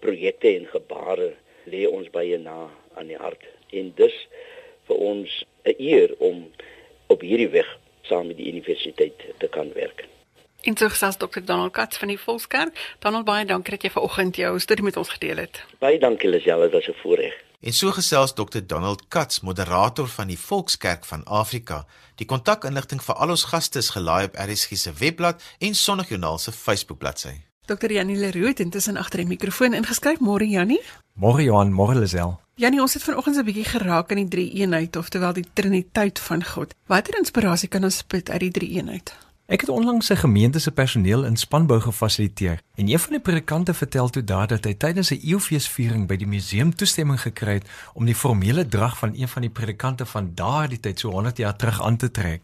projekte 0.00 0.54
en 0.54 0.68
gebare 0.72 1.32
lê 1.68 1.84
ons 1.88 2.08
baie 2.14 2.38
na 2.40 2.70
aan 2.96 3.12
die 3.12 3.20
hart. 3.20 3.44
En 3.76 3.92
dus 4.00 4.16
vir 4.88 4.96
ons 5.12 5.44
'n 5.68 5.76
eer 5.76 6.16
om 6.18 6.46
op 7.12 7.20
hierdie 7.20 7.52
weg 7.52 7.68
saam 8.02 8.26
met 8.26 8.36
die 8.36 8.48
universiteit 8.52 9.24
te 9.38 9.48
kan 9.48 9.72
werk. 9.74 10.08
En 10.60 10.76
so 10.76 10.88
gesels 10.88 11.16
Dr. 11.16 11.40
Donald 11.44 11.72
Katz 11.72 11.98
van 11.98 12.08
die 12.08 12.18
Volkskerk. 12.18 12.96
Donald 12.98 13.24
baie 13.24 13.44
dankie 13.48 13.76
dat 13.76 13.82
jy 13.82 13.90
vanoggend 13.90 14.36
jou 14.36 14.58
storie 14.60 14.84
met 14.84 14.96
ons 15.00 15.08
gedeel 15.08 15.40
het. 15.46 15.62
Baie 15.80 15.98
dankie 15.98 16.28
Lisel, 16.28 16.60
dit 16.60 16.72
was 16.72 16.88
'n 16.88 16.96
voorreg. 17.02 17.34
En 17.60 17.72
so 17.72 17.90
gesels 17.92 18.32
Dr. 18.32 18.60
Donald 18.66 19.08
Katz, 19.08 19.40
moderator 19.40 20.08
van 20.08 20.26
die 20.26 20.38
Volkskerk 20.38 21.04
van 21.04 21.24
Afrika. 21.24 21.86
Die 22.14 22.26
kontakinligting 22.26 23.02
vir 23.02 23.14
al 23.14 23.28
ons 23.28 23.44
gaste 23.44 23.78
is 23.78 23.90
gelaai 23.90 24.24
op 24.24 24.36
RSG 24.36 24.76
se 24.76 24.92
webblad 24.92 25.42
en 25.58 25.74
Sondagjoernaal 25.74 26.38
se 26.38 26.52
Facebook 26.52 26.98
bladsy. 26.98 27.49
Dr. 27.70 27.92
Janie 27.92 28.16
Leroux 28.16 28.58
intussen 28.58 28.96
agter 28.96 29.22
die 29.22 29.28
mikrofoon 29.30 29.76
ingeskryf. 29.78 30.18
Môre 30.18 30.48
Janie. 30.50 30.80
Môre 31.14 31.44
Johan, 31.44 31.70
môre 31.70 31.94
Lisel. 31.94 32.32
Janie, 32.58 32.80
ons 32.82 32.94
het 32.94 33.02
vanoggend 33.06 33.36
'n 33.36 33.44
bietjie 33.44 33.64
geraak 33.64 34.10
aan 34.10 34.26
die 34.26 34.28
drie 34.28 34.50
eenheid, 34.58 34.96
oftewel 34.96 35.32
die 35.32 35.46
Triniteit 35.52 36.18
van 36.18 36.44
God. 36.44 36.74
Watter 36.86 37.18
inspirasie 37.18 37.68
kan 37.68 37.84
ons 37.84 38.02
put 38.02 38.30
uit 38.30 38.40
die 38.40 38.50
drie 38.50 38.70
eenheid? 38.70 39.14
Ek 39.46 39.60
het 39.60 39.70
onlangs 39.70 40.10
'n 40.10 40.16
gemeente 40.16 40.58
se 40.58 40.72
personeel 40.72 41.24
in 41.24 41.36
spanbou 41.36 41.80
gefasiliteer 41.80 42.60
en 42.74 42.88
een 42.88 42.98
van 42.98 43.12
die 43.12 43.20
predikante 43.20 43.74
vertel 43.74 44.08
toe 44.08 44.24
daar 44.24 44.46
dat 44.46 44.64
hy 44.64 44.74
tydens 44.74 45.10
'n 45.10 45.20
eeufeesviering 45.22 46.06
by 46.06 46.16
die 46.16 46.26
museum 46.26 46.74
toestemming 46.74 47.20
gekry 47.20 47.52
het 47.52 47.68
om 47.94 48.04
die 48.04 48.14
formele 48.14 48.66
drag 48.66 48.98
van 48.98 49.12
een 49.14 49.28
van 49.28 49.42
die 49.42 49.50
predikante 49.50 50.06
van 50.06 50.30
daardie 50.34 50.80
tyd 50.80 50.98
so 50.98 51.10
100 51.10 51.36
jaar 51.36 51.56
terug 51.56 51.82
aan 51.82 51.96
te 51.96 52.10
trek. 52.10 52.42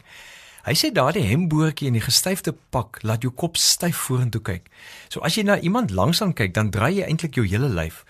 Hy 0.66 0.72
sê 0.74 0.88
daardie 0.90 1.22
hemboortjie 1.22 1.86
en 1.86 1.94
die 1.94 2.02
gestyfde 2.02 2.50
pak 2.74 2.98
laat 3.06 3.22
jou 3.22 3.30
kop 3.30 3.54
styf 3.54 4.00
vorentoe 4.08 4.40
kyk. 4.42 4.64
So 5.06 5.22
as 5.22 5.36
jy 5.38 5.44
na 5.46 5.60
iemand 5.62 5.92
langs 5.94 6.18
aan 6.24 6.32
kyk, 6.34 6.56
dan 6.56 6.72
draai 6.74 6.96
jy 6.96 7.04
eintlik 7.06 7.38
jou 7.38 7.44
hele 7.46 7.68
lyf. 7.70 8.00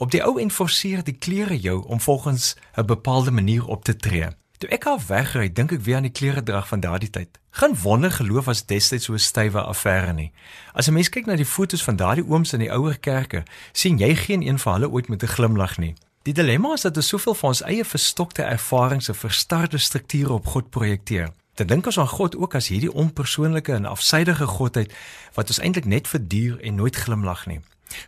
Op 0.00 0.14
die 0.14 0.22
ou 0.24 0.38
en 0.40 0.48
forceer 0.50 1.02
die 1.04 1.18
klere 1.20 1.58
jou 1.60 1.82
om 1.84 2.00
volgens 2.00 2.56
'n 2.76 2.86
bepaalde 2.86 3.30
manier 3.30 3.66
op 3.66 3.84
te 3.84 3.96
tree. 3.96 4.32
Toe 4.58 4.68
ek 4.70 4.86
af 4.86 5.06
wegry, 5.06 5.52
dink 5.52 5.72
ek 5.72 5.80
weer 5.80 5.96
aan 5.96 6.08
die 6.08 6.18
kleredrag 6.20 6.68
van 6.68 6.80
daardie 6.80 7.10
tyd. 7.10 7.28
Geen 7.50 7.76
wonder 7.82 8.10
geloof 8.10 8.44
was 8.44 8.66
destyds 8.66 9.04
so 9.04 9.12
'n 9.12 9.18
stywe 9.18 9.60
affære 9.60 10.12
nie. 10.12 10.32
As 10.72 10.88
'n 10.88 10.92
mens 10.92 11.08
kyk 11.08 11.26
na 11.26 11.36
die 11.36 11.44
fotos 11.44 11.84
van 11.84 11.96
daardie 11.96 12.24
ooms 12.24 12.52
in 12.52 12.60
die 12.60 12.72
ouer 12.72 12.98
kerke, 12.98 13.42
sien 13.72 13.98
jy 13.98 14.14
geen 14.14 14.42
een 14.42 14.58
van 14.58 14.72
hulle 14.72 14.90
ooit 14.90 15.08
met 15.08 15.22
'n 15.22 15.26
glimlag 15.36 15.78
nie. 15.78 15.94
Die 16.22 16.34
dilemma 16.34 16.72
is 16.72 16.80
dat 16.80 16.96
ons 16.96 17.08
soveel 17.08 17.34
van 17.34 17.48
ons 17.48 17.62
eie 17.62 17.84
verstokte 17.84 18.42
ervarings 18.42 19.08
en 19.08 19.14
verstarde 19.14 19.78
strukture 19.78 20.32
op 20.32 20.46
God 20.46 20.70
projekteer. 20.70 21.32
Dit 21.56 21.68
dink 21.68 21.86
ons 21.88 21.98
aan 21.98 22.08
God 22.08 22.34
ook 22.36 22.54
as 22.54 22.68
hierdie 22.68 22.92
onpersoonlike 22.92 23.72
en 23.72 23.88
afsydige 23.88 24.46
godheid 24.46 24.92
wat 25.34 25.48
ons 25.48 25.60
eintlik 25.64 25.88
net 25.88 26.08
verduur 26.08 26.60
en 26.60 26.74
nooit 26.74 26.96
glimlag 26.96 27.46
nie. 27.48 27.60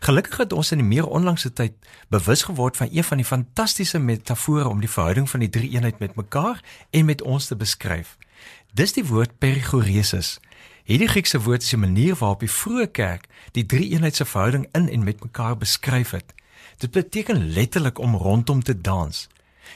Gelukkig 0.05 0.37
het 0.37 0.53
ons 0.53 0.69
in 0.71 0.83
die 0.83 0.85
meer 0.85 1.07
onlangse 1.07 1.49
tyd 1.53 1.73
bewus 2.13 2.43
geword 2.45 2.77
van 2.77 2.91
een 2.91 3.03
van 3.03 3.17
die 3.17 3.25
fantastiese 3.25 3.99
metafore 3.99 4.67
om 4.67 4.83
die 4.83 4.91
verhouding 4.91 5.29
van 5.29 5.41
die 5.41 5.49
drie 5.49 5.69
eenheid 5.71 5.99
met 5.99 6.15
mekaar 6.15 6.61
en 6.89 7.05
met 7.05 7.21
ons 7.21 7.49
te 7.49 7.55
beskryf. 7.55 8.17
Dis 8.77 8.93
die 8.93 9.05
woord 9.05 9.39
perichoresis. 9.41 10.37
Hierdie 10.85 11.09
Griekse 11.09 11.41
woord 11.41 11.65
is 11.65 11.73
'n 11.73 11.79
manier 11.79 12.15
waarop 12.15 12.39
die 12.45 12.51
vroeë 12.51 12.91
kerk 12.91 13.25
die 13.51 13.65
drie 13.65 13.89
eenheid 13.89 14.15
se 14.15 14.25
verhouding 14.25 14.67
in 14.71 14.89
en 14.89 15.03
met 15.03 15.23
mekaar 15.23 15.57
beskryf 15.57 16.11
het. 16.11 16.33
Dit 16.77 16.91
beteken 16.91 17.49
letterlik 17.49 17.97
om 17.99 18.15
rondom 18.15 18.63
te 18.63 18.81
dans. 18.81 19.27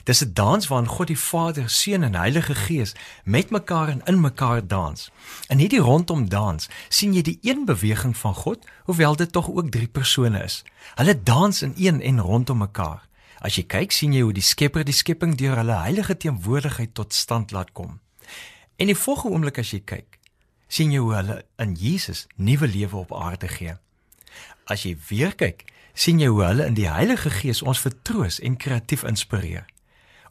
Dis 0.03 0.23
'n 0.23 0.33
dans 0.33 0.67
waarin 0.67 0.87
God 0.87 1.07
die 1.07 1.17
Vader, 1.17 1.69
Seun 1.69 2.03
en 2.03 2.15
Heilige 2.15 2.55
Gees 2.55 2.95
met 3.23 3.49
mekaar 3.49 3.87
en 3.87 4.01
in 4.05 4.19
mekaar 4.19 4.67
dans. 4.67 5.11
In 5.47 5.57
hierdie 5.57 5.79
rondom 5.79 6.29
dans 6.29 6.69
sien 6.89 7.13
jy 7.13 7.21
die 7.21 7.39
een 7.41 7.65
beweging 7.65 8.17
van 8.17 8.35
God, 8.35 8.65
hoewel 8.83 9.15
dit 9.15 9.31
tog 9.31 9.49
ook 9.49 9.69
drie 9.69 9.87
persone 9.87 10.43
is. 10.43 10.63
Hulle 10.95 11.23
dans 11.23 11.61
in 11.61 11.73
een 11.77 12.01
en 12.01 12.19
rondom 12.19 12.57
mekaar. 12.57 13.07
As 13.43 13.55
jy 13.55 13.63
kyk, 13.63 13.91
sien 13.91 14.13
jy 14.13 14.21
hoe 14.21 14.33
die 14.33 14.41
Skepper 14.41 14.83
die 14.83 14.95
skepping 14.95 15.35
deur 15.35 15.57
hulle 15.59 15.75
heilige 15.75 16.17
teenwoordigheid 16.17 16.93
tot 16.93 17.13
stand 17.13 17.51
laat 17.51 17.71
kom. 17.71 17.99
En 18.75 18.87
die 18.87 18.95
volgende 18.95 19.35
oomblik 19.35 19.57
as 19.57 19.71
jy 19.71 19.81
kyk, 19.85 20.19
sien 20.67 20.91
jy 20.91 21.01
hoe 21.03 21.13
hulle 21.13 21.35
in 21.61 21.75
Jesus 21.75 22.25
nuwe 22.35 22.67
lewe 22.67 22.95
op 23.03 23.13
aarde 23.13 23.47
gee. 23.47 23.75
As 24.65 24.85
jy 24.87 24.95
weer 25.09 25.35
kyk, 25.35 25.65
sien 25.93 26.19
jy 26.19 26.31
hoe 26.31 26.43
hulle 26.45 26.65
in 26.65 26.77
die 26.77 26.89
Heilige 26.89 27.29
Gees 27.29 27.61
ons 27.61 27.81
vertroos 27.83 28.39
en 28.39 28.57
kreatief 28.57 29.03
inspireer. 29.03 29.67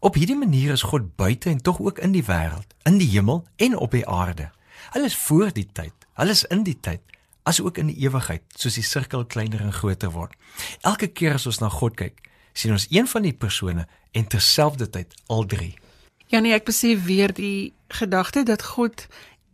Op 0.03 0.15
hierdie 0.19 0.37
manier 0.37 0.73
is 0.73 0.83
God 0.83 1.15
buite 1.17 1.47
en 1.51 1.61
tog 1.63 1.79
ook 1.81 1.99
in 2.03 2.11
die 2.11 2.25
wêreld, 2.27 2.75
in 2.83 2.97
die 2.99 3.07
hemel 3.07 3.45
en 3.57 3.77
op 3.79 3.93
die 3.95 4.07
aarde. 4.09 4.49
Hulle 4.91 5.07
is 5.07 5.15
voor 5.17 5.53
die 5.55 5.69
tyd, 5.73 5.95
hulle 6.19 6.35
is 6.35 6.43
in 6.51 6.65
die 6.67 6.75
tyd, 6.75 7.05
as 7.47 7.61
ook 7.63 7.79
in 7.79 7.87
die 7.87 8.01
ewigheid, 8.03 8.43
soos 8.59 8.75
die 8.75 8.83
sirkel 8.83 9.23
kleiner 9.31 9.63
en 9.63 9.71
groter 9.73 10.11
word. 10.11 10.35
Elke 10.81 11.07
keer 11.07 11.39
as 11.39 11.47
ons 11.47 11.63
na 11.63 11.71
God 11.71 11.95
kyk, 12.03 12.19
sien 12.51 12.75
ons 12.75 12.89
een 12.91 13.07
van 13.07 13.23
die 13.23 13.35
persone 13.45 13.87
en 14.11 14.27
terselfdertyd 14.27 15.15
al 15.31 15.47
drie. 15.47 15.77
Ja 16.35 16.43
nee, 16.43 16.51
ek 16.59 16.67
besef 16.67 17.07
weer 17.07 17.31
die 17.31 17.71
gedagte 17.95 18.43
dat 18.43 18.67
God 18.75 19.07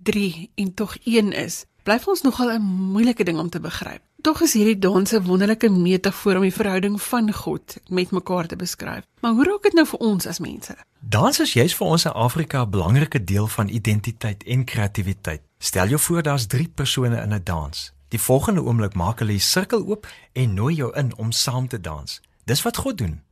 3 0.09 0.49
en 0.65 0.75
tog 0.81 0.97
1 1.05 1.35
is. 1.37 1.67
Blyf 1.85 2.09
ons 2.09 2.25
nogal 2.25 2.57
'n 2.57 2.65
moeilike 2.97 3.25
ding 3.25 3.37
om 3.37 3.51
te 3.53 3.61
begryp. 3.61 4.08
Tog 4.19 4.41
is 4.43 4.53
hierdie 4.53 4.79
dans 4.79 5.12
'n 5.12 5.23
wonderlike 5.23 5.69
metafoor 5.71 6.37
om 6.37 6.43
die 6.43 6.53
verhouding 6.53 7.03
van 7.03 7.33
God 7.33 7.77
met 7.89 8.11
mekaar 8.11 8.47
te 8.47 8.57
beskryf. 8.57 9.05
Maar 9.21 9.33
hoe 9.33 9.45
raak 9.45 9.62
dit 9.62 9.73
nou 9.73 9.87
vir 9.87 9.99
ons 9.99 10.27
as 10.27 10.39
mense? 10.39 10.77
Dans 11.01 11.41
is 11.41 11.53
juis 11.53 11.75
vir 11.75 11.87
ons 11.87 12.05
in 12.05 12.12
Afrika 12.12 12.62
'n 12.62 12.71
belangrike 12.71 13.25
deel 13.25 13.47
van 13.47 13.69
identiteit 13.69 14.43
en 14.45 14.64
kreatiwiteit. 14.64 15.41
Stel 15.59 15.87
jou 15.89 16.01
voor 16.01 16.23
daar's 16.23 16.47
3 16.47 16.69
persone 16.69 17.23
in 17.23 17.33
'n 17.35 17.41
dans. 17.45 17.93
Die 18.09 18.21
volgende 18.21 18.62
oomblik 18.62 18.95
maak 18.95 19.19
hulle 19.19 19.33
'n 19.33 19.41
sirkel 19.41 19.87
oop 19.87 20.07
en 20.33 20.55
nooi 20.55 20.75
jou 20.75 20.97
in 20.97 21.16
om 21.16 21.33
saam 21.33 21.69
te 21.69 21.81
dans. 21.81 22.21
Dis 22.45 22.62
wat 22.62 22.77
God 22.77 22.99
doen. 22.99 23.23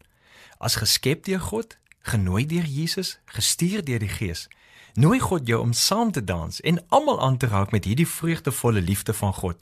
As 0.59 0.75
geskep 0.75 1.25
deur 1.25 1.41
God, 1.41 1.77
genooi 2.01 2.47
deur 2.47 2.65
Jesus, 2.65 3.19
gestuur 3.25 3.85
deur 3.85 3.99
die 3.99 4.09
Gees, 4.09 4.49
nooi 4.95 5.19
God 5.19 5.47
jou 5.47 5.61
om 5.61 5.73
saam 5.73 6.13
te 6.13 6.25
dans 6.25 6.61
en 6.61 6.85
almal 6.89 7.21
aan 7.21 7.37
te 7.37 7.47
raak 7.47 7.71
met 7.71 7.85
hierdie 7.85 8.09
vreugdevolle 8.09 8.81
liefde 8.81 9.15
van 9.15 9.35
God. 9.35 9.57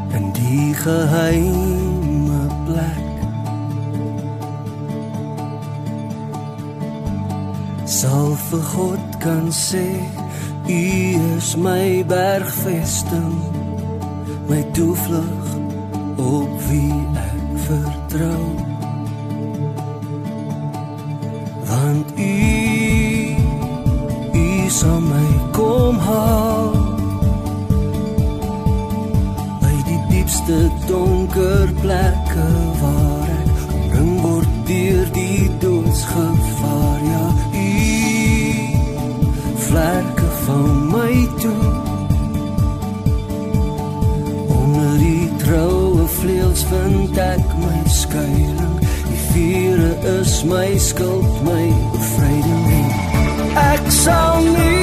in 0.10 0.32
die 0.34 0.74
geheime 0.74 2.47
plek. 2.66 3.05
Sal 7.86 8.36
vir 8.49 8.64
God 8.74 9.20
kan 9.20 9.51
sê 9.51 9.88
u 10.68 10.82
is 11.38 11.55
my 11.55 12.03
bergvesting 12.08 13.38
my 14.47 14.62
toevlug 14.72 15.47
op 16.18 16.51
wie 16.70 16.93
ek 17.28 17.60
vertrou. 17.68 18.43
Want 21.70 22.08
u 22.18 22.36
u 24.34 24.70
sal 24.70 24.99
my 25.01 25.30
kom 25.51 25.99
haal 25.99 26.87
diepste 30.28 30.70
donker 30.88 31.70
plekke 31.82 32.48
waar 32.82 33.28
ek 33.32 33.60
omring 33.76 34.16
word 34.22 34.56
deur 34.68 35.06
die 35.16 35.48
doodsgevaar. 35.62 37.00
Ja 37.12 37.28
u 37.56 37.70
vlerke 39.68 40.30
van 40.44 40.74
my 40.92 41.28
toe. 41.40 41.70
Onder 44.58 44.98
die 45.00 45.30
troue 45.46 46.08
vleuels 46.20 46.64
vind 46.74 47.18
ek 47.18 47.56
my 47.64 47.80
skuilings. 47.88 48.96
Vure 49.32 49.94
is 50.20 50.44
my 50.44 50.78
skuld 50.78 51.44
my 51.48 51.66
bevryding 51.94 52.92
ek 53.58 53.92
sal 53.92 54.44
nie 54.44 54.77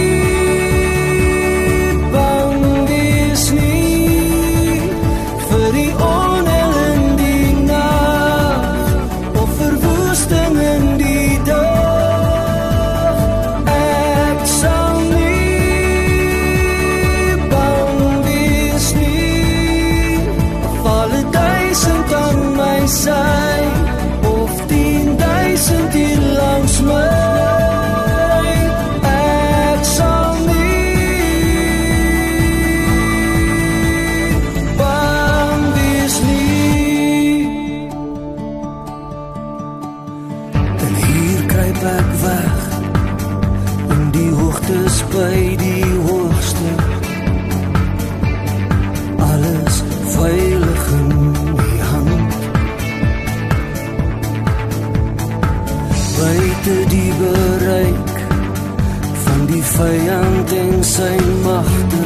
magte 61.45 62.03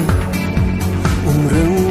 omring 1.27 1.88